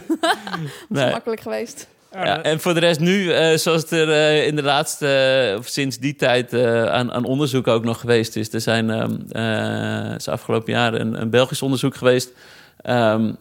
Dat 0.88 0.98
is 0.98 1.02
nee. 1.02 1.10
makkelijk 1.10 1.40
geweest. 1.40 1.86
Ja, 2.12 2.42
en 2.42 2.60
voor 2.60 2.74
de 2.74 2.80
rest 2.80 3.00
nu, 3.00 3.32
eh, 3.32 3.56
zoals 3.56 3.82
het 3.82 3.90
er 3.90 4.10
eh, 4.10 4.46
in 4.46 4.56
de 4.56 4.62
laatste, 4.62 5.06
eh, 5.52 5.58
of 5.58 5.66
sinds 5.66 5.98
die 5.98 6.16
tijd 6.16 6.52
eh, 6.52 6.84
aan, 6.86 7.12
aan 7.12 7.24
onderzoek 7.24 7.66
ook 7.68 7.84
nog 7.84 8.00
geweest 8.00 8.36
is. 8.36 8.52
Er 8.52 8.60
zijn 8.60 8.90
ehm 8.90 9.14
eh, 10.10 10.14
is 10.16 10.28
afgelopen 10.28 10.72
jaar 10.72 10.94
een, 10.94 11.20
een 11.20 11.30
Belgisch 11.30 11.62
onderzoek 11.62 11.94
geweest. 11.94 12.30
ehm, 12.82 13.32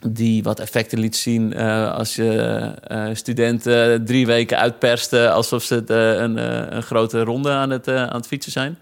die 0.00 0.42
wat 0.42 0.60
effecten 0.60 0.98
liet 0.98 1.16
zien 1.16 1.52
eh, 1.52 1.92
als 1.92 2.14
je 2.14 2.38
eh, 2.86 3.06
studenten 3.12 4.04
drie 4.04 4.26
weken 4.26 4.58
uitperste 4.58 5.30
alsof 5.30 5.62
ze 5.62 5.84
eh, 5.86 6.20
een, 6.20 6.82
grote 6.82 7.20
ronde 7.20 7.50
aan 7.50 7.70
het, 7.70 7.88
aan 7.88 8.16
het 8.16 8.26
fietsen 8.26 8.52
zijn. 8.52 8.78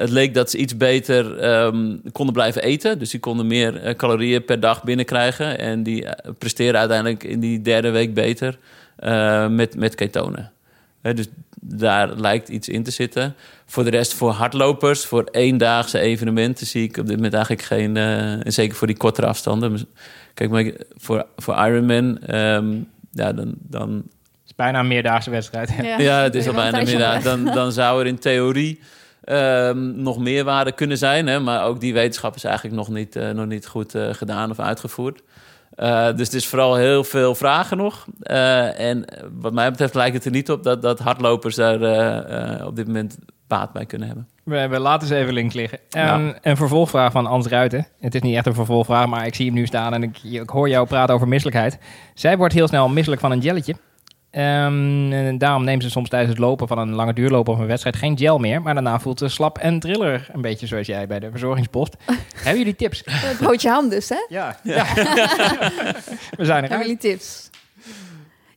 Het 0.00 0.10
leek 0.10 0.34
dat 0.34 0.50
ze 0.50 0.56
iets 0.56 0.76
beter 0.76 1.38
ehm, 1.38 1.96
konden 2.12 2.34
blijven 2.34 2.62
eten. 2.62 2.98
Dus 2.98 3.10
die 3.10 3.20
konden 3.20 3.46
meer 3.46 3.96
calorieën 3.96 4.44
per 4.44 4.60
dag 4.60 4.84
binnenkrijgen. 4.84 5.58
En 5.58 5.82
die 5.82 6.06
presteren 6.38 6.80
uiteindelijk 6.80 7.24
in 7.24 7.40
die 7.40 7.60
derde 7.60 7.90
week 7.90 8.14
beter 8.14 8.58
met, 9.48 9.76
met 9.76 9.94
ketonen. 9.94 10.52
Dus 11.02 11.26
daar 11.60 12.14
lijkt 12.14 12.48
iets 12.48 12.68
in 12.68 12.82
te 12.82 12.90
zitten. 12.90 13.34
Voor 13.66 13.84
de 13.84 13.90
rest, 13.90 14.14
voor 14.14 14.30
hardlopers, 14.30 15.04
voor 15.04 15.28
eendaagse 15.30 15.98
evenementen... 15.98 16.66
zie 16.66 16.82
ik 16.82 16.96
op 16.96 17.06
dit 17.06 17.16
moment 17.16 17.34
eigenlijk 17.34 17.62
geen... 17.64 17.96
eh, 17.96 18.46
en 18.46 18.52
zeker 18.52 18.76
voor 18.76 18.86
die 18.86 18.96
kortere 18.96 19.26
afstanden. 19.26 19.88
Kijk, 20.34 20.50
maar 20.50 20.70
voor, 20.96 21.26
voor 21.36 21.54
Ironman... 21.54 22.18
ehm, 22.18 22.76
ja, 23.12 23.32
dan, 23.32 23.54
dan 23.56 23.90
Het 23.90 24.46
is 24.46 24.54
bijna 24.54 24.78
een 24.78 24.88
meerdaagse 24.88 25.30
wedstrijd. 25.30 25.72
ja, 25.98 26.22
het 26.22 26.34
is 26.34 26.46
al 26.46 26.54
bijna 26.54 26.78
onderweg. 26.78 27.22
Dan, 27.22 27.44
dan 27.44 27.72
zou 27.72 28.00
er 28.00 28.06
in 28.06 28.18
theorie 28.18 28.80
ehm, 29.24 30.02
nog 30.02 30.18
meer 30.18 30.44
waarde 30.44 30.72
kunnen 30.72 30.98
zijn. 30.98 31.26
Hè? 31.26 31.40
Maar 31.40 31.64
ook 31.64 31.80
die 31.80 31.92
wetenschap 31.92 32.34
is 32.34 32.44
eigenlijk 32.44 32.76
nog 32.76 32.88
niet, 32.88 33.16
eh, 33.16 33.30
nog 33.30 33.46
niet 33.46 33.66
goed 33.66 33.94
eh, 33.94 34.14
gedaan 34.14 34.50
of 34.50 34.58
uitgevoerd. 34.58 35.22
Eh, 35.70 36.06
dus 36.06 36.26
het 36.26 36.34
is 36.34 36.46
vooral 36.46 36.76
heel 36.76 37.04
veel 37.04 37.34
vragen 37.34 37.76
nog. 37.76 38.06
Eh, 38.20 38.80
en 38.80 39.04
wat 39.32 39.52
mij 39.52 39.70
betreft 39.70 39.94
lijkt 39.94 40.14
het 40.14 40.24
er 40.24 40.30
niet 40.30 40.50
op 40.50 40.62
dat, 40.62 40.82
dat 40.82 40.98
hardlopers 40.98 41.54
daar 41.54 41.82
eh, 41.82 42.66
op 42.66 42.76
dit 42.76 42.86
moment 42.86 43.18
baat 43.46 43.72
bij 43.72 43.86
kunnen 43.86 44.06
hebben. 44.06 44.28
We, 44.44 44.68
we 44.68 44.78
laten 44.78 45.08
ze 45.08 45.16
even 45.16 45.32
links 45.32 45.54
liggen. 45.54 45.78
Ja. 45.88 46.14
Ehm, 46.14 46.32
Een 46.42 46.56
vervolgvraag 46.56 47.12
van 47.12 47.26
Ans 47.26 47.46
Ruiten. 47.46 47.86
Het 48.00 48.14
is 48.14 48.20
niet 48.20 48.36
echt 48.36 48.46
een 48.46 48.54
vervolgvraag, 48.54 49.06
maar 49.06 49.26
ik 49.26 49.34
zie 49.34 49.46
hem 49.46 49.54
nu 49.54 49.66
staan 49.66 49.94
en 49.94 50.02
ik, 50.02 50.22
ik 50.22 50.50
hoor 50.50 50.68
jou 50.68 50.86
praten 50.86 51.14
over 51.14 51.28
misselijkheid. 51.28 51.78
Zij 52.14 52.36
wordt 52.36 52.54
heel 52.54 52.68
snel 52.68 52.88
misselijk 52.88 53.20
van 53.20 53.30
een 53.30 53.40
jelletje. 53.40 53.74
Ehm, 54.30 55.12
en 55.12 55.38
daarom 55.38 55.64
neemt 55.64 55.82
ze 55.82 55.90
soms 55.90 56.08
tijdens 56.08 56.30
het 56.30 56.40
lopen 56.40 56.68
van 56.68 56.78
een 56.78 56.94
lange 56.94 57.12
duurloop 57.12 57.48
of 57.48 57.58
een 57.58 57.66
wedstrijd 57.66 57.96
geen 57.96 58.18
gel 58.18 58.38
meer. 58.38 58.62
Maar 58.62 58.74
daarna 58.74 59.00
voelt 59.00 59.18
ze 59.18 59.28
slap 59.28 59.58
en 59.58 59.78
triller. 59.80 60.28
Een 60.32 60.40
beetje 60.40 60.66
zoals 60.66 60.86
jij 60.86 61.06
bij 61.06 61.18
de 61.20 61.30
verzorgingspost. 61.30 61.96
Hebben 62.34 62.58
jullie 62.58 62.76
tips? 62.76 63.04
Broodje 63.38 63.68
ham 63.68 63.88
dus, 63.88 64.08
hè? 64.08 64.26
Ja. 64.28 64.56
ja. 64.62 64.84
We 64.94 66.44
zijn 66.44 66.60
Hebben 66.64 66.64
eruit. 66.64 66.82
jullie 66.82 66.96
tips? 66.96 67.50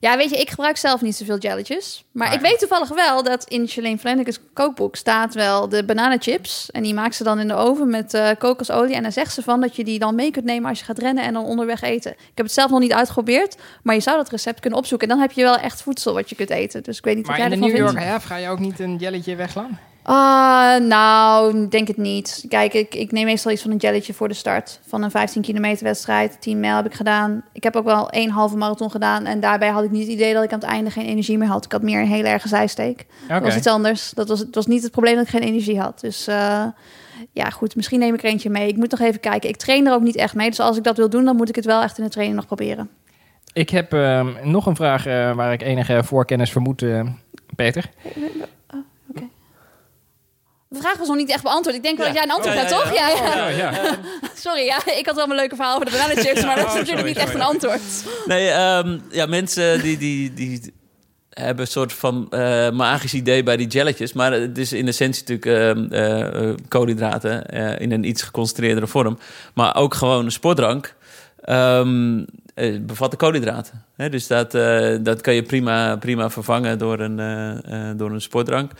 Ja, 0.04 0.18
weet 0.18 0.30
je, 0.30 0.36
ik 0.38 0.50
gebruik 0.50 0.78
zelf 0.78 1.02
niet 1.02 1.16
zoveel 1.16 1.38
jelletjes. 1.38 2.04
Maar, 2.12 2.28
Maar- 2.28 2.36
ik 2.36 2.42
weet 2.42 2.60
toevallig 2.60 2.90
wel 2.90 3.24
dat 3.24 3.44
in 3.44 3.68
Shalane 3.68 3.98
Flanagan's 3.98 4.40
kookboek 4.54 4.96
staat 4.96 5.34
wel 5.34 5.70
de 5.70 5.84
bananenchips. 5.86 6.72
En 6.72 6.84
die 6.84 6.94
maakt 6.94 7.16
ze 7.16 7.24
dan 7.24 7.40
in 7.40 7.48
de 7.48 7.54
oven 7.54 7.90
met 7.90 8.14
eh, 8.14 8.30
kokosolie. 8.38 8.96
En 8.96 9.04
dan 9.04 9.12
zegt 9.12 9.34
ze 9.34 9.42
van 9.42 9.62
dat 9.62 9.76
je 9.76 9.84
die 9.84 10.00
dan 10.00 10.16
mee 10.16 10.32
kunt 10.32 10.46
nemen 10.46 10.70
als 10.70 10.80
je 10.80 10.86
gaat 10.86 10.98
rennen 11.00 11.24
en 11.24 11.34
dan 11.34 11.44
onderweg 11.46 11.82
eten. 11.82 12.12
Ik 12.12 12.18
heb 12.36 12.46
het 12.46 12.56
zelf 12.56 12.70
nog 12.72 12.80
niet 12.80 12.94
uitgeprobeerd, 12.94 13.56
maar 13.84 13.96
je 13.96 14.02
zou 14.02 14.18
dat 14.18 14.30
recept 14.30 14.60
kunnen 14.60 14.80
opzoeken. 14.80 15.08
En 15.08 15.14
dan 15.14 15.24
heb 15.24 15.32
je 15.36 15.44
wel 15.44 15.58
echt 15.58 15.82
voedsel 15.82 16.14
wat 16.14 16.30
je 16.30 16.36
kunt 16.36 16.50
eten. 16.50 16.84
Dus 16.84 16.98
ik 16.98 17.04
weet 17.04 17.16
niet 17.16 17.26
Maar 17.28 17.36
in 17.36 17.42
jij 17.42 17.50
de 17.50 17.56
ervan 17.56 17.70
New. 17.82 17.94
York 18.04 18.22
ga 18.24 18.36
je 18.36 18.50
ook 18.50 18.60
niet 18.60 18.80
een 18.80 18.96
jelletje 18.98 19.36
wegslaan? 19.36 19.80
Ah, 20.04 20.80
nou, 20.82 21.68
denk 21.68 21.88
het 21.88 21.98
niet. 21.98 22.46
Kijk, 22.48 22.74
ik, 22.74 22.96
ik 22.96 23.12
neem 23.12 23.26
meestal 23.26 23.52
iets 23.52 23.62
van 23.62 23.72
een 23.72 23.78
jelletje 23.78 24.14
voor 24.14 24.28
de 24.28 24.34
start. 24.34 24.80
Van 24.88 25.04
een 25.04 25.12
15 25.12 25.42
kilometer 25.42 25.84
wedstrijd. 25.84 26.42
10 26.42 26.60
mijl 26.60 26.76
heb 26.76 26.86
ik 26.86 26.94
gedaan. 26.94 27.44
Ik 27.52 27.64
heb 27.64 27.76
ook 27.76 27.86
wel 27.86 28.10
één 28.10 28.30
halve 28.30 28.58
marathon 28.58 28.92
gedaan. 28.92 29.26
En 29.26 29.40
daarbij 29.40 29.70
had 29.70 29.84
ik 29.84 29.92
niet 29.92 30.04
het 30.04 30.12
idee 30.12 30.34
dat 30.34 30.44
ik 30.44 30.52
aan 30.52 30.60
het 30.60 30.70
einde 30.70 30.90
geen 30.90 31.06
energie 31.06 31.38
meer 31.38 31.48
had. 31.48 31.66
Ik 31.66 31.72
had 31.72 31.82
meer 31.82 32.00
een 32.00 32.08
hele 32.08 32.28
erge 32.28 32.48
zijsteek. 32.48 33.06
Dat 33.28 33.42
was 33.42 33.56
iets 33.56 33.68
anders. 33.68 34.12
Dat 34.12 34.28
was, 34.28 34.40
het 34.40 34.56
was 34.56 34.68
niet 34.68 34.84
het 34.84 34.92
probleem 34.92 35.16
dat 35.16 35.24
ik 35.24 35.30
geen 35.30 35.42
energie 35.42 35.80
had. 35.80 36.00
Dus 36.00 36.28
eh, 36.28 36.66
ja, 37.32 37.50
goed. 37.50 37.76
Misschien 37.76 38.00
neem 38.00 38.14
ik 38.14 38.24
er 38.24 38.30
eentje 38.30 38.50
mee. 38.50 38.68
Ik 38.68 38.78
moet 38.78 38.92
nog 38.92 39.00
even 39.00 39.20
kijken. 39.20 39.50
Ik 39.50 39.58
train 39.58 39.88
er 39.88 39.94
ook 39.94 40.02
niet 40.02 40.16
echt 40.16 40.36
mee. 40.36 40.50
Dus 40.50 40.60
als 40.60 40.78
ik 40.78 40.84
dat 40.84 40.98
wil 40.98 41.10
doen, 41.10 41.26
dan 41.26 41.36
moet 41.36 41.50
ik 41.50 41.56
het 41.56 41.66
wel 41.66 41.82
echt 41.82 41.98
in 41.98 42.04
de 42.04 42.10
training 42.10 42.38
nog 42.38 42.46
proberen. 42.46 42.90
Ik 43.54 43.70
heb 43.70 43.94
ehm, 43.94 44.28
nog 44.44 44.66
een 44.66 44.76
vraag 44.76 45.06
eh, 45.06 45.36
waar 45.36 45.54
ik 45.54 45.62
enige 45.62 46.04
voorkennis 46.04 46.52
vermoed, 46.52 46.82
eh, 46.82 47.02
Peter. 47.56 47.90
De 50.74 50.80
vraag 50.80 50.98
was 50.98 51.08
nog 51.08 51.18
niet 51.18 51.30
echt 51.30 51.44
beantwoord. 51.44 51.76
Ik 51.76 51.84
denk 51.84 51.98
wel 51.98 52.08
Ja. 52.08 52.14
dat 52.14 52.22
jij 52.24 52.32
een 52.32 52.36
antwoord 52.36 52.58
hebt, 52.58 52.70
ja, 52.70 52.78
toch? 52.78 52.94
Ja, 52.94 53.10
ja. 53.10 53.48
ja. 53.50 53.72
Sorry, 54.46 54.66
ja. 54.66 54.78
Ik 54.98 55.06
had 55.06 55.16
wel 55.16 55.28
mijn 55.28 55.40
leuke 55.40 55.56
verhaal 55.56 55.74
over 55.76 55.86
de 55.86 55.92
bananenchips, 55.92 56.46
maar 56.46 56.56
dat 56.56 56.66
is 56.66 56.72
Oh, 56.72 56.78
natuurlijk 56.80 56.88
sorry, 56.98 57.08
niet 57.08 57.18
echt 57.18 57.28
sorry. 57.32 57.42
een 57.42 57.48
antwoord. 57.48 57.82
Nee, 58.26 58.48
ehm, 58.50 59.00
ja, 59.10 59.26
mensen 59.26 59.82
die, 59.82 59.98
die, 59.98 60.34
die 60.34 60.74
hebben 61.30 61.66
een 61.66 61.72
soort 61.72 61.94
van 61.94 62.28
eh, 62.30 62.70
magisch 62.72 63.14
idee 63.14 63.44
bij 63.44 63.58
die 63.58 63.68
jelletjes. 63.68 64.14
Maar 64.14 64.32
het 64.32 64.58
is 64.58 64.74
in 64.74 64.88
essentie 64.88 65.24
natuurlijk 65.38 65.90
ehm, 65.92 66.04
eh, 66.04 66.54
koolhydraten 66.68 67.46
eh, 67.46 67.80
in 67.80 67.92
een 67.92 68.04
iets 68.04 68.22
geconcentreerdere 68.22 68.88
vorm. 68.88 69.18
Maar 69.54 69.76
ook 69.76 69.94
gewoon 69.94 70.26
een 70.26 70.32
sportdrank 70.32 70.96
ehm, 71.42 72.24
eh, 72.54 72.80
bevatten 72.82 73.20
koolhydraten. 73.20 73.84
Hè, 73.96 74.10
dus 74.10 74.28
dat, 74.28 74.54
eh, 74.56 74.96
dat 75.02 75.22
kan 75.22 75.34
je 75.34 75.44
prima, 75.44 75.96
prima 75.98 76.30
vervangen 76.30 76.78
door 76.78 77.00
een, 77.00 77.20
eh, 77.20 77.90
eh, 77.90 77.98
door 77.98 78.12
een 78.12 78.22
sportdrank. 78.22 78.72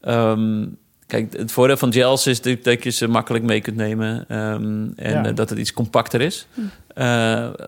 Ehm, 0.00 0.66
kijk, 1.08 1.32
het 1.36 1.52
voordeel 1.52 1.76
van 1.76 1.92
gels 1.92 2.26
is 2.26 2.40
dat 2.42 2.64
dat 2.64 2.82
je 2.82 2.90
ze 2.90 3.08
makkelijk 3.08 3.44
mee 3.44 3.60
kunt 3.60 3.76
nemen. 3.76 4.24
ehm, 4.28 4.86
en 4.96 5.12
Ja. 5.12 5.24
eh, 5.24 5.34
dat 5.34 5.50
het 5.50 5.58
iets 5.58 5.72
compacter 5.72 6.20
is. 6.20 6.46
Eh, 6.94 7.04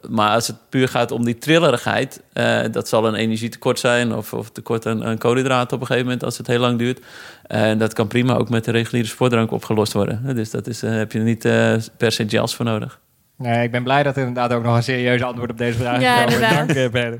maar 0.08 0.30
als 0.34 0.46
het 0.46 0.56
puur 0.68 0.88
gaat 0.88 1.10
om 1.10 1.24
die 1.24 1.38
trillerigheid, 1.38 2.22
eh, 2.32 2.60
dat 2.70 2.88
zal 2.88 3.06
een 3.06 3.14
energietekort 3.14 3.78
zijn 3.78 4.14
of, 4.14 4.32
of 4.32 4.50
tekort 4.50 4.86
aan, 4.86 5.04
aan 5.04 5.18
koolhydraten 5.18 5.74
op 5.76 5.80
een 5.80 5.86
gegeven 5.86 6.04
moment 6.06 6.24
als 6.24 6.38
het 6.38 6.46
heel 6.46 6.58
lang 6.58 6.78
duurt. 6.78 7.00
En 7.46 7.78
dat 7.78 7.92
kan 7.92 8.06
prima 8.08 8.34
ook 8.34 8.48
met 8.48 8.64
de 8.64 8.70
reguliere 8.70 9.08
sportdrank 9.08 9.50
opgelost 9.50 9.92
worden. 9.92 10.34
Dus 10.34 10.50
dat 10.50 10.66
is, 10.66 10.82
eh, 10.82 10.90
heb 10.90 11.12
je 11.12 11.18
niet 11.18 11.44
eh, 11.44 11.74
per 11.96 12.12
se 12.12 12.28
gels 12.28 12.54
voor 12.56 12.64
nodig. 12.64 13.00
Nee, 13.36 13.62
ik 13.64 13.70
ben 13.70 13.82
blij 13.82 14.02
dat 14.02 14.16
er 14.16 14.26
inderdaad 14.26 14.52
ook 14.52 14.62
nog 14.64 14.76
een 14.76 14.82
serieus 14.82 15.22
antwoord 15.22 15.50
op 15.50 15.58
deze 15.58 15.78
vraag 15.78 15.96
is. 15.96 16.02
Ja, 16.02 16.22
inderdaad. 16.24 16.54
Dank, 16.54 16.70
eh, 16.70 16.88
Berde. 16.90 17.18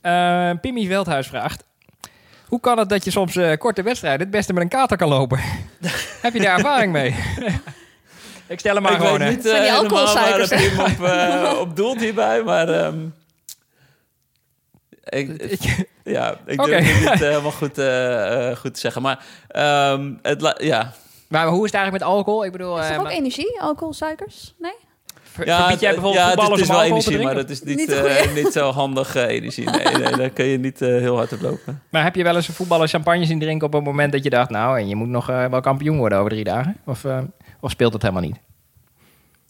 Eh, 0.00 0.50
Pimmy 0.60 0.86
Veldhuis 0.86 1.26
vraagt... 1.26 1.66
Hoe 2.48 2.60
kan 2.60 2.78
het 2.78 2.88
dat 2.88 3.04
je 3.04 3.10
soms 3.10 3.36
eh, 3.36 3.56
korte 3.58 3.82
wedstrijden 3.82 4.20
het 4.20 4.30
beste 4.30 4.52
met 4.52 4.62
een 4.62 4.68
kater 4.68 4.96
kan 4.96 5.08
lopen? 5.08 5.38
Heb 6.22 6.32
je 6.32 6.40
daar 6.40 6.56
ervaring 6.56 6.92
mee? 6.92 7.14
ik 8.46 8.58
stel 8.58 8.74
hem 8.74 8.82
maar 8.82 8.92
ik 8.92 8.98
gewoon. 8.98 9.18
weet 9.18 9.28
niet 9.36 9.46
eh, 9.46 9.52
die 9.52 9.70
helemaal 9.70 9.82
waar 9.90 10.00
alcoholsuikers, 10.00 10.50
het 10.50 10.58
team 10.58 10.80
op, 10.80 11.04
eh, 11.08 11.60
op 11.60 11.76
doelt 11.76 12.00
hierbij, 12.00 12.42
maar... 12.42 12.68
ehm, 12.68 12.98
ik, 15.04 15.28
Ik- 15.52 15.88
ja, 16.04 16.36
ik 16.46 16.60
Oké. 16.60 16.70
durf 16.70 16.86
het 17.00 17.00
niet 17.00 17.22
eh, 17.22 17.28
helemaal 17.28 17.50
goed, 17.50 17.78
eh, 17.78 18.50
eh, 18.50 18.56
goed 18.56 18.74
te 18.74 18.80
zeggen. 18.80 19.02
Maar 19.02 19.24
ehm, 19.48 20.12
het, 20.22 20.54
ja, 20.58 20.92
maar 21.28 21.46
hoe 21.46 21.64
is 21.64 21.70
het 21.72 21.74
eigenlijk 21.80 22.04
met 22.04 22.14
alcohol? 22.14 22.44
Ik 22.44 22.52
bedoel, 22.52 22.78
Is 22.78 22.84
eh, 22.84 22.92
er 22.94 23.00
ook 23.00 23.10
energie, 23.10 23.60
alcohol, 23.60 23.92
suikers? 23.92 24.54
Nee? 24.58 24.72
Ja, 25.44 25.58
verbied 25.60 25.80
jij 25.80 25.90
het- 25.90 26.00
bijvoorbeeld 26.00 26.14
ja, 26.14 26.30
het, 26.30 26.34
voetballers 26.34 26.62
is 26.62 26.68
wel 26.68 26.82
energie, 26.82 27.22
maar 27.22 27.34
dat 27.34 27.50
is 27.50 27.62
niet, 27.62 27.76
Niet 27.76 27.92
eh, 27.92 28.34
niet 28.42 28.52
zo 28.52 28.70
handige 28.70 29.26
energie. 29.26 29.70
Nee, 29.70 29.84
nee, 29.96 30.16
daar 30.16 30.30
kun 30.30 30.44
je 30.44 30.58
niet 30.58 30.82
eh, 30.82 30.88
heel 30.88 31.16
hard 31.16 31.32
op 31.32 31.40
lopen. 31.40 31.82
Maar 31.90 32.02
heb 32.02 32.14
je 32.14 32.22
wel 32.22 32.36
eens 32.36 32.48
een 32.48 32.54
voetballer 32.54 32.88
champagne 32.88 33.24
zien 33.24 33.38
drinken 33.38 33.66
op 33.66 33.74
een 33.74 33.82
moment 33.82 34.12
dat 34.12 34.22
je 34.24 34.30
dacht... 34.30 34.50
nou, 34.50 34.78
en 34.78 34.88
je 34.88 34.96
moet 34.96 35.08
nog 35.08 35.30
eh, 35.30 35.44
wel 35.44 35.60
kampioen 35.60 35.98
worden 35.98 36.18
over 36.18 36.30
drie 36.30 36.44
dagen? 36.44 36.76
Of, 36.86 37.04
eh, 37.04 37.18
of 37.60 37.70
speelt 37.70 37.92
het 37.92 38.02
helemaal 38.02 38.22
niet? 38.22 38.36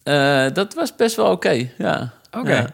Eh, 0.03 0.47
dat 0.53 0.75
was 0.75 0.97
best 0.97 1.17
wel 1.17 1.31
oké, 1.31 1.69
ja. 1.79 2.13
Oké. 2.39 2.53
Ja. 2.55 2.67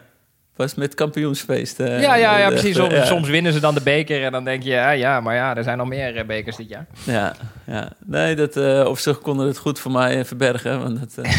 Was 0.55 0.75
met 0.75 0.93
kampioensfeest. 0.93 1.79
eh, 1.79 2.01
ja, 2.01 2.15
ja, 2.15 2.37
ja, 2.37 2.49
precies. 2.49 2.75
Soms, 2.75 2.93
ja. 2.99 3.05
soms 3.05 3.29
winnen 3.29 3.53
ze 3.53 3.59
dan 3.59 3.73
de 3.73 3.81
beker 3.81 4.23
en 4.23 4.31
dan 4.31 4.43
denk 4.43 4.63
je... 4.63 4.69
ja, 4.69 4.89
ja 4.89 5.19
maar 5.19 5.35
ja, 5.35 5.55
er 5.55 5.63
zijn 5.63 5.77
nog 5.77 5.87
meer 5.87 6.17
eh, 6.17 6.25
bekers 6.25 6.55
dit 6.55 6.69
jaar. 6.69 6.85
Ja, 7.03 7.35
ja. 7.65 7.91
Nee, 8.05 8.35
dat, 8.35 8.57
eh 8.57 8.85
of 8.87 8.99
ze 8.99 9.13
konden 9.13 9.47
het 9.47 9.57
goed 9.57 9.79
voor 9.79 9.91
mij 9.91 10.25
verbergen. 10.25 10.79
Want 10.79 10.99
dat, 10.99 11.25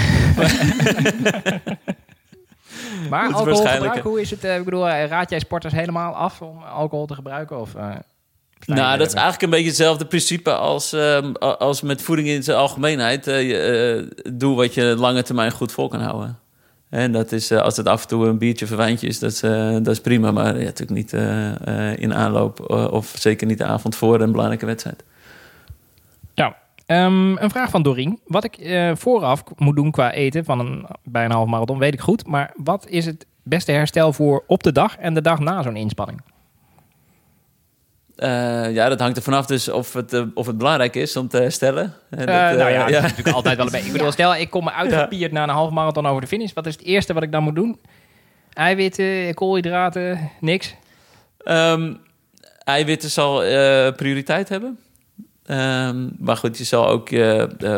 Maar 3.10 3.32
alcoholgebruik, 3.32 4.02
hoe 4.02 4.20
is 4.20 4.30
het? 4.30 4.44
ik 4.44 4.64
bedoel, 4.64 4.88
raad 4.88 5.30
jij 5.30 5.38
sporters 5.38 5.72
helemaal 5.72 6.14
af 6.14 6.42
om 6.42 6.62
alcohol 6.62 7.06
te 7.06 7.14
gebruiken? 7.14 7.60
Of, 7.60 7.74
nou, 8.66 8.98
dat 8.98 9.06
is 9.06 9.14
eigenlijk 9.14 9.42
een 9.42 9.50
beetje 9.50 9.66
hetzelfde 9.66 10.06
principe 10.06 10.54
als, 10.54 10.92
ehm, 10.92 11.32
als 11.38 11.82
met 11.82 12.02
voeding 12.02 12.28
in 12.28 12.42
zijn 12.42 12.56
algemeenheid. 12.56 13.24
Doe 14.32 14.56
wat 14.56 14.74
je 14.74 14.94
lange 14.98 15.22
termijn 15.22 15.50
goed 15.50 15.72
vol 15.72 15.88
kan 15.88 16.00
houden. 16.00 16.38
En 16.88 17.12
dat 17.12 17.32
is, 17.32 17.50
eh, 17.50 17.60
als 17.60 17.76
het 17.76 17.86
af 17.86 18.02
en 18.02 18.08
toe 18.08 18.26
een 18.26 18.38
biertje 18.38 18.64
of 18.64 18.70
wijntje 18.70 19.06
is, 19.06 19.18
dat 19.18 19.30
is, 19.32 19.42
eh, 19.42 19.72
dat 19.72 19.88
is 19.88 20.00
prima. 20.00 20.30
Maar 20.30 20.58
ja, 20.58 20.64
natuurlijk 20.64 20.90
niet 20.90 21.12
eh, 21.12 21.96
in 21.96 22.14
aanloop 22.14 22.70
of 22.92 23.14
zeker 23.18 23.46
niet 23.46 23.58
de 23.58 23.64
avond 23.64 23.96
voor 23.96 24.20
een 24.20 24.30
belangrijke 24.30 24.66
wedstrijd. 24.66 25.04
Ja. 26.34 26.56
Ehm, 26.86 27.36
een 27.36 27.50
vraag 27.50 27.70
van 27.70 27.82
Doreen. 27.82 28.20
Wat 28.26 28.44
ik 28.44 28.78
vooraf 28.94 29.42
moet 29.56 29.76
doen 29.76 29.90
qua 29.90 30.12
eten 30.12 30.44
van 30.44 30.58
een, 30.58 30.86
bij 31.04 31.24
een 31.24 31.30
half 31.30 31.48
marathon, 31.48 31.78
weet 31.78 31.92
ik 31.92 32.00
goed. 32.00 32.26
Maar 32.26 32.52
wat 32.56 32.88
is 32.88 33.06
het 33.06 33.26
beste 33.42 33.72
herstel 33.72 34.12
voor 34.12 34.44
op 34.46 34.62
de 34.62 34.72
dag 34.72 34.96
en 34.96 35.14
de 35.14 35.20
dag 35.20 35.38
na 35.38 35.62
zo'n 35.62 35.76
inspanning? 35.76 36.20
Eh, 38.16 38.74
ja, 38.74 38.88
dat 38.88 39.00
hangt 39.00 39.16
er 39.16 39.22
vanaf 39.22 39.46
dus 39.46 39.68
of 39.68 39.92
het, 39.92 40.12
eh, 40.12 40.22
of 40.34 40.46
het 40.46 40.58
belangrijk 40.58 40.94
is 40.94 41.16
om 41.16 41.28
te 41.28 41.36
herstellen. 41.36 41.94
Eh, 42.10 42.18
dat, 42.18 42.26
nou 42.26 42.70
ja, 42.70 42.78
dat 42.78 42.88
is 42.88 43.00
natuurlijk 43.00 43.36
altijd 43.36 43.56
wel 43.56 43.66
een 43.66 43.72
beetje. 43.72 43.86
Ik 43.86 43.92
bedoel, 43.92 44.12
stel 44.20 44.34
ik 44.34 44.50
kom 44.50 44.64
me 44.64 44.72
uitgepierd 44.72 45.32
na 45.32 45.42
een 45.42 45.48
half 45.48 45.70
marathon 45.70 46.06
over 46.06 46.20
de 46.20 46.26
finish. 46.26 46.52
Wat 46.52 46.66
is 46.66 46.72
het 46.72 46.84
eerste 46.84 47.12
wat 47.12 47.22
ik 47.22 47.32
dan 47.32 47.42
moet 47.42 47.54
doen? 47.54 47.78
Eiwitten, 48.52 49.34
koolhydraten, 49.34 50.30
niks? 50.40 50.74
Ehm, 51.38 51.94
eiwitten 52.64 53.10
zal 53.10 53.38
prioriteit 53.92 54.48
hebben. 54.48 54.78
Ehm, 55.46 56.08
maar 56.18 56.36
goed, 56.36 56.58
je 56.58 56.64
zal 56.64 56.88
ook 56.88 57.08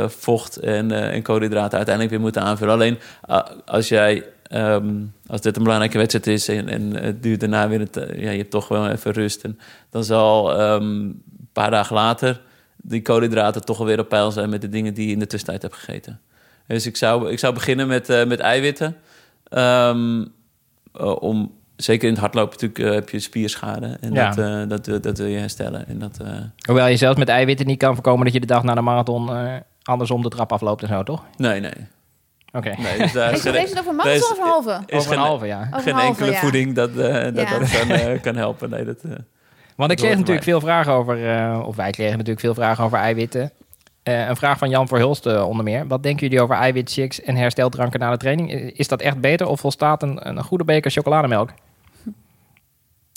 vocht 0.06 0.56
en, 0.56 0.92
en 0.92 1.22
koolhydraten 1.22 1.76
uiteindelijk 1.76 2.14
weer 2.14 2.24
moeten 2.24 2.42
aanvullen. 2.42 2.74
Alleen 2.74 2.98
als 3.64 3.88
jij, 3.88 4.24
ehm, 4.48 4.94
als 5.26 5.40
dit 5.40 5.56
een 5.56 5.62
belangrijke 5.62 5.98
wedstrijd 5.98 6.26
is 6.26 6.48
en, 6.48 6.68
en 6.68 6.94
het 7.04 7.22
duurt 7.22 7.40
daarna 7.40 7.68
weer, 7.68 7.80
het, 7.80 7.96
eh, 7.96 8.22
ja, 8.22 8.30
je 8.30 8.38
hebt 8.38 8.50
toch 8.50 8.68
wel 8.68 8.88
even 8.88 9.12
rust. 9.12 9.44
En 9.44 9.58
dan 9.90 10.04
zal 10.04 10.58
ehm, 10.58 10.82
een 10.82 11.22
paar 11.52 11.70
dagen 11.70 11.94
later 11.94 12.40
die 12.76 13.02
koolhydraten 13.02 13.64
toch 13.64 13.78
alweer 13.78 13.98
op 13.98 14.08
peil 14.08 14.30
zijn 14.30 14.48
met 14.50 14.60
de 14.60 14.68
dingen 14.68 14.94
die 14.94 15.06
je 15.06 15.12
in 15.12 15.18
de 15.18 15.26
tussentijd 15.26 15.62
hebt 15.62 15.74
gegeten. 15.74 16.20
Dus 16.66 16.86
ik 16.86 16.96
zou, 16.96 17.30
ik 17.30 17.38
zou 17.38 17.54
beginnen 17.54 17.86
met, 17.86 18.08
eh, 18.08 18.26
met 18.26 18.40
eiwitten. 18.40 18.96
Ehm, 19.48 20.24
eh, 20.92 21.22
om, 21.22 21.52
zeker 21.76 22.04
in 22.08 22.12
het 22.14 22.20
hardlopen 22.22 22.58
natuurlijk 22.60 22.94
heb 22.94 23.08
je 23.10 23.18
spierschade. 23.20 23.96
En 24.00 24.12
Ja. 24.12 24.30
dat, 24.30 24.68
dat, 24.68 24.86
wil- 24.86 25.00
dat 25.00 25.18
wil 25.18 25.26
je 25.26 25.38
herstellen. 25.38 25.88
En 25.88 25.98
dat, 25.98 26.18
Hoewel 26.66 26.86
je 26.86 26.96
zelfs 26.96 27.18
met 27.18 27.28
eiwitten 27.28 27.66
niet 27.66 27.78
kan 27.78 27.94
voorkomen 27.94 28.24
dat 28.24 28.34
je 28.34 28.40
de 28.40 28.46
dag 28.46 28.62
na 28.62 28.74
de 28.74 28.80
marathon 28.80 29.30
andersom 29.82 30.22
de 30.22 30.28
trap 30.28 30.52
afloopt 30.52 30.82
en 30.82 30.88
zo, 30.88 31.02
toch? 31.02 31.24
nee, 31.36 31.60
nee. 31.60 31.72
Oké. 32.52 32.74
nee 32.78 32.98
dus 32.98 33.12
daar 33.12 33.28
Heeft 33.28 33.38
is, 33.38 33.44
het 33.44 33.54
er- 33.54 33.78
over 33.78 33.92
een 33.92 33.98
is- 33.98 34.04
marathon 34.04 34.30
of 34.30 34.38
een 34.38 34.44
halve? 34.44 34.82
is 34.86 34.96
Over 34.98 35.12
een 35.12 35.18
halve, 35.18 35.46
ja. 35.46 35.60
Over 35.60 35.80
geen 35.80 35.88
een 35.92 35.98
halve, 36.00 36.08
enkele 36.08 36.30
ja. 36.32 36.38
voeding 36.38 36.74
dat, 36.74 36.90
eh, 36.90 36.96
dat, 36.96 37.48
Ja. 37.48 37.58
dat 37.58 37.70
kan, 37.70 37.90
eh, 37.90 38.20
kan 38.26 38.36
helpen. 38.36 38.70
Nee, 38.70 38.84
dat, 38.84 39.02
eh, 39.02 39.10
Want 39.76 39.90
ik 39.90 39.96
kreeg 39.96 40.16
natuurlijk 40.16 40.44
veel 40.44 40.60
vragen 40.60 40.92
over, 40.92 41.30
eh, 41.36 41.62
of 41.66 41.76
wij 41.76 41.90
kregen 41.90 42.12
natuurlijk 42.12 42.40
veel 42.40 42.54
vragen 42.54 42.84
over 42.84 42.98
eiwitten. 42.98 43.50
Eh, 44.02 44.28
een 44.28 44.36
vraag 44.36 44.58
van 44.58 44.68
Jan 44.70 44.88
Verhulst 44.88 45.26
onder 45.26 45.64
meer. 45.64 45.86
Wat 45.86 46.02
denken 46.02 46.26
jullie 46.26 46.42
over 46.42 46.54
eiwitshakes 46.56 47.22
en 47.22 47.36
hersteldranken 47.36 48.00
na 48.00 48.10
de 48.10 48.16
training? 48.16 48.52
Is 48.52 48.88
dat 48.88 49.00
echt 49.00 49.20
beter 49.20 49.46
of 49.46 49.60
volstaat 49.60 50.02
een, 50.02 50.28
een 50.28 50.42
goede 50.44 50.64
beker 50.64 50.90
chocolademelk? 50.90 51.50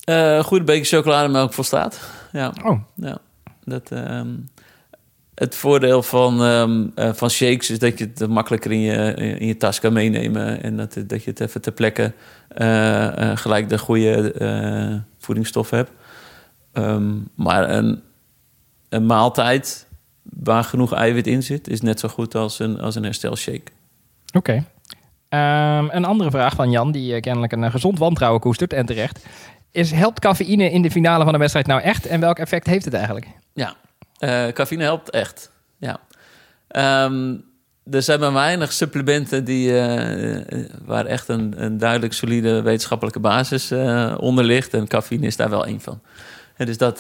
eh, 0.03 0.39
goede 0.43 0.63
beker 0.63 0.85
chocolademelk 0.85 1.53
volstaat. 1.53 1.99
Ja. 2.31 2.53
Oh, 2.63 2.79
Ja, 2.95 3.17
dat, 3.63 3.91
ehm, 3.91 4.27
het 5.41 5.55
voordeel 5.55 6.03
van, 6.03 6.43
ehm, 6.43 6.87
eh, 6.95 7.13
van 7.13 7.29
shakes 7.29 7.69
is 7.69 7.79
dat 7.79 7.99
je 7.99 8.11
het 8.13 8.27
makkelijker 8.27 8.71
in 8.71 8.79
je, 8.79 9.13
in 9.39 9.47
je 9.47 9.57
tas 9.57 9.79
kan 9.79 9.93
meenemen. 9.93 10.63
En 10.63 10.77
dat, 10.77 10.93
dat 11.07 11.23
je 11.23 11.29
het 11.29 11.39
even 11.39 11.61
ter 11.61 11.71
plekke 11.71 12.13
eh, 12.47 13.31
eh, 13.31 13.37
gelijk 13.37 13.69
de 13.69 13.77
goede 13.77 14.33
eh, 14.33 14.95
voedingsstoffen 15.17 15.77
hebt. 15.77 15.91
Ehm, 16.73 17.11
maar 17.35 17.69
een, 17.69 18.01
een 18.89 19.05
maaltijd 19.05 19.87
waar 20.23 20.63
genoeg 20.63 20.93
eiwit 20.93 21.27
in 21.27 21.43
zit, 21.43 21.67
is 21.67 21.81
net 21.81 21.99
zo 21.99 22.07
goed 22.07 22.35
als 22.35 22.59
een, 22.59 22.79
als 22.79 22.95
een 22.95 23.03
herstelshake. 23.03 23.71
oké. 24.33 24.65
Ehm, 25.31 25.87
een 25.89 26.05
andere 26.05 26.31
vraag 26.31 26.55
van 26.55 26.71
Jan, 26.71 26.91
die 26.91 27.15
eh, 27.15 27.21
kennelijk 27.21 27.51
een 27.51 27.63
eh, 27.63 27.71
gezond 27.71 27.99
wantrouwen 27.99 28.41
koestert 28.41 28.73
en 28.73 28.85
terecht. 28.85 29.25
Is 29.71 29.91
helpt 29.91 30.19
cafeïne 30.19 30.71
in 30.71 30.81
de 30.81 30.91
finale 30.91 31.23
van 31.23 31.33
de 31.33 31.39
wedstrijd 31.39 31.67
nou 31.67 31.81
echt? 31.81 32.05
En 32.05 32.19
welk 32.19 32.39
effect 32.39 32.67
heeft 32.67 32.85
het 32.85 32.93
eigenlijk? 32.93 33.27
Ja, 33.53 33.75
eh 34.21 34.47
cafeïne 34.47 34.83
helpt 34.83 35.09
echt. 35.09 35.51
Ja. 35.77 35.99
Ehm, 36.67 37.35
er 37.89 38.01
zijn 38.01 38.19
maar 38.19 38.33
weinig 38.33 38.71
supplementen 38.71 39.43
die, 39.43 39.71
eh, 39.71 40.37
eh, 40.37 40.69
waar 40.85 41.05
echt 41.05 41.27
een, 41.27 41.53
een 41.63 41.77
duidelijk 41.77 42.13
solide 42.13 42.61
wetenschappelijke 42.61 43.19
basis 43.19 43.71
eh, 43.71 44.15
onder 44.19 44.43
ligt. 44.43 44.73
En 44.73 44.87
cafeïne 44.87 45.25
is 45.25 45.35
daar 45.35 45.49
wel 45.49 45.65
één 45.65 45.81
van. 45.81 46.01
Dus 46.57 46.77
dat, 46.77 46.97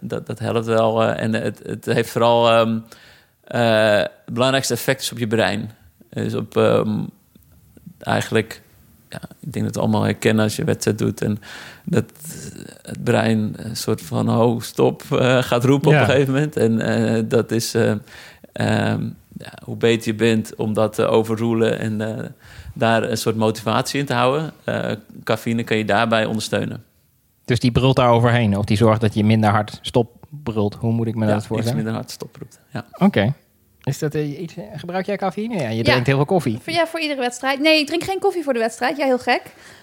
dat, 0.00 0.26
dat 0.26 0.38
helpt 0.38 0.66
wel. 0.66 1.04
en 1.04 1.34
het, 1.34 1.60
het 1.62 1.84
heeft 1.84 2.10
vooral 2.10 2.48
ehm, 2.50 2.78
het 3.44 4.34
belangrijkste 4.34 4.74
effect 4.74 5.00
is 5.00 5.12
op 5.12 5.18
je 5.18 5.26
brein. 5.26 5.70
Dus 6.10 6.34
op 6.34 6.56
ehm, 6.56 7.04
eigenlijk, 7.98 8.62
ja, 9.10 9.20
ik 9.40 9.52
denk 9.52 9.52
dat 9.52 9.62
we 9.62 9.66
het 9.66 9.78
allemaal 9.78 10.02
herkennen 10.02 10.44
als 10.44 10.56
je 10.56 10.64
wedstrijd 10.64 10.98
doet. 10.98 11.22
En 11.22 11.38
dat 11.84 12.04
het 12.82 13.04
brein 13.04 13.54
een 13.56 13.76
soort 13.76 14.02
van, 14.02 14.30
oh, 14.30 14.60
stop, 14.60 15.02
eh, 15.10 15.42
gaat 15.42 15.64
roepen 15.64 15.90
Ja. 15.90 15.96
op 16.02 16.08
een 16.08 16.14
gegeven 16.14 16.34
moment. 16.34 16.56
En 16.56 16.80
eh, 16.80 17.22
dat 17.28 17.50
is, 17.50 17.74
eh, 17.74 17.90
ehm, 18.52 19.02
ja, 19.38 19.52
hoe 19.64 19.76
beter 19.76 20.06
je 20.06 20.14
bent 20.14 20.54
om 20.54 20.72
dat 20.74 20.92
te 20.94 21.06
overroelen 21.06 21.78
en 21.78 22.34
daar 22.74 23.02
een 23.02 23.16
soort 23.16 23.36
motivatie 23.36 24.00
in 24.00 24.06
te 24.06 24.14
houden. 24.14 24.52
cafeïne 25.24 25.62
kan 25.64 25.76
je 25.76 25.84
daarbij 25.84 26.24
ondersteunen. 26.24 26.84
Dus 27.44 27.60
die 27.60 27.72
brult 27.72 27.96
daar 27.96 28.10
overheen. 28.10 28.56
Of 28.56 28.64
die 28.64 28.76
zorgt 28.76 29.00
dat 29.00 29.14
je 29.14 29.24
minder 29.24 29.50
hard 29.50 29.78
stop 29.82 30.10
brult. 30.42 30.74
Hoe 30.74 30.92
moet 30.92 31.06
ik 31.06 31.14
me 31.14 31.20
ja, 31.24 31.26
dat 31.26 31.38
iets 31.38 31.46
voorstellen? 31.46 31.76
minder 31.76 31.94
hard 31.94 32.10
stoproept. 32.10 32.60
Ja. 32.72 32.84
Oké. 32.98 33.34
Is 33.90 33.98
dat 33.98 34.14
eh, 34.14 34.40
iets, 34.40 34.54
gebruik 34.76 35.06
jij 35.06 35.16
cafeïne? 35.16 35.54
Ja, 35.54 35.68
je 35.68 35.76
Ja. 35.76 35.82
drinkt 35.82 36.06
heel 36.06 36.16
veel 36.16 36.24
koffie. 36.24 36.58
Voor, 36.62 36.72
ja, 36.72 36.86
voor 36.86 37.00
iedere 37.00 37.20
wedstrijd. 37.20 37.60
Nee, 37.60 37.78
ik 37.80 37.86
drink 37.86 38.04
geen 38.04 38.18
koffie 38.18 38.42
voor 38.44 38.52
de 38.52 38.58
wedstrijd. 38.58 38.96
Ja, 38.96 39.04
heel 39.04 39.18
gek. 39.18 39.42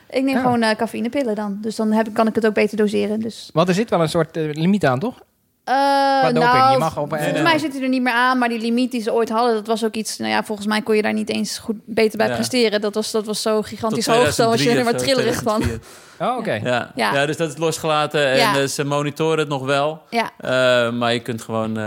Ik 0.10 0.24
neem 0.24 0.36
Ja. 0.36 0.42
gewoon 0.42 0.62
eh 0.62 0.76
cafeïnepillen 0.76 1.36
dan. 1.36 1.58
Dus 1.62 1.76
dan 1.76 1.92
heb, 1.92 2.08
ik- 2.08 2.14
kan 2.14 2.28
ik 2.28 2.36
het 2.36 2.46
ook 2.46 2.54
beter 2.54 2.78
doseren. 2.78 3.20
Dus, 3.20 3.50
Want 3.54 3.68
er 3.68 3.74
zit 3.74 3.90
wel 3.90 4.02
een 4.02 4.10
soort 4.10 4.38
eh, 4.38 4.44
limiet 4.52 4.86
aan, 4.86 5.00
toch? 5.00 5.20
Eh, 5.64 6.22
doping, 6.24 6.44
nou, 6.44 6.72
je 6.72 6.78
mag 6.78 6.98
op- 6.98 7.10
volgens 7.10 7.42
mij 7.42 7.58
zit 7.60 7.74
hij 7.74 7.82
er 7.82 7.90
niet 7.90 8.02
meer 8.02 8.14
aan. 8.14 8.38
Maar 8.38 8.50
die 8.50 8.60
limiet 8.60 8.92
die 8.92 9.02
ze 9.02 9.14
ooit 9.14 9.30
hadden, 9.30 9.54
dat 9.54 9.68
was 9.68 9.86
ook 9.86 9.94
iets... 9.96 10.18
Nou 10.18 10.32
ja, 10.32 10.44
volgens 10.44 10.68
mij 10.68 10.82
kon 10.82 10.96
je 10.96 11.02
daar 11.02 11.14
niet 11.14 11.30
eens 11.30 11.58
goed 11.58 11.76
beter 11.86 12.18
bij 12.18 12.28
Ja. 12.28 12.34
presteren. 12.34 12.82
Dat 12.82 12.94
was, 12.96 13.12
dat 13.12 13.26
was 13.26 13.42
zo 13.42 13.62
gigantisch 13.62 14.06
hoog. 14.06 14.34
Zo 14.34 14.46
was 14.50 14.64
je 14.64 14.70
2003 14.70 14.78
er 14.78 14.84
maar 14.84 14.96
trillerig 14.96 15.42
van. 15.44 15.62
2004. 15.62 16.28
Oh, 16.28 16.38
oké. 16.38 16.54
Ja. 16.54 16.92
Ja. 16.96 17.14
Ja. 17.14 17.26
dus 17.26 17.38
dat 17.38 17.50
is 17.52 17.58
losgelaten 17.58 18.28
en 18.28 18.38
Ja. 18.38 18.56
eh, 18.58 18.64
ze 18.68 18.84
monitoren 18.86 19.40
het 19.40 19.48
nog 19.48 19.66
wel. 19.66 20.02
Ja, 20.10 20.30
Eh, 20.38 20.92
maar 20.94 21.14
je 21.14 21.20
kunt 21.20 21.42
gewoon 21.42 21.78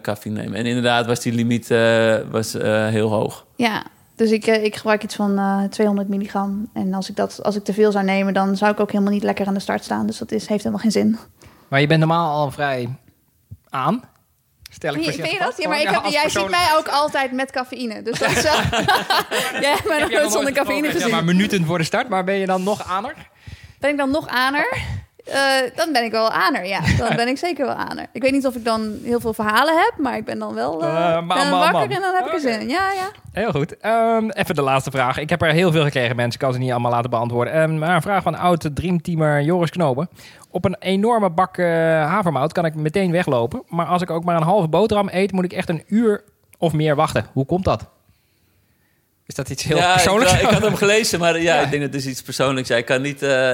cafeïne 0.00 0.40
nemen. 0.40 0.58
En 0.58 0.66
inderdaad 0.66 1.06
was 1.06 1.20
die 1.20 1.32
limiet 1.32 1.70
eh, 1.70 2.16
was, 2.30 2.54
eh, 2.54 2.86
heel 2.86 3.10
hoog. 3.10 3.46
Ja, 3.56 3.84
dus 4.16 4.30
ik, 4.30 4.46
ik 4.46 4.76
gebruik 4.76 5.02
iets 5.02 5.14
van 5.14 5.38
eh 5.38 5.62
200 5.62 6.08
milligram. 6.08 6.70
En 6.72 6.94
als 6.94 7.08
ik, 7.08 7.16
dat, 7.16 7.42
als 7.42 7.56
ik 7.56 7.64
te 7.64 7.72
veel 7.72 7.92
zou 7.92 8.04
nemen, 8.04 8.34
dan 8.34 8.56
zou 8.56 8.72
ik 8.72 8.80
ook 8.80 8.92
helemaal 8.92 9.12
niet 9.12 9.22
lekker 9.22 9.46
aan 9.46 9.54
de 9.54 9.60
start 9.60 9.84
staan. 9.84 10.06
Dus 10.06 10.18
dat 10.18 10.32
is, 10.32 10.46
heeft 10.46 10.62
helemaal 10.62 10.82
geen 10.82 10.90
zin. 10.90 11.18
Maar 11.68 11.80
je 11.80 11.86
bent 11.86 12.00
normaal 12.00 12.34
al 12.34 12.50
vrij 12.50 12.88
aan. 13.68 14.02
Stel 14.70 14.94
ik 14.94 14.98
je, 14.98 15.04
voorzichtig 15.04 15.30
vind 15.30 15.38
je 15.38 15.44
dat? 15.44 15.54
vast. 15.54 15.62
Ja, 15.62 15.68
maar 15.68 15.80
ik 15.80 16.02
heb, 16.02 16.12
jij 16.12 16.28
ziet 16.28 16.50
mij 16.50 16.68
ook 16.76 16.88
altijd 16.88 17.32
met 17.32 17.50
cafeïne. 17.50 18.02
Dus 18.02 18.18
dat 18.18 18.30
is 18.30 18.42
wel... 18.42 18.52
jij 19.60 19.72
hebt 19.72 19.88
mij 19.88 19.98
Heb 19.98 20.10
nog 20.10 20.20
nooit 20.20 20.32
zonder 20.32 20.52
cafeïne 20.52 20.90
gezien. 20.90 21.08
Ja, 21.08 21.14
maar 21.14 21.24
minuten 21.24 21.64
voor 21.64 21.78
de 21.78 21.84
start, 21.84 22.08
maar 22.08 22.24
ben 22.24 22.34
je 22.34 22.46
dan 22.46 22.62
nog 22.62 22.88
aner? 22.88 23.14
Ben 23.78 23.90
ik 23.90 23.96
dan 23.96 24.10
nog 24.10 24.28
aner? 24.28 24.78
Eh, 25.24 25.34
dan 25.74 25.92
ben 25.92 26.04
ik 26.04 26.10
wel 26.10 26.30
aner, 26.30 26.66
ja. 26.66 26.80
Dan 26.98 27.16
ben 27.20 27.28
ik 27.28 27.38
zeker 27.38 27.66
wel 27.66 27.74
aner. 27.74 28.06
Ik 28.12 28.22
weet 28.22 28.32
niet 28.32 28.46
of 28.46 28.54
ik 28.54 28.64
dan 28.64 28.98
heel 29.02 29.20
veel 29.20 29.32
verhalen 29.32 29.76
heb, 29.76 29.92
maar 29.98 30.16
ik 30.16 30.24
ben 30.24 30.38
dan 30.38 30.54
wel 30.54 30.76
ben 30.78 31.24
mam, 31.24 31.50
wakker 31.50 31.90
en 31.90 32.00
dan 32.00 32.14
heb 32.14 32.26
ik 32.26 32.32
er 32.32 32.40
zin 32.40 32.60
in. 32.60 32.68
Ja, 32.68 32.92
ja. 32.92 33.10
Heel 33.32 33.50
goed. 33.50 33.76
Ehm, 33.78 34.28
even 34.28 34.54
de 34.54 34.62
laatste 34.62 34.90
vraag. 34.90 35.18
Ik 35.18 35.30
heb 35.30 35.42
er 35.42 35.52
heel 35.52 35.72
veel 35.72 35.82
gekregen, 35.82 36.16
mensen. 36.16 36.40
Ik 36.40 36.46
kan 36.46 36.52
ze 36.52 36.58
niet 36.58 36.70
allemaal 36.70 36.90
laten 36.90 37.10
beantwoorden. 37.10 37.52
Ehm, 37.52 37.78
maar 37.78 37.94
een 37.94 38.02
vraag 38.02 38.22
van 38.22 38.34
oud 38.34 38.70
dreamteamer 38.74 39.42
Joris 39.42 39.70
Knopen. 39.70 40.08
Op 40.50 40.64
een 40.64 40.76
enorme 40.78 41.30
bak 41.30 41.56
havermout 41.56 42.52
kan 42.52 42.64
ik 42.64 42.74
meteen 42.74 43.12
weglopen. 43.12 43.62
Maar 43.68 43.86
als 43.86 44.02
ik 44.02 44.10
ook 44.10 44.24
maar 44.24 44.36
een 44.36 44.42
halve 44.42 44.68
boterham 44.68 45.08
eet, 45.12 45.32
moet 45.32 45.44
ik 45.44 45.52
echt 45.52 45.68
een 45.68 45.82
uur 45.86 46.24
of 46.58 46.72
meer 46.72 46.96
wachten. 46.96 47.26
Hoe 47.32 47.46
komt 47.46 47.64
dat? 47.64 47.88
Is 49.26 49.34
dat 49.34 49.48
iets 49.50 49.62
heel 49.62 49.76
ja, 49.76 49.92
persoonlijks? 49.92 50.32
Ik, 50.32 50.40
ik 50.40 50.48
had 50.48 50.62
hem 50.62 50.74
gelezen, 50.74 51.18
maar 51.20 51.40
ja, 51.40 51.54
Ja. 51.56 51.60
ik 51.60 51.70
denk 51.70 51.82
dat 51.82 51.92
het 51.92 52.00
is 52.04 52.06
iets 52.10 52.22
persoonlijks. 52.22 52.68
Ja, 52.68 52.76
ik 52.76 52.84
kan 52.84 53.02
niet 53.02 53.22
eh, 53.22 53.50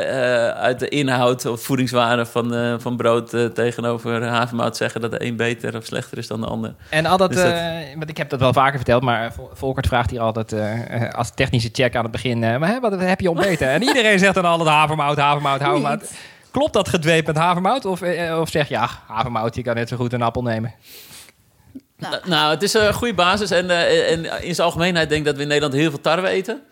eh, 0.47 0.57
uit 0.59 0.79
de 0.79 0.89
inhoud 0.89 1.47
of 1.47 1.62
voedingswaarde 1.62 2.27
van, 2.27 2.55
eh, 2.55 2.75
van 2.79 2.97
brood 2.97 3.31
tegenover 3.55 4.25
havermout 4.27 4.77
zeggen 4.77 5.01
dat 5.01 5.11
de 5.11 5.25
een 5.25 5.37
beter 5.37 5.77
of 5.77 5.85
slechter 5.85 6.19
is 6.19 6.27
dan 6.27 6.41
de 6.41 6.47
ander. 6.47 6.75
En 6.89 7.07
altijd, 7.07 7.31
Dus 7.31 7.43
dat- 7.43 7.53
eh, 7.53 7.97
want 7.97 8.11
ik 8.11 8.16
heb 8.16 8.29
dat 8.31 8.41
wel 8.41 8.53
vaker 8.53 8.77
verteld, 8.77 9.03
maar 9.03 9.33
Vol- 9.33 9.51
Volkert 9.55 9.87
vraagt 9.87 10.11
hier 10.11 10.21
altijd 10.21 10.53
eh, 10.53 11.03
eh, 11.03 11.14
als 11.14 11.31
technische 11.35 11.69
check 11.73 11.97
aan 11.97 12.03
het 12.03 12.12
begin, 12.12 12.45
eh, 12.45 12.57
maar 12.59 12.69
hè, 12.69 12.81
wat 12.81 13.01
heb 13.01 13.21
je 13.21 13.31
ontbeten? 13.31 13.69
en 13.69 13.83
iedereen 13.83 14.19
zegt 14.19 14.35
dan 14.35 14.45
altijd 14.45 14.69
havermout, 14.69 15.16
havermout, 15.19 15.61
havermout. 15.61 16.01
Niet. 16.01 16.14
Klopt 16.51 16.73
dat 16.73 16.89
gedweep 16.89 17.27
met 17.27 17.37
havermout? 17.37 17.85
Of, 17.85 18.03
of 18.41 18.49
zeg 18.49 18.69
je, 18.69 18.75
ja, 18.75 18.89
havermout, 19.07 19.55
je 19.55 19.62
kan 19.62 19.75
net 19.75 19.89
zo 19.89 19.97
goed 19.97 20.12
een 20.12 20.23
appel 20.23 20.43
nemen. 20.43 20.75
Nou. 21.99 22.16
Nou, 22.24 22.51
het 22.51 22.62
is 22.62 22.74
een 22.74 22.94
goede 22.94 23.14
basis. 23.14 23.51
En, 23.51 23.70
eh, 23.70 24.12
en 24.12 24.42
in 24.42 24.55
zijn 24.55 24.66
algemeenheid 24.66 25.09
denk 25.09 25.20
ik 25.20 25.26
dat 25.26 25.36
we 25.36 25.42
in 25.42 25.49
Nederland 25.49 25.74
heel 25.74 25.90
veel 25.90 26.01
tarwe 26.01 26.28
eten. 26.28 26.62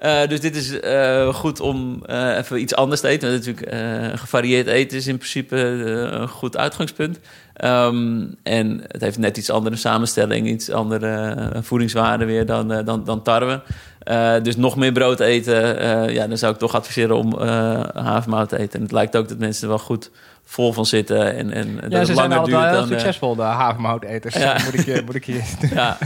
Eh, 0.00 0.28
dus 0.28 0.40
dit 0.40 0.56
is 0.56 0.80
eh, 0.80 1.34
goed 1.34 1.60
om 1.60 2.02
eh, 2.06 2.36
even 2.36 2.60
iets 2.60 2.74
anders 2.74 3.00
te 3.00 3.08
eten. 3.08 3.30
Want 3.30 3.46
natuurlijk, 3.46 3.72
eh, 3.72 4.18
gevarieerd 4.18 4.66
eten 4.66 4.96
is 4.98 5.06
in 5.06 5.16
principe 5.16 5.56
een 5.56 6.28
goed 6.28 6.56
uitgangspunt. 6.56 7.18
Ehm, 7.54 8.22
en 8.42 8.80
het 8.86 9.00
heeft 9.00 9.18
net 9.18 9.36
iets 9.36 9.50
andere 9.50 9.76
samenstelling, 9.76 10.48
iets 10.48 10.70
andere 10.70 11.34
eh, 11.52 11.62
voedingswaarde 11.62 12.24
weer 12.24 12.46
dan, 12.46 12.68
dan, 12.84 13.04
dan 13.04 13.22
tarwe. 13.22 13.62
Eh, 14.00 14.34
dus 14.42 14.56
nog 14.56 14.76
meer 14.76 14.92
brood 14.92 15.20
eten, 15.20 15.78
eh, 15.78 16.14
ja, 16.14 16.26
dan 16.26 16.38
zou 16.38 16.52
ik 16.52 16.58
toch 16.58 16.74
adviseren 16.74 17.16
om 17.16 17.38
eh 17.40 17.80
havermout 17.94 18.48
te 18.48 18.58
eten. 18.58 18.74
En 18.78 18.82
het 18.82 18.92
lijkt 18.92 19.16
ook 19.16 19.28
dat 19.28 19.38
mensen 19.38 19.62
er 19.62 19.68
wel 19.68 19.78
goed 19.78 20.10
vol 20.44 20.72
van 20.72 20.86
zitten. 20.86 21.34
En, 21.36 21.52
en 21.52 21.74
dat 21.80 21.92
Ja, 21.92 21.98
het 21.98 22.06
ze 22.06 22.14
zijn 22.14 22.16
langer 22.28 22.36
altijd 22.38 22.56
wel 22.62 22.70
duurt 22.70 22.88
heel 22.88 22.98
succesvol, 22.98 23.34
de 23.36 23.42
havermouteters. 23.42 24.34
Ja. 24.34 24.56
moet, 24.64 24.74
ik, 24.74 24.84
je- 24.86 25.02
moet 25.04 25.14
ik 25.14 25.24
je... 25.24 25.42
ja. 25.74 25.98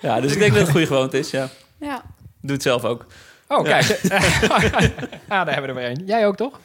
ja, 0.00 0.20
dus 0.20 0.32
ik 0.32 0.38
denk 0.38 0.50
dat 0.50 0.58
het 0.58 0.66
een 0.68 0.72
goede 0.74 0.86
gewoonte 0.86 1.18
is, 1.18 1.30
ja. 1.30 1.48
ja. 1.80 2.02
Doe 2.40 2.52
het 2.52 2.62
zelf 2.62 2.84
ook. 2.84 3.06
Oh, 3.48 3.62
kijk. 3.64 4.00
ja, 5.28 5.44
daar 5.44 5.54
hebben 5.54 5.62
we 5.62 5.68
er 5.68 5.74
weer 5.74 5.90
een. 5.90 6.02
Jij 6.06 6.26
ook, 6.26 6.36
toch? 6.36 6.60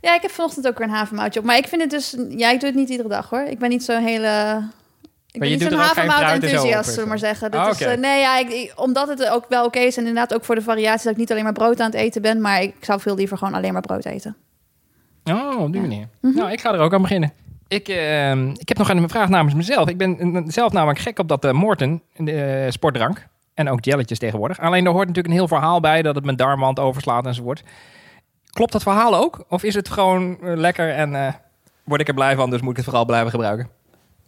Ja, 0.00 0.14
ik 0.14 0.22
heb 0.22 0.30
vanochtend 0.30 0.66
ook 0.68 0.78
weer 0.78 0.86
een 0.86 0.92
havermoutje 0.94 1.40
op. 1.40 1.46
Maar 1.46 1.56
ik 1.56 1.68
vind 1.68 1.80
het 1.82 1.90
dus... 1.90 2.16
Ja, 2.28 2.50
ik 2.50 2.60
doe 2.60 2.68
het 2.68 2.78
niet 2.78 2.88
iedere 2.88 3.08
dag, 3.08 3.30
hoor. 3.30 3.40
Ik 3.42 3.58
ben 3.58 3.68
niet 3.68 3.84
zo'n 3.84 4.02
hele... 4.04 4.28
Ik 5.32 5.40
Maar 5.40 5.48
ben 5.48 5.48
je 5.48 5.54
niet 5.54 5.62
zo'n 5.62 5.78
of 6.78 6.84
zullen 6.84 7.02
we 7.02 7.08
maar 7.08 7.18
zeggen. 7.18 7.50
Dat 7.50 7.60
Ah, 7.60 7.70
is, 7.70 7.80
eh, 7.80 7.96
nee, 7.96 8.20
ja, 8.20 8.38
ik, 8.38 8.48
ik- 8.48 8.72
omdat 8.76 9.08
het 9.08 9.28
ook 9.28 9.44
wel 9.48 9.64
oké 9.64 9.78
is... 9.78 9.96
en 9.96 10.06
inderdaad 10.06 10.34
ook 10.34 10.44
voor 10.44 10.54
de 10.54 10.62
variatie... 10.62 11.02
dat 11.02 11.12
ik 11.12 11.18
niet 11.18 11.30
alleen 11.30 11.44
maar 11.44 11.52
brood 11.52 11.80
aan 11.80 11.86
het 11.90 11.94
eten 11.94 12.22
ben... 12.22 12.40
maar 12.40 12.62
ik 12.62 12.74
zou 12.80 13.00
veel 13.00 13.14
liever 13.14 13.38
gewoon 13.38 13.54
alleen 13.54 13.72
maar 13.72 13.82
brood 13.82 14.04
eten. 14.04 14.36
Oh, 15.24 15.60
op 15.60 15.72
die 15.72 15.80
manier. 15.80 16.08
Mhm. 16.20 16.34
Nou, 16.36 16.50
ik 16.52 16.60
ga 16.60 16.72
er 16.72 16.78
ook 16.80 16.94
aan 16.94 17.02
beginnen. 17.02 17.32
Ik, 17.68 17.88
eh, 17.88 18.32
ik 18.46 18.68
heb 18.68 18.78
nog 18.78 18.88
een 18.88 19.08
vraag 19.08 19.28
namens 19.28 19.54
mezelf. 19.54 19.88
Ik 19.88 19.96
ben 19.98 20.44
zelf 20.46 20.72
namelijk 20.72 20.98
gek 20.98 21.18
op 21.18 21.28
dat 21.28 21.44
eh, 21.44 21.52
Morten, 21.52 22.02
de 22.16 22.32
eh, 22.32 22.70
sportdrank. 22.70 23.26
En 23.60 23.68
ook 23.68 23.84
jelletjes 23.84 24.18
tegenwoordig. 24.18 24.60
Alleen 24.60 24.86
er 24.86 24.92
hoort 24.92 25.06
natuurlijk 25.06 25.34
een 25.34 25.40
heel 25.40 25.48
verhaal 25.48 25.80
bij 25.80 26.02
dat 26.02 26.14
het 26.14 26.24
mijn 26.24 26.36
darmwand 26.36 26.78
overslaat 26.78 27.26
enzovoort. 27.26 27.62
Klopt 28.50 28.72
dat 28.72 28.82
verhaal 28.82 29.16
ook? 29.16 29.44
Of 29.48 29.62
is 29.62 29.74
het 29.74 29.88
gewoon 29.88 30.38
eh, 30.42 30.56
lekker 30.56 30.94
en 30.94 31.14
eh, 31.14 31.32
word 31.84 32.00
ik 32.00 32.08
er 32.08 32.14
blij 32.14 32.36
van, 32.36 32.50
dus 32.50 32.60
moet 32.60 32.70
ik 32.70 32.76
het 32.76 32.84
vooral 32.84 33.04
blijven 33.04 33.30
gebruiken? 33.30 33.68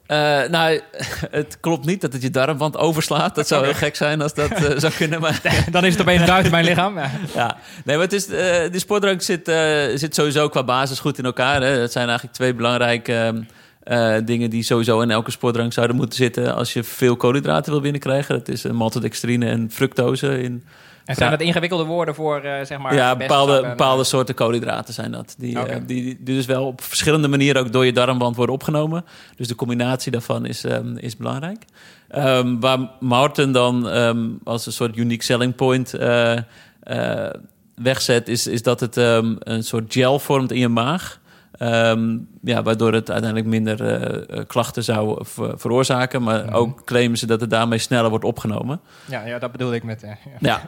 Eh, 0.06 0.42
nou, 0.48 0.80
het 1.30 1.60
klopt 1.60 1.86
niet 1.86 2.00
dat 2.00 2.12
het 2.12 2.22
je 2.22 2.30
darmwand 2.30 2.76
overslaat. 2.76 3.34
Dat 3.34 3.48
zou 3.48 3.64
heel 3.64 3.74
gek 3.74 3.96
zijn 3.96 4.22
als 4.22 4.34
dat 4.34 4.50
zou 4.76 4.92
kunnen. 4.92 5.20
Maar 5.20 5.40
Dan 5.70 5.84
is 5.84 5.92
het 5.92 6.02
opeens 6.02 6.24
buiten 6.24 6.50
mijn 6.50 6.64
lichaam. 6.64 6.98
Ja. 6.98 7.10
ja, 7.34 7.56
nee, 7.84 7.96
maar 7.96 8.04
het 8.04 8.14
is, 8.14 8.26
de 8.26 8.70
sportdrank 8.72 9.22
zit, 9.22 9.46
zit 9.94 10.14
sowieso 10.14 10.48
qua 10.48 10.64
basis 10.64 11.00
goed 11.00 11.18
in 11.18 11.24
elkaar. 11.24 11.62
Hè. 11.62 11.78
Dat 11.78 11.92
zijn 11.92 12.06
eigenlijk 12.06 12.36
twee 12.36 12.54
belangrijke 12.54 13.44
eh, 13.84 14.16
dingen 14.24 14.50
die 14.50 14.62
sowieso 14.62 15.00
in 15.00 15.10
elke 15.10 15.30
sportdrank 15.30 15.72
zouden 15.72 15.96
moeten 15.96 16.16
zitten 16.16 16.54
als 16.54 16.72
je 16.72 16.84
veel 16.84 17.16
koolhydraten 17.16 17.72
wil 17.72 17.80
binnenkrijgen. 17.80 18.38
Dat 18.38 18.48
is 18.48 18.64
uh, 18.64 18.72
maltodextrine 18.72 19.46
en 19.46 19.70
fructose 19.70 20.42
in 20.42 20.62
En 21.04 21.14
zijn 21.14 21.30
dat 21.30 21.40
ingewikkelde 21.40 21.84
woorden 21.84 22.14
voor, 22.14 22.40
eh, 22.40 22.64
zeg 22.64 22.78
maar... 22.78 22.94
ja, 22.94 23.16
bepaalde, 23.16 23.60
bepaalde 23.60 24.02
eh, 24.02 24.08
soorten 24.08 24.34
koolhydraten 24.34 24.94
zijn 24.94 25.12
dat. 25.12 25.34
Die, 25.38 25.58
eh, 25.58 25.80
die, 25.86 26.04
die 26.04 26.34
dus 26.36 26.46
wel 26.46 26.66
op 26.66 26.82
verschillende 26.82 27.28
manieren 27.28 27.62
ook 27.62 27.72
door 27.72 27.84
je 27.84 27.92
darmwand 27.92 28.36
worden 28.36 28.54
opgenomen. 28.54 29.04
Dus 29.36 29.48
de 29.48 29.54
combinatie 29.54 30.12
daarvan 30.12 30.46
is, 30.46 30.64
ehm, 30.64 30.96
is 30.96 31.16
belangrijk. 31.16 31.64
Ehm, 32.08 32.58
waar 32.60 32.78
Martin 33.00 33.52
dan 33.52 33.88
ehm, 33.88 34.28
als 34.44 34.66
een 34.66 34.72
soort 34.72 34.96
unique 34.96 35.24
selling 35.24 35.54
point 35.54 35.94
eh, 35.94 36.36
eh, 36.82 37.30
wegzet, 37.74 38.28
is, 38.28 38.46
is 38.46 38.62
dat 38.62 38.80
het 38.80 38.96
ehm, 38.96 39.34
een 39.38 39.64
soort 39.64 39.92
gel 39.92 40.18
vormt 40.18 40.52
in 40.52 40.58
je 40.58 40.68
maag. 40.68 41.20
Ehm, 41.58 42.18
ja, 42.42 42.62
waardoor 42.62 42.92
het 42.92 43.10
uiteindelijk 43.10 43.50
minder 43.50 43.80
eh, 43.86 44.38
eh, 44.38 44.46
klachten 44.46 44.84
zou 44.84 45.24
ver- 45.24 45.58
veroorzaken. 45.58 46.22
Maar 46.22 46.44
Mhm. 46.44 46.54
ook 46.54 46.84
claimen 46.84 47.18
ze 47.18 47.26
dat 47.26 47.40
het 47.40 47.50
daarmee 47.50 47.78
sneller 47.78 48.10
wordt 48.10 48.24
opgenomen. 48.24 48.80
Ja, 49.08 49.26
ja, 49.26 49.38
dat 49.38 49.52
bedoelde 49.52 49.76
ik 49.76 49.82
met... 49.84 50.02
eh, 50.02 50.10
ja. 50.40 50.60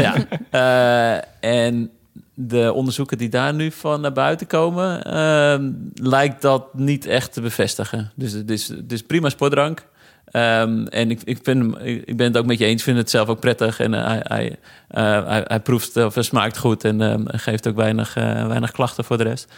Ja, 0.00 0.14
ja. 0.50 1.24
En 1.40 1.90
de 2.34 2.72
onderzoeken 2.72 3.18
die 3.18 3.28
daar 3.28 3.54
nu 3.54 3.70
van 3.70 4.00
naar 4.00 4.12
buiten 4.12 4.46
komen, 4.46 5.04
ehm, 5.04 5.70
lijkt 5.94 6.42
dat 6.42 6.74
niet 6.74 7.06
echt 7.06 7.32
te 7.32 7.40
bevestigen. 7.40 8.10
Dus 8.14 8.32
het 8.32 8.50
is, 8.50 8.68
het 8.68 8.92
is 8.92 9.02
prima 9.02 9.28
sportdrank. 9.28 9.86
Ehm, 10.24 10.84
en 10.86 11.10
ik, 11.10 11.20
ik, 11.24 11.38
vind, 11.42 11.76
ik 11.84 12.16
ben 12.16 12.26
het 12.26 12.36
ook 12.36 12.46
met 12.46 12.58
je 12.58 12.64
eens, 12.64 12.82
vind 12.82 12.96
het 12.96 13.10
zelf 13.10 13.28
ook 13.28 13.40
prettig. 13.40 13.80
En 13.80 13.92
hij, 13.92 14.20
hij, 14.22 14.56
eh, 14.88 15.26
hij, 15.26 15.44
hij 15.46 15.60
proeft 15.60 15.96
of 15.96 16.14
smaakt 16.18 16.58
goed 16.58 16.84
en 16.84 17.24
geeft 17.38 17.68
ook 17.68 17.76
weinig, 17.76 18.14
weinig 18.14 18.70
klachten 18.70 19.04
voor 19.04 19.16
de 19.18 19.24
rest. 19.24 19.52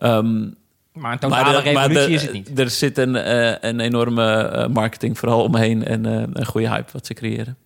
Ehm, 0.00 0.48
Maar 0.92 1.12
een 1.12 1.18
totale 1.18 1.62
de- 1.62 1.70
revolutie 1.70 2.06
de- 2.06 2.12
is 2.12 2.22
het 2.22 2.32
niet. 2.32 2.58
Er 2.58 2.70
zit 2.70 2.98
een, 2.98 3.16
eh, 3.16 3.54
een 3.70 3.80
enorme 3.80 4.32
eh, 4.42 4.66
marketing 4.68 5.18
vooral 5.18 5.42
omheen 5.42 5.84
en 5.84 6.06
eh, 6.06 6.22
een 6.32 6.46
goede 6.46 6.68
hype 6.68 6.92
wat 6.92 7.06
ze 7.06 7.14
creëren. 7.14 7.56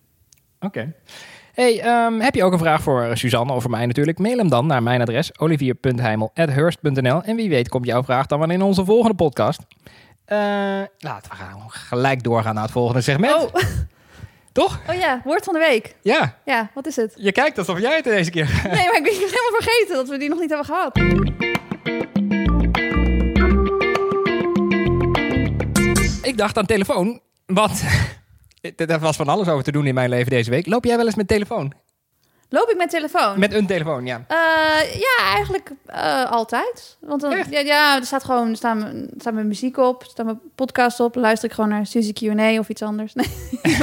Oké. 0.59 0.93
Hey, 1.53 1.79
ehm, 1.81 2.19
heb 2.19 2.35
je 2.35 2.43
ook 2.43 2.51
een 2.53 2.59
vraag 2.59 2.81
voor 2.81 3.09
Suzanne 3.13 3.53
of 3.53 3.61
voor 3.61 3.71
mij 3.71 3.85
natuurlijk? 3.85 4.19
Mail 4.19 4.37
hem 4.37 4.49
dan 4.49 4.65
naar 4.67 4.83
mijn 4.83 5.01
adres 5.01 5.39
olivier.heimel.hurst.nl 5.39 7.21
En 7.23 7.35
wie 7.35 7.49
weet 7.49 7.69
komt 7.69 7.85
jouw 7.85 8.03
vraag 8.03 8.25
dan 8.25 8.39
wel 8.39 8.49
in 8.49 8.61
onze 8.61 8.85
volgende 8.85 9.15
podcast. 9.15 9.59
Eh, 10.25 10.37
laten 10.97 11.31
we 11.31 11.35
gaan 11.37 11.61
gelijk 11.67 12.23
doorgaan 12.23 12.53
naar 12.53 12.63
het 12.63 12.71
volgende 12.71 13.01
segment. 13.01 13.33
Oh, 13.43 13.53
Toch? 14.51 14.79
oh 14.89 14.95
ja, 14.95 15.21
woord 15.23 15.43
van 15.43 15.53
de 15.53 15.59
week. 15.59 15.95
Ja, 16.01 16.37
Ja, 16.45 16.69
wat 16.73 16.87
is 16.87 16.95
het? 16.95 17.13
je 17.15 17.31
kijkt 17.31 17.57
alsof 17.57 17.79
jij 17.79 17.95
het 17.95 18.03
deze 18.03 18.31
keer... 18.31 18.45
Nee, 18.63 18.71
maar 18.85 18.97
ik 18.97 19.03
ben 19.03 19.13
helemaal 19.13 19.59
vergeten 19.59 19.95
dat 19.95 20.09
we 20.09 20.17
die 20.17 20.29
nog 20.29 20.39
niet 20.39 20.49
hebben 20.49 20.65
gehad. 20.67 20.95
Ik 26.25 26.37
dacht 26.37 26.57
aan 26.57 26.65
telefoon, 26.65 27.19
want 27.45 27.83
er 28.75 28.99
was 28.99 29.15
van 29.15 29.27
alles 29.27 29.47
over 29.47 29.63
te 29.63 29.71
doen 29.71 29.85
in 29.85 29.93
mijn 29.93 30.09
leven 30.09 30.29
deze 30.29 30.49
week. 30.49 30.67
Loop 30.67 30.85
jij 30.85 30.97
wel 30.97 31.05
eens 31.05 31.15
met 31.15 31.27
telefoon? 31.27 31.73
Loop 32.49 32.69
ik 32.69 32.77
met 32.77 32.89
telefoon? 32.89 33.39
Met 33.39 33.53
een 33.53 33.67
telefoon, 33.67 34.05
ja. 34.05 34.25
Eh, 34.27 34.99
ja, 34.99 35.33
eigenlijk 35.33 35.71
eh, 35.85 36.31
altijd. 36.31 36.97
Want 36.99 37.21
dan, 37.21 37.43
ja, 37.49 37.59
ja, 37.59 37.95
er 37.95 38.05
staat 38.05 38.23
gewoon 38.23 38.49
er 38.49 38.55
staan, 38.55 38.83
er 38.83 39.07
staat 39.17 39.33
mijn 39.33 39.47
muziek 39.47 39.77
op, 39.77 40.01
er 40.01 40.07
staat 40.07 40.25
mijn 40.25 40.39
podcast 40.55 40.99
op. 40.99 41.15
Luister 41.15 41.49
ik 41.49 41.55
gewoon 41.55 41.69
naar 41.69 41.85
Suzy 41.85 42.13
Q&A 42.13 42.59
of 42.59 42.69
iets 42.69 42.81
anders. 42.81 43.13
Nee, 43.13 43.27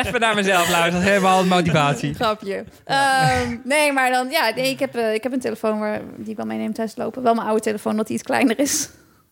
Even 0.00 0.20
naar 0.20 0.34
mezelf 0.34 0.70
luisteren, 0.70 0.92
dat 0.92 1.02
is 1.02 1.08
helemaal 1.08 1.44
motivatie. 1.44 2.14
grapje. 2.14 2.64
Ehm, 2.84 3.56
nee, 3.64 3.92
maar 3.92 4.10
dan, 4.10 4.30
ja, 4.30 4.50
nee, 4.54 4.70
ik, 4.70 4.78
heb, 4.78 4.94
eh, 4.94 5.14
ik 5.14 5.22
heb 5.22 5.32
een 5.32 5.40
telefoon 5.40 5.78
waar, 5.78 6.00
die 6.16 6.30
ik 6.30 6.36
wel 6.36 6.46
meeneem 6.46 6.72
thuis 6.72 6.96
lopen. 6.96 7.22
Wel 7.22 7.34
mijn 7.34 7.46
oude 7.46 7.62
telefoon, 7.62 7.92
omdat 7.92 8.06
die 8.06 8.16
iets 8.16 8.24
kleiner 8.26 8.58
is. 8.58 8.88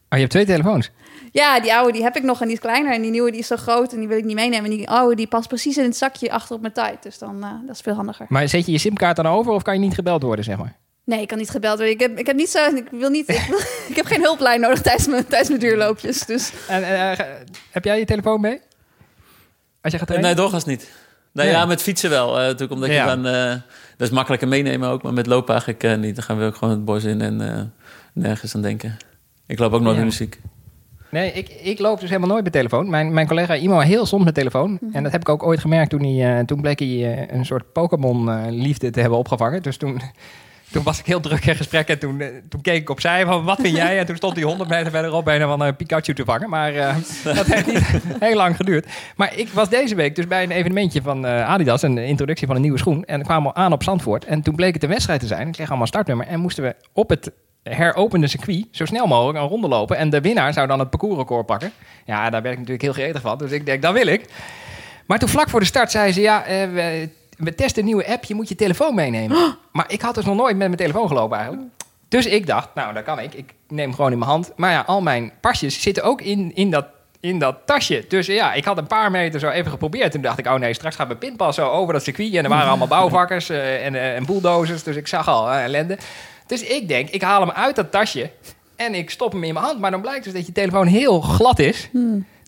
Oh, 0.09 0.19
je 0.19 0.19
hebt 0.19 0.31
twee 0.31 0.47
telefoons. 0.47 0.91
Ja, 1.33 1.61
die 1.61 1.75
oude 1.75 1.93
die 1.93 2.03
heb 2.03 2.17
ik 2.17 2.23
nog 2.23 2.41
en 2.41 2.47
die 2.47 2.55
is 2.57 2.61
kleiner. 2.63 2.93
En 2.93 3.03
die 3.03 3.11
nieuwe 3.11 3.31
die 3.31 3.41
is 3.41 3.47
zo 3.47 3.57
groot 3.57 3.93
en 3.93 3.99
die 3.99 4.09
wil 4.09 4.19
ik 4.19 4.25
niet 4.25 4.35
meenemen. 4.35 4.71
En 4.71 4.77
die 4.77 4.89
oude 4.91 5.15
die 5.17 5.27
past 5.27 5.49
precies 5.49 5.77
in 5.77 5.85
het 5.85 5.97
zakje 5.97 6.31
achter 6.33 6.55
op 6.55 6.61
mijn 6.61 6.73
tijd. 6.73 7.03
Dus 7.03 7.19
dan, 7.19 7.43
eh, 7.43 7.51
dat 7.67 7.75
is 7.75 7.81
veel 7.81 7.95
handiger. 7.95 8.27
Maar 8.29 8.49
zet 8.49 8.67
je 8.67 8.73
je 8.73 8.79
simkaart 8.79 9.17
dan 9.17 9.27
over 9.27 9.53
of 9.53 9.63
kan 9.63 9.75
je 9.75 9.81
niet 9.81 9.95
gebeld 9.95 10.23
worden, 10.23 10.45
zeg 10.45 10.57
maar? 10.57 10.77
Nee, 11.05 11.21
ik 11.21 11.29
kan 11.29 11.39
niet 11.39 11.51
gebeld 11.51 11.77
worden. 11.77 11.95
Ik 11.95 12.01
heb, 12.01 12.19
ik 12.19 12.27
heb 12.27 12.37
niet 12.37 12.51
zo. 12.51 12.75
Ik 12.75 12.89
wil 12.91 13.11
niet. 13.11 13.29
Ik, 13.29 13.47
wil- 13.49 13.59
ik 13.91 13.97
heb 13.97 14.07
geen 14.07 14.23
hulplijn 14.23 14.61
nodig 14.61 14.81
tijdens 14.81 15.07
mijn, 15.07 15.27
tijdens 15.27 15.49
mijn 15.49 15.61
duurloopjes. 15.61 16.27
Dus 16.27 16.53
En, 16.69 16.83
eh, 16.83 17.27
heb 17.71 17.85
jij 17.85 17.99
je 17.99 18.05
telefoon 18.05 18.41
mee? 18.41 18.61
Als 19.81 19.93
je 19.93 19.99
gaat 19.99 20.07
trainen? 20.07 20.31
Nee, 20.31 20.39
doorgaans 20.41 20.65
niet. 20.65 20.91
Nee, 21.33 21.47
Nee. 21.47 21.55
ja, 21.55 21.65
met 21.67 21.83
fietsen 21.83 22.11
wel. 22.11 22.29
eh, 22.39 22.45
natuurlijk 22.45 22.73
omdat 22.73 22.89
Ja. 22.91 23.11
je 23.11 23.17
dan... 23.17 23.27
eh, 23.27 23.51
dat 23.97 24.09
is 24.09 24.11
makkelijker 24.11 24.49
meenemen 24.49 24.89
ook, 24.89 25.03
maar 25.03 25.13
met 25.13 25.27
lopen 25.27 25.49
eigenlijk 25.51 25.83
eh, 25.85 25.97
niet. 25.97 26.15
Dan 26.15 26.25
gaan 26.25 26.39
we 26.39 26.45
ook 26.45 26.55
gewoon 26.57 26.75
het 26.75 26.85
bos 26.85 27.05
in 27.05 27.21
en 27.21 27.55
eh, 27.57 27.63
nergens 28.15 28.55
aan 28.55 28.63
denken. 28.63 28.97
Ik 29.47 29.59
loop 29.59 29.73
ook 29.73 29.81
nooit 29.81 29.97
Ja. 29.97 30.05
muziek. 30.05 30.41
Nee, 31.13 31.33
ik, 31.33 31.49
ik 31.49 31.79
loop 31.79 32.01
dus 32.01 32.09
helemaal 32.09 32.31
nooit 32.31 32.45
met 32.45 32.53
telefoon. 32.53 32.91
Mijn, 32.91 33.13
mijn 33.13 33.27
collega 33.27 33.55
Imo 33.55 33.79
heel 33.79 34.07
soms 34.07 34.25
met 34.25 34.35
telefoon. 34.35 34.79
En 34.93 35.03
dat 35.03 35.13
heb 35.13 35.21
ik 35.21 35.29
ook 35.29 35.43
ooit 35.43 35.61
gemerkt 35.61 35.91
toen, 35.91 36.05
hij, 36.05 36.39
eh, 36.39 36.45
toen 36.45 36.61
bleek 36.61 36.79
hij 36.79 36.89
eh, 36.89 37.37
een 37.37 37.45
soort 37.45 37.73
Pokémon-liefde 37.73 38.91
te 38.91 39.01
hebben 39.01 39.19
opgevangen. 39.19 39.63
Dus 39.63 39.77
toen, 39.77 40.01
toen 40.73 40.83
was 40.83 40.99
ik 40.99 41.07
heel 41.07 41.21
druk 41.21 41.45
in 41.45 41.57
gesprek 41.57 41.89
en 41.89 41.99
toen, 41.99 42.21
eh, 42.21 42.29
toen 42.49 42.61
keek 42.61 42.81
ik 42.81 42.91
opzij 42.91 43.25
van 43.25 43.45
wat 43.45 43.61
vind 43.61 43.77
jij? 43.77 43.99
En 43.99 44.07
toen 44.07 44.17
stond 44.17 44.37
hij 44.37 44.45
100 44.45 44.71
meter 44.71 44.91
verderop 44.91 45.25
bijna 45.25 45.47
van 45.47 45.61
een 45.61 45.77
Pikachu 45.77 46.15
te 46.15 46.25
vangen. 46.25 46.51
Maar 46.51 46.75
eh, 46.75 46.97
dat 47.37 47.47
heeft 47.47 47.67
niet 47.67 48.03
heel 48.29 48.37
lang 48.37 48.57
geduurd. 48.57 48.87
Maar 49.17 49.39
ik 49.39 49.49
was 49.49 49.69
deze 49.69 49.95
week 49.95 50.17
dus 50.17 50.27
bij 50.27 50.43
een 50.43 50.51
evenementje 50.51 51.03
van 51.03 51.27
eh, 51.27 51.49
Adidas, 51.49 51.83
een 51.83 51.99
introductie 51.99 52.47
van 52.47 52.57
een 52.57 52.63
nieuwe 52.63 52.79
schoen. 52.79 53.05
En 53.05 53.23
kwamen 53.23 53.53
we 53.53 53.59
aan 53.59 53.73
op 53.73 53.83
Zandvoort. 53.83 54.25
En 54.25 54.43
toen 54.43 54.55
bleek 54.55 54.75
het 54.75 54.83
een 54.83 54.89
wedstrijd 54.89 55.21
te 55.21 55.27
zijn. 55.27 55.47
Ik 55.47 55.53
kreeg 55.53 55.69
allemaal 55.69 55.87
startnummer. 55.87 56.27
En 56.27 56.41
moesten 56.41 56.65
we 56.65 56.75
op 56.93 57.09
het 57.09 57.33
heropende 57.63 58.27
circuit 58.27 58.67
zo 58.71 58.85
snel 58.85 59.07
mogelijk 59.07 59.39
een 59.39 59.49
ronde 59.49 59.69
lopen. 59.69 59.97
En 59.97 60.11
de 60.11 60.21
winnaar 60.21 60.53
zou 60.53 60.67
dan 60.67 60.79
het 60.79 60.91
parcoursrecord 60.91 61.47
pakken. 61.47 61.73
Ja, 62.05 62.31
daar 62.31 62.43
ben 62.43 62.53
ik 62.53 62.59
natuurlijk 62.59 62.83
heel 62.83 62.93
gretig 62.93 63.21
van. 63.21 63.39
Dus 63.39 63.51
ik 63.51 63.67
denk, 63.67 63.83
dat 63.83 63.93
wil 63.93 64.07
ik. 64.07 64.25
Maar 65.07 65.19
toen 65.19 65.29
vlak 65.29 65.49
voor 65.49 65.61
de 65.61 65.67
start 65.67 65.91
zei 65.91 66.13
ze, 66.13 66.21
ja, 66.21 66.45
eh, 66.45 66.73
we, 66.73 67.09
we 67.37 67.55
testen 67.55 67.83
een 67.83 67.89
nieuwe 67.89 68.07
app. 68.07 68.25
Je 68.25 68.35
moet 68.35 68.49
je 68.49 68.55
telefoon 68.55 68.95
meenemen. 68.95 69.57
Maar 69.73 69.85
ik 69.89 70.01
had 70.01 70.15
dus 70.15 70.25
nog 70.25 70.37
nooit 70.37 70.57
met 70.57 70.67
mijn 70.67 70.77
telefoon 70.77 71.09
gelopen 71.09 71.37
eigenlijk. 71.37 71.69
Dus 72.13 72.27
ik 72.27 72.47
dacht, 72.47 72.69
nou, 72.75 72.95
dat 72.95 73.03
kan 73.03 73.19
ik. 73.19 73.35
Ik 73.35 73.55
neem 73.69 73.87
hem 73.87 73.95
gewoon 73.95 74.13
in 74.13 74.19
mijn 74.19 74.31
hand. 74.31 74.53
Maar 74.57 74.71
ja, 74.71 74.85
al 74.87 75.01
mijn 75.01 75.33
pasjes 75.41 75.83
zitten 75.83 76.03
ook 76.03 76.21
in, 76.21 76.55
in, 76.55 76.71
dat, 76.71 76.87
in 77.21 77.39
dat 77.39 77.57
tasje. 77.65 78.05
Dus 78.09 78.27
ja, 78.27 78.53
ik 78.53 78.65
had 78.65 78.79
een 78.79 78.87
paar 78.87 79.11
meter 79.11 79.41
zo 79.41 79.49
even 79.49 79.71
geprobeerd. 79.71 80.13
Toen 80.13 80.23
dacht 80.23 80.39
ik, 80.39 80.47
oh 80.47 80.55
nee, 80.55 80.75
straks 80.75 80.97
gaat 80.97 81.07
mijn 81.07 81.19
pinpas 81.19 81.55
zo 81.55 81.69
over 81.69 81.93
dat 81.93 82.03
circuit. 82.03 82.35
En 82.35 82.45
er 82.45 82.51
waren 82.51 82.69
allemaal 82.69 82.87
bouwvakkers 82.87 83.49
eh, 83.49 83.87
en, 83.87 83.95
eh, 83.95 84.17
en 84.17 84.27
bulldozers. 84.27 84.83
Dus 84.83 84.97
ik 84.97 85.07
zag 85.07 85.29
al 85.29 85.51
eh, 85.51 85.65
ellende. 85.65 85.99
Dus 86.53 86.63
ik 86.63 86.89
denk, 86.89 87.09
ik 87.11 87.23
haal 87.23 87.41
hem 87.41 87.51
uit 87.51 87.77
dat 87.77 87.91
tasje. 87.91 88.31
En 88.77 88.95
ik 88.95 89.11
stop 89.11 89.33
hem 89.33 89.45
in 89.45 89.55
mijn 89.55 89.65
hand. 89.65 89.81
Maar 89.81 89.91
dan 89.91 90.01
blijkt 90.01 90.25
dus 90.25 90.33
dat 90.33 90.47
je 90.47 90.53
telefoon 90.53 90.87
heel 90.87 91.21
glad 91.21 91.59
is. 91.59 91.89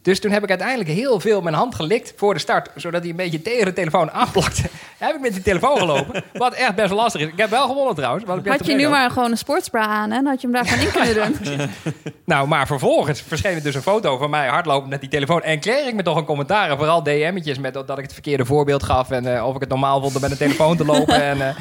Dus 0.02 0.20
toen 0.20 0.30
heb 0.30 0.42
ik 0.42 0.48
uiteindelijk 0.48 0.88
heel 0.88 1.20
veel 1.20 1.40
mijn 1.40 1.54
hand 1.54 1.74
gelikt 1.74 2.12
voor 2.16 2.34
de 2.34 2.40
start. 2.40 2.70
Zodat 2.76 3.00
hij 3.00 3.10
een 3.10 3.16
beetje 3.16 3.42
tegen 3.42 3.64
de 3.64 3.72
telefoon 3.72 4.10
aanplakte. 4.10 4.62
heb 4.98 5.14
ik 5.14 5.20
met 5.20 5.32
die 5.32 5.42
telefoon 5.42 5.78
gelopen. 5.78 6.24
Wat 6.32 6.54
echt 6.54 6.74
best 6.74 6.92
lastig 6.92 7.20
is. 7.20 7.26
Ik 7.26 7.38
heb 7.38 7.50
wel 7.50 7.66
gewonnen 7.66 7.94
trouwens. 7.94 8.24
had 8.44 8.66
je 8.66 8.74
nu 8.74 8.88
maar 8.88 9.10
gewoon 9.10 9.30
een 9.30 9.38
sportsbra 9.38 9.86
aan? 9.86 10.10
Dan 10.10 10.26
had 10.26 10.40
je 10.40 10.46
hem 10.46 10.56
daar 10.56 10.66
gewoon 10.66 10.86
in 10.86 10.92
kunnen 10.92 11.58
doen. 11.58 11.70
Nou, 12.24 12.48
maar 12.48 12.66
vervolgens 12.66 13.22
verscheen 13.22 13.54
er 13.54 13.62
dus 13.62 13.74
een 13.74 13.82
foto 13.82 14.16
van 14.16 14.30
mij 14.30 14.48
hardlopen 14.48 14.88
met 14.88 15.00
die 15.00 15.10
telefoon. 15.10 15.42
En 15.42 15.60
kreeg 15.60 15.86
ik 15.86 15.94
me 15.94 16.02
toch 16.02 16.16
een 16.16 16.24
commentaar. 16.24 16.70
en 16.70 16.76
Vooral 16.76 17.02
DM'tjes 17.02 17.58
met 17.58 17.74
dat 17.74 17.90
ik 17.90 18.02
het 18.04 18.12
verkeerde 18.12 18.44
voorbeeld 18.44 18.82
gaf. 18.82 19.10
En 19.10 19.36
eh, 19.36 19.46
of 19.46 19.54
ik 19.54 19.60
het 19.60 19.68
normaal 19.68 20.00
vond 20.00 20.14
om 20.14 20.20
met 20.20 20.30
een 20.30 20.36
telefoon 20.36 20.76
te 20.76 20.84
lopen. 20.84 21.22
en, 21.22 21.48
eh, 21.48 21.54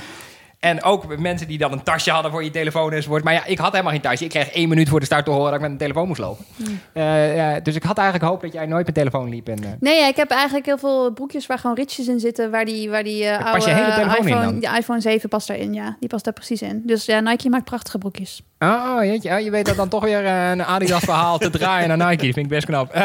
en 0.64 0.84
ook 0.84 1.18
mensen 1.18 1.48
die 1.48 1.58
dan 1.58 1.72
een 1.72 1.84
tasje 1.84 2.12
hadden 2.12 2.32
voor 2.32 2.44
je 2.44 2.50
telefoon 2.50 2.94
enzovoort. 2.94 3.24
Maar 3.24 3.34
ja, 3.34 3.46
ik 3.46 3.58
had 3.58 3.72
helemaal 3.72 3.92
geen 3.92 4.02
tasje. 4.02 4.24
Ik 4.24 4.30
kreeg 4.30 4.50
één 4.50 4.70
minuut 4.70 4.90
voor 4.90 5.00
de 5.00 5.06
start 5.06 5.26
te 5.26 5.32
horen 5.32 5.46
dat 5.46 5.54
ik 5.54 5.62
met 5.62 5.72
een 5.72 5.78
telefoon 5.78 6.08
moest 6.08 6.20
lopen. 6.20 6.46
Eh, 6.94 7.36
ja, 7.36 7.60
dus 7.60 7.76
ik 7.76 7.84
had 7.84 7.98
eigenlijk 7.98 8.26
gehoopt 8.26 8.44
dat 8.44 8.54
jij 8.54 8.66
nooit 8.66 8.86
met 8.86 8.96
telefoon 8.96 9.30
liep. 9.30 9.48
En, 9.48 9.64
eh, 9.64 9.70
Nee, 9.80 10.00
ja, 10.00 10.08
ik 10.08 10.16
heb 10.16 10.32
eigenlijk 10.32 10.66
heel 10.66 10.78
veel 10.78 11.12
broekjes 11.12 11.46
waar 11.46 11.60
gewoon 11.60 11.76
ritjes 11.76 12.08
in 12.08 12.20
zitten. 12.20 12.52
Waar 12.52 12.66
die, 12.66 12.90
waar 12.90 13.04
die 13.04 13.24
eh, 13.24 13.30
Daar 13.30 13.38
oude 13.44 13.52
pas 13.58 13.66
je 13.66 13.72
hele 13.72 13.94
telefoon 13.94 14.28
in 14.28 14.38
iPhone, 14.38 14.60
de 14.60 14.78
iPhone 14.78 15.02
7 15.02 15.30
past 15.30 15.48
daarin, 15.48 15.74
ja. 15.74 15.96
Die 16.00 16.10
past 16.10 16.24
daar 16.24 16.34
precies 16.34 16.62
in. 16.62 16.82
Dus 16.86 17.06
ja, 17.06 17.20
Nike 17.20 17.50
maakt 17.50 17.66
prachtige 17.66 17.98
broekjes. 17.98 18.42
Oh, 18.60 18.98
jeetje. 19.02 19.32
Oh, 19.32 19.40
je 19.40 19.52
weet 19.52 19.66
dat 19.66 19.76
dan 19.76 19.90
toch 19.90 20.04
weer 20.04 20.26
eh, 20.26 20.50
een 20.50 20.66
Adidas 20.66 21.04
verhaal 21.04 21.38
te 21.38 21.50
draaien 21.50 21.88
naar 21.88 22.10
Nike. 22.10 22.26
Dat 22.26 22.34
vind 22.34 22.38
ik 22.38 22.48
best 22.48 22.66
knap. 22.66 22.94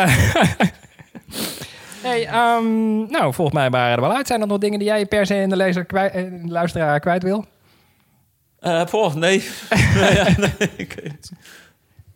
Hey, 2.00 2.26
ehm, 2.26 3.10
nou, 3.10 3.34
volgens 3.34 3.56
mij 3.56 3.70
waren 3.70 3.94
er 3.94 4.00
wel 4.00 4.16
uit. 4.16 4.26
Zijn 4.26 4.40
er 4.40 4.46
nog 4.46 4.58
dingen 4.58 4.78
die 4.78 4.88
jij 4.88 5.06
per 5.06 5.26
se 5.26 5.34
in 5.34 5.48
de, 5.48 5.56
lezer 5.56 5.84
kwijt, 5.84 6.12
eh, 6.12 6.24
in 6.24 6.46
de 6.46 6.52
luisteraar 6.52 7.00
kwijt 7.00 7.22
wil? 7.22 7.44
Eh 8.60 8.84
poh, 8.84 9.14
nee. 9.14 9.48
nee, 9.94 10.14
ja, 10.20 10.28
nee, 10.36 10.70
ik 10.76 10.92
weet 11.02 11.12
het. 11.12 11.30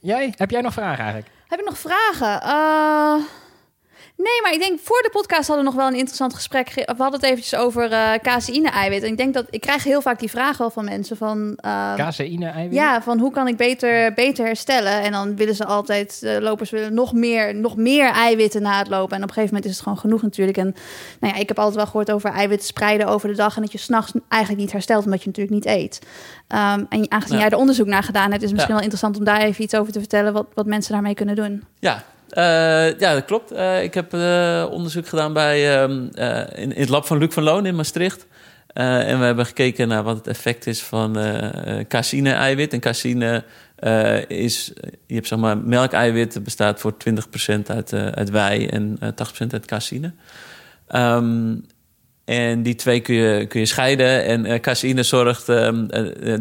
Jij? 0.00 0.32
Heb 0.36 0.50
jij 0.50 0.60
nog 0.60 0.72
vragen 0.72 1.04
eigenlijk? 1.04 1.32
Heb 1.48 1.60
ik 1.60 1.66
nog 1.66 1.78
vragen? 1.78 2.42
Eh, 2.42 3.14
nee, 4.22 4.42
maar 4.42 4.52
ik 4.52 4.58
denk 4.60 4.78
voor 4.82 5.02
de 5.02 5.08
podcast 5.12 5.46
hadden 5.46 5.64
we 5.64 5.70
nog 5.70 5.80
wel 5.80 5.86
een 5.88 5.96
interessant 5.98 6.34
gesprek. 6.34 6.70
ge- 6.70 6.88
We 6.96 7.02
hadden 7.02 7.20
het 7.20 7.28
eventjes 7.30 7.54
over 7.60 7.92
eh 7.92 8.12
caseïne-eiwit. 8.22 9.02
En 9.02 9.08
ik 9.08 9.16
denk 9.16 9.34
dat 9.34 9.46
ik 9.50 9.60
krijg 9.60 9.84
heel 9.84 10.00
vaak 10.02 10.18
die 10.18 10.30
vraag 10.30 10.56
wel 10.58 10.70
van 10.70 10.84
mensen 10.84 11.16
van... 11.16 11.52
eh, 11.56 11.94
Caseïne, 11.94 12.46
eiwit? 12.46 12.74
ja, 12.74 13.02
van 13.02 13.18
hoe 13.18 13.30
kan 13.32 13.48
ik 13.48 13.56
beter, 13.56 14.12
beter 14.14 14.44
herstellen? 14.44 14.92
En 15.02 15.12
dan 15.12 15.36
willen 15.36 15.54
ze 15.54 15.64
altijd, 15.64 16.20
de 16.20 16.38
lopers 16.42 16.70
willen 16.70 16.94
nog 16.94 17.12
meer, 17.12 17.54
nog 17.54 17.76
meer 17.76 18.10
eiwitten 18.10 18.62
na 18.62 18.78
het 18.78 18.88
lopen. 18.88 19.16
En 19.16 19.22
op 19.22 19.28
een 19.28 19.34
gegeven 19.34 19.54
moment 19.54 19.64
is 19.64 19.70
het 19.72 19.82
gewoon 19.82 19.98
genoeg 19.98 20.22
natuurlijk. 20.22 20.56
En 20.58 20.74
nou 21.20 21.34
ja, 21.34 21.40
ik 21.40 21.48
heb 21.48 21.58
altijd 21.58 21.76
wel 21.76 21.86
gehoord 21.86 22.10
over 22.10 22.30
eiwitten 22.30 22.66
spreiden 22.66 23.06
over 23.06 23.28
de 23.28 23.34
dag. 23.36 23.56
En 23.56 23.62
dat 23.62 23.72
je 23.72 23.78
s'nachts 23.78 24.12
eigenlijk 24.28 24.62
niet 24.62 24.72
herstelt, 24.72 25.04
omdat 25.04 25.20
je 25.22 25.26
natuurlijk 25.26 25.54
niet 25.54 25.66
eet. 25.66 26.00
Ehm, 26.48 26.84
en 26.88 27.10
aangezien 27.10 27.36
Ja. 27.36 27.42
jij 27.42 27.50
er 27.52 27.58
onderzoek 27.58 27.86
naar 27.86 28.02
gedaan 28.02 28.30
hebt, 28.30 28.42
is 28.42 28.48
het 28.48 28.52
misschien 28.52 28.74
Ja. 28.74 28.80
wel 28.80 28.90
interessant 28.90 29.16
om 29.18 29.24
daar 29.24 29.40
even 29.40 29.64
iets 29.64 29.74
over 29.74 29.92
te 29.92 29.98
vertellen. 29.98 30.32
Wat, 30.32 30.46
wat 30.54 30.66
mensen 30.66 30.92
daarmee 30.92 31.14
kunnen 31.14 31.34
doen. 31.36 31.64
Ja, 31.78 32.02
eh, 32.32 32.98
ja, 32.98 33.14
dat 33.14 33.24
klopt. 33.24 33.50
Eh, 33.50 33.82
ik 33.82 33.94
heb 33.94 34.14
eh, 34.14 34.66
onderzoek 34.70 35.08
gedaan 35.08 35.32
bij, 35.32 35.80
ehm, 35.82 36.06
eh, 36.14 36.38
in, 36.62 36.74
in 36.74 36.80
het 36.80 36.88
lab 36.88 37.06
van 37.06 37.18
Luc 37.18 37.32
van 37.32 37.42
Loon 37.42 37.66
in 37.66 37.74
Maastricht. 37.74 38.26
En 38.72 39.18
we 39.18 39.24
hebben 39.24 39.46
gekeken 39.46 39.88
naar 39.88 40.02
wat 40.02 40.16
het 40.16 40.26
effect 40.26 40.66
is 40.66 40.82
van 40.82 41.18
caseïne-eiwit. 41.88 42.72
En 42.72 42.80
caseïne 42.80 43.44
is, 44.28 44.72
je 45.06 45.14
hebt 45.14 45.26
zeg 45.26 45.38
maar, 45.38 45.58
melkeiwit 45.58 46.44
bestaat 46.44 46.80
voor 46.80 46.92
20% 46.96 47.66
uit, 47.66 47.92
uit 47.92 48.30
wei 48.30 48.66
en 48.66 48.96
eh 49.00 49.08
80% 49.08 49.52
uit 49.52 49.66
caseïne. 49.66 50.12
Ehm, 50.88 51.54
en 52.24 52.62
die 52.62 52.74
twee 52.74 53.00
kun 53.00 53.14
je, 53.14 53.46
kun 53.46 53.60
je 53.60 53.66
scheiden. 53.66 54.24
En 54.24 54.60
caseïne 54.60 55.02
zorgt, 55.02 55.48
eh, 55.48 55.72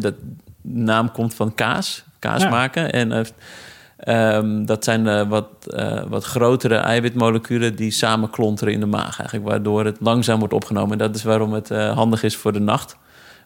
de 0.02 0.14
naam 0.62 1.10
komt 1.12 1.34
van 1.34 1.54
kaas, 1.54 2.04
kaas 2.18 2.42
Ja. 2.42 2.48
maken. 2.48 2.92
En 2.92 3.26
eh, 4.02 4.22
Ehm, 4.32 4.64
dat 4.64 4.84
zijn 4.84 5.06
eh, 5.06 5.28
wat, 5.28 5.46
eh, 5.66 6.02
wat 6.08 6.24
grotere 6.24 6.74
eiwitmoleculen 6.74 7.74
die 7.76 7.90
samen 7.90 8.30
klonteren 8.30 8.72
in 8.72 8.80
de 8.80 8.86
maag. 8.86 9.18
Eigenlijk, 9.18 9.48
waardoor 9.48 9.84
het 9.84 9.96
langzaam 10.00 10.38
wordt 10.38 10.54
opgenomen. 10.54 10.92
En 10.92 10.98
dat 10.98 11.14
is 11.16 11.22
waarom 11.22 11.52
het 11.52 11.70
eh, 11.70 11.94
handig 11.94 12.22
is 12.22 12.36
voor 12.36 12.52
de 12.52 12.60
nacht. 12.60 12.96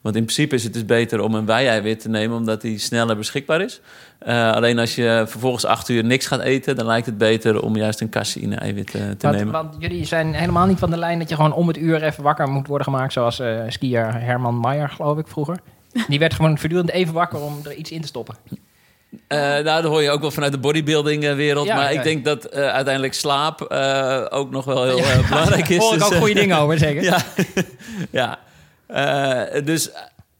Want 0.02 0.16
in 0.16 0.22
principe 0.22 0.54
is 0.54 0.64
het 0.64 0.72
dus 0.72 0.84
beter 0.84 1.20
om 1.20 1.34
een 1.34 1.46
wei-eiwit 1.46 2.00
te 2.00 2.08
nemen... 2.08 2.36
omdat 2.36 2.60
die 2.60 2.78
sneller 2.78 3.16
beschikbaar 3.16 3.60
is. 3.60 3.80
Alleen 4.26 4.78
als 4.78 4.94
je 4.94 5.24
vervolgens 5.26 5.64
acht 5.64 5.88
uur 5.88 6.04
niks 6.04 6.26
gaat 6.26 6.40
eten... 6.40 6.76
dan 6.76 6.86
lijkt 6.86 7.06
het 7.06 7.18
beter 7.18 7.62
om 7.62 7.76
juist 7.76 8.00
een 8.00 8.10
caseïne-eiwit 8.10 8.90
te 8.90 9.16
Want, 9.18 9.36
nemen. 9.36 9.52
want 9.52 9.74
jullie 9.78 10.04
zijn 10.04 10.34
helemaal 10.34 10.66
niet 10.66 10.78
van 10.78 10.90
de 10.90 10.96
lijn 10.96 11.18
dat 11.18 11.28
je 11.28 11.34
gewoon 11.34 11.52
om 11.52 11.68
het 11.68 11.76
uur 11.76 12.02
even 12.02 12.22
wakker 12.22 12.48
moet 12.48 12.66
worden 12.66 12.86
gemaakt. 12.86 13.12
Zoals 13.12 13.42
skier 13.68 14.14
Herman 14.14 14.56
Maier, 14.56 14.88
geloof 14.88 15.18
ik, 15.18 15.28
vroeger. 15.28 15.58
Die 16.08 16.18
werd 16.18 16.34
gewoon 16.34 16.58
voortdurend 16.58 16.90
even 16.90 17.14
wakker 17.14 17.40
om 17.40 17.58
er 17.64 17.74
iets 17.74 17.90
in 17.90 18.00
te 18.00 18.06
stoppen. 18.06 18.34
Eh, 19.28 19.38
nou, 19.38 19.62
dat 19.64 19.84
hoor 19.84 20.02
je 20.02 20.10
ook 20.10 20.20
wel 20.20 20.30
vanuit 20.30 20.52
de 20.52 20.58
bodybuilding-wereld. 20.58 21.66
Ja, 21.66 21.74
maar 21.74 21.92
ja. 21.92 21.98
ik 21.98 22.04
denk 22.04 22.24
dat 22.24 22.44
eh, 22.44 22.68
uiteindelijk 22.68 23.14
slaap 23.14 23.60
eh, 23.62 24.24
ook 24.30 24.50
nog 24.50 24.64
wel 24.64 24.84
heel 24.84 24.98
eh, 24.98 25.28
belangrijk 25.28 25.68
is. 25.68 25.78
Hoor 25.78 25.92
ik 25.92 25.98
Dus, 25.98 26.06
ook 26.06 26.12
eh, 26.12 26.18
goede 26.18 26.34
dingen 26.34 26.58
over, 26.58 26.78
zeker? 26.78 27.02
Ja, 27.10 27.18
ja. 28.10 28.38
Eh, 28.86 29.64
dus 29.64 29.90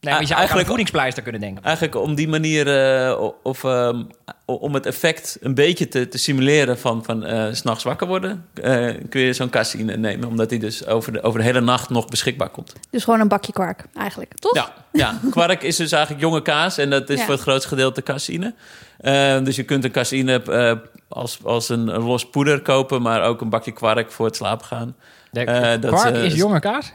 Nee, 0.07 0.15
maar 0.15 0.23
je 0.23 0.27
zou 0.29 0.39
eigenlijk- 0.39 0.69
voedingspleister 0.69 1.23
kunnen 1.23 1.41
denken. 1.41 1.65
Eigenlijk 1.65 1.97
om 1.97 2.15
die 2.15 2.29
manier, 2.29 2.91
eh, 3.09 3.23
of 3.43 3.65
ehm, 3.65 4.03
om 4.45 4.75
het 4.75 4.87
effect 4.87 5.37
een 5.41 5.55
beetje 5.55 5.89
te, 5.89 6.09
te 6.09 6.19
simuleren 6.19 6.79
van, 6.79 7.05
van 7.05 7.25
eh, 7.25 7.53
's 7.53 7.59
s'nachts 7.59 7.85
wakker 7.85 8.07
worden, 8.07 8.45
eh, 8.55 8.95
kun 9.09 9.21
je 9.21 9.33
zo'n 9.33 9.51
caseïne 9.51 9.97
nemen, 9.97 10.29
omdat 10.29 10.49
die 10.49 10.59
dus 10.59 10.87
over 10.87 11.13
de, 11.13 11.23
over 11.23 11.39
de 11.41 11.45
hele 11.45 11.61
nacht 11.61 11.91
nog 11.91 12.07
beschikbaar 12.07 12.49
komt. 12.49 12.73
Dus 12.91 13.05
gewoon 13.05 13.21
een 13.21 13.29
bakje 13.29 13.53
kwark, 13.53 13.85
eigenlijk. 13.99 14.35
Toch? 14.39 14.55
Ja, 14.55 14.73
ja, 14.93 15.19
kwark 15.31 15.63
is 15.63 15.77
dus 15.77 15.93
eigenlijk 15.93 16.23
jonge 16.23 16.43
kaas 16.43 16.79
en 16.79 16.91
dat 16.91 17.11
is 17.11 17.19
Ja. 17.19 17.25
voor 17.25 17.35
het 17.35 17.43
grootste 17.43 17.69
gedeelte 17.69 18.03
caseïne. 18.03 18.55
Eh, 18.99 19.45
dus 19.45 19.57
je 19.57 19.63
kunt 19.63 19.85
een 19.85 19.91
caseïne 19.91 20.43
eh, 20.43 20.73
als, 21.09 21.39
als 21.45 21.69
een, 21.69 21.89
een 21.95 22.03
los 22.03 22.29
poeder 22.31 22.63
kopen, 22.63 23.03
maar 23.03 23.23
ook 23.23 23.41
een 23.41 23.49
bakje 23.51 23.73
kwark 23.73 24.13
voor 24.13 24.27
het 24.27 24.37
slapen 24.37 24.67
gaan. 24.67 24.97
De 25.31 25.45
Eh, 25.45 25.81
kwark 25.91 26.15
eh, 26.15 26.25
is 26.25 26.35
jonge 26.35 26.61
kaas? 26.61 26.93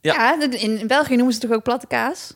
Ja. 0.00 0.14
Ja, 0.14 0.50
in 0.50 0.86
België 0.86 1.16
noemen 1.16 1.34
ze 1.34 1.40
het 1.40 1.48
toch 1.48 1.58
ook 1.58 1.64
platte 1.64 1.86
kaas? 1.86 2.34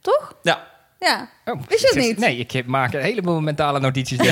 Toch? 0.00 0.34
Ja, 0.42 0.66
Ja. 0.98 1.28
Oh, 1.44 1.60
Wist 1.68 1.80
je 1.80 1.86
het 1.86 2.06
niet? 2.06 2.18
Nee, 2.18 2.36
ik 2.36 2.66
maak 2.66 2.92
een 2.94 3.00
heleboel 3.00 3.40
mentale 3.40 3.80
notities. 3.80 4.18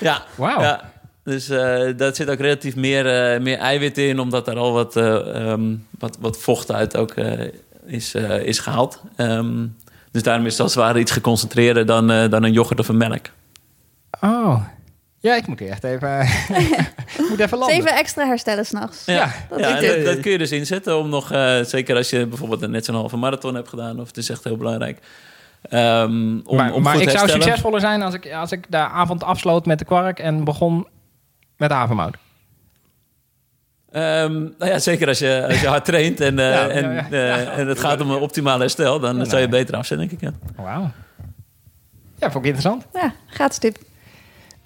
ja. 0.00 0.24
Wauw. 0.34 0.60
Ja, 0.60 0.92
dus 1.24 1.48
eh 1.48 1.96
daar 1.96 2.14
zit 2.14 2.30
ook 2.30 2.38
relatief 2.38 2.76
meer, 2.76 3.06
eh, 3.06 3.40
meer 3.40 3.58
eiwit 3.58 3.98
in, 3.98 4.18
omdat 4.18 4.48
er 4.48 4.56
al 4.56 4.72
wat, 4.72 4.96
eh, 4.96 5.50
ehm, 5.50 5.74
wat, 5.98 6.16
wat 6.20 6.38
vocht 6.38 6.72
uit 6.72 6.96
ook 6.96 7.10
eh, 7.10 7.48
is, 7.86 8.14
is 8.42 8.58
gehaald. 8.58 9.02
Ehm, 9.16 9.66
dus 10.10 10.22
daarom 10.22 10.46
is 10.46 10.52
het 10.52 10.60
als 10.60 10.74
het 10.74 10.84
ware 10.84 10.98
iets 10.98 11.12
geconcentreerder 11.12 11.86
dan, 11.86 12.06
dan 12.06 12.42
een 12.42 12.52
yoghurt 12.52 12.80
of 12.80 12.88
een 12.88 12.96
melk. 12.96 13.26
Oh. 14.20 14.64
Ja, 15.20 15.34
ik 15.36 15.46
moet 15.46 15.58
hier 15.58 15.70
echt 15.70 15.84
even... 15.84 16.18
Moet 17.30 17.38
even 17.40 17.58
landen. 17.58 17.76
Zeven 17.76 17.96
extra 17.96 18.26
herstellen 18.26 18.66
s'nachts. 18.66 19.04
Ja, 19.04 19.14
Ja, 19.14 19.32
dat 19.48 19.60
ja, 19.82 20.02
dat 20.04 20.20
kun 20.20 20.30
je 20.30 20.38
dus 20.38 20.50
inzetten 20.52 20.98
om 20.98 21.08
nog, 21.08 21.32
eh, 21.32 21.60
zeker 21.64 21.96
als 21.96 22.10
je 22.10 22.26
bijvoorbeeld 22.26 22.70
net 22.70 22.84
zo'n 22.84 22.94
halve 22.94 23.16
marathon 23.16 23.54
hebt 23.54 23.68
gedaan, 23.68 24.00
of 24.00 24.06
het 24.06 24.16
is 24.16 24.30
echt 24.30 24.44
heel 24.44 24.56
belangrijk. 24.56 24.98
ehm, 25.62 26.38
om, 26.44 26.56
maar 26.56 26.72
om 26.72 26.82
maar 26.82 26.94
goed 26.94 27.02
ik 27.02 27.10
zou 27.10 27.28
succesvoller 27.28 27.80
zijn 27.80 28.02
als 28.02 28.14
ik, 28.14 28.32
als 28.32 28.52
ik 28.52 28.64
de 28.68 28.76
avond 28.76 29.22
afsloot 29.24 29.66
met 29.66 29.78
de 29.78 29.84
kwark 29.84 30.18
en 30.18 30.44
begon 30.44 30.86
met 31.56 31.70
havermout. 31.70 32.16
Ehm, 33.90 34.32
nou 34.32 34.70
ja, 34.70 34.78
zeker 34.78 35.08
als 35.08 35.18
je, 35.18 35.44
als 35.48 35.60
je 35.60 35.66
hard 35.66 35.84
traint 35.84 36.20
en, 36.20 36.38
eh, 36.38 36.50
Ja, 36.50 36.62
ja, 36.62 36.68
en, 36.68 36.92
ja. 36.92 37.08
eh, 37.10 37.58
en 37.58 37.66
het 37.68 37.78
gaat 37.80 38.00
om 38.00 38.10
een 38.10 38.20
optimaal 38.20 38.60
herstel, 38.60 39.00
dan 39.00 39.26
zou 39.26 39.40
je 39.40 39.48
beter 39.48 39.76
af 39.76 39.86
zijn, 39.86 39.98
denk 39.98 40.10
ik. 40.10 40.20
Ja. 40.20 40.32
Wauw. 40.56 40.90
Ja, 42.18 42.30
vond 42.30 42.44
ik 42.44 42.50
interessant. 42.54 42.86
Ja, 42.92 43.12
gratis 43.26 43.58
tip. 43.58 43.76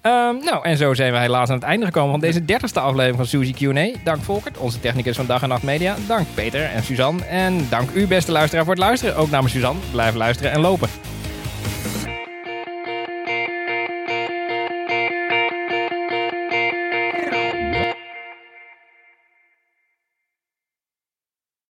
Ehm, 0.03 0.35
nou, 0.43 0.63
en 0.63 0.77
zo 0.77 0.93
zijn 0.93 1.11
we 1.11 1.17
helaas 1.17 1.49
aan 1.49 1.55
het 1.55 1.63
einde 1.63 1.85
gekomen 1.85 2.11
van 2.11 2.19
deze 2.19 2.45
dertigste 2.45 2.79
aflevering 2.79 3.15
van 3.15 3.25
Suzy 3.25 3.53
Q&A. 3.53 3.91
Dank 4.03 4.23
Volkert, 4.23 4.57
onze 4.57 4.79
technicus 4.79 5.15
van 5.15 5.25
Dag 5.25 5.41
en 5.41 5.49
Nacht 5.49 5.63
Media. 5.63 5.95
Dank 6.07 6.27
Peter 6.33 6.63
en 6.63 6.83
Suzanne. 6.83 7.25
En 7.25 7.69
dank 7.69 7.89
u, 7.91 8.07
beste 8.07 8.31
luisteraar, 8.31 8.65
voor 8.65 8.73
het 8.73 8.83
luisteren. 8.83 9.15
Ook 9.15 9.29
namens 9.29 9.53
Suzanne. 9.53 9.79
Blijf 9.91 10.15
luisteren 10.15 10.51
en 10.51 10.59
lopen. 10.59 10.89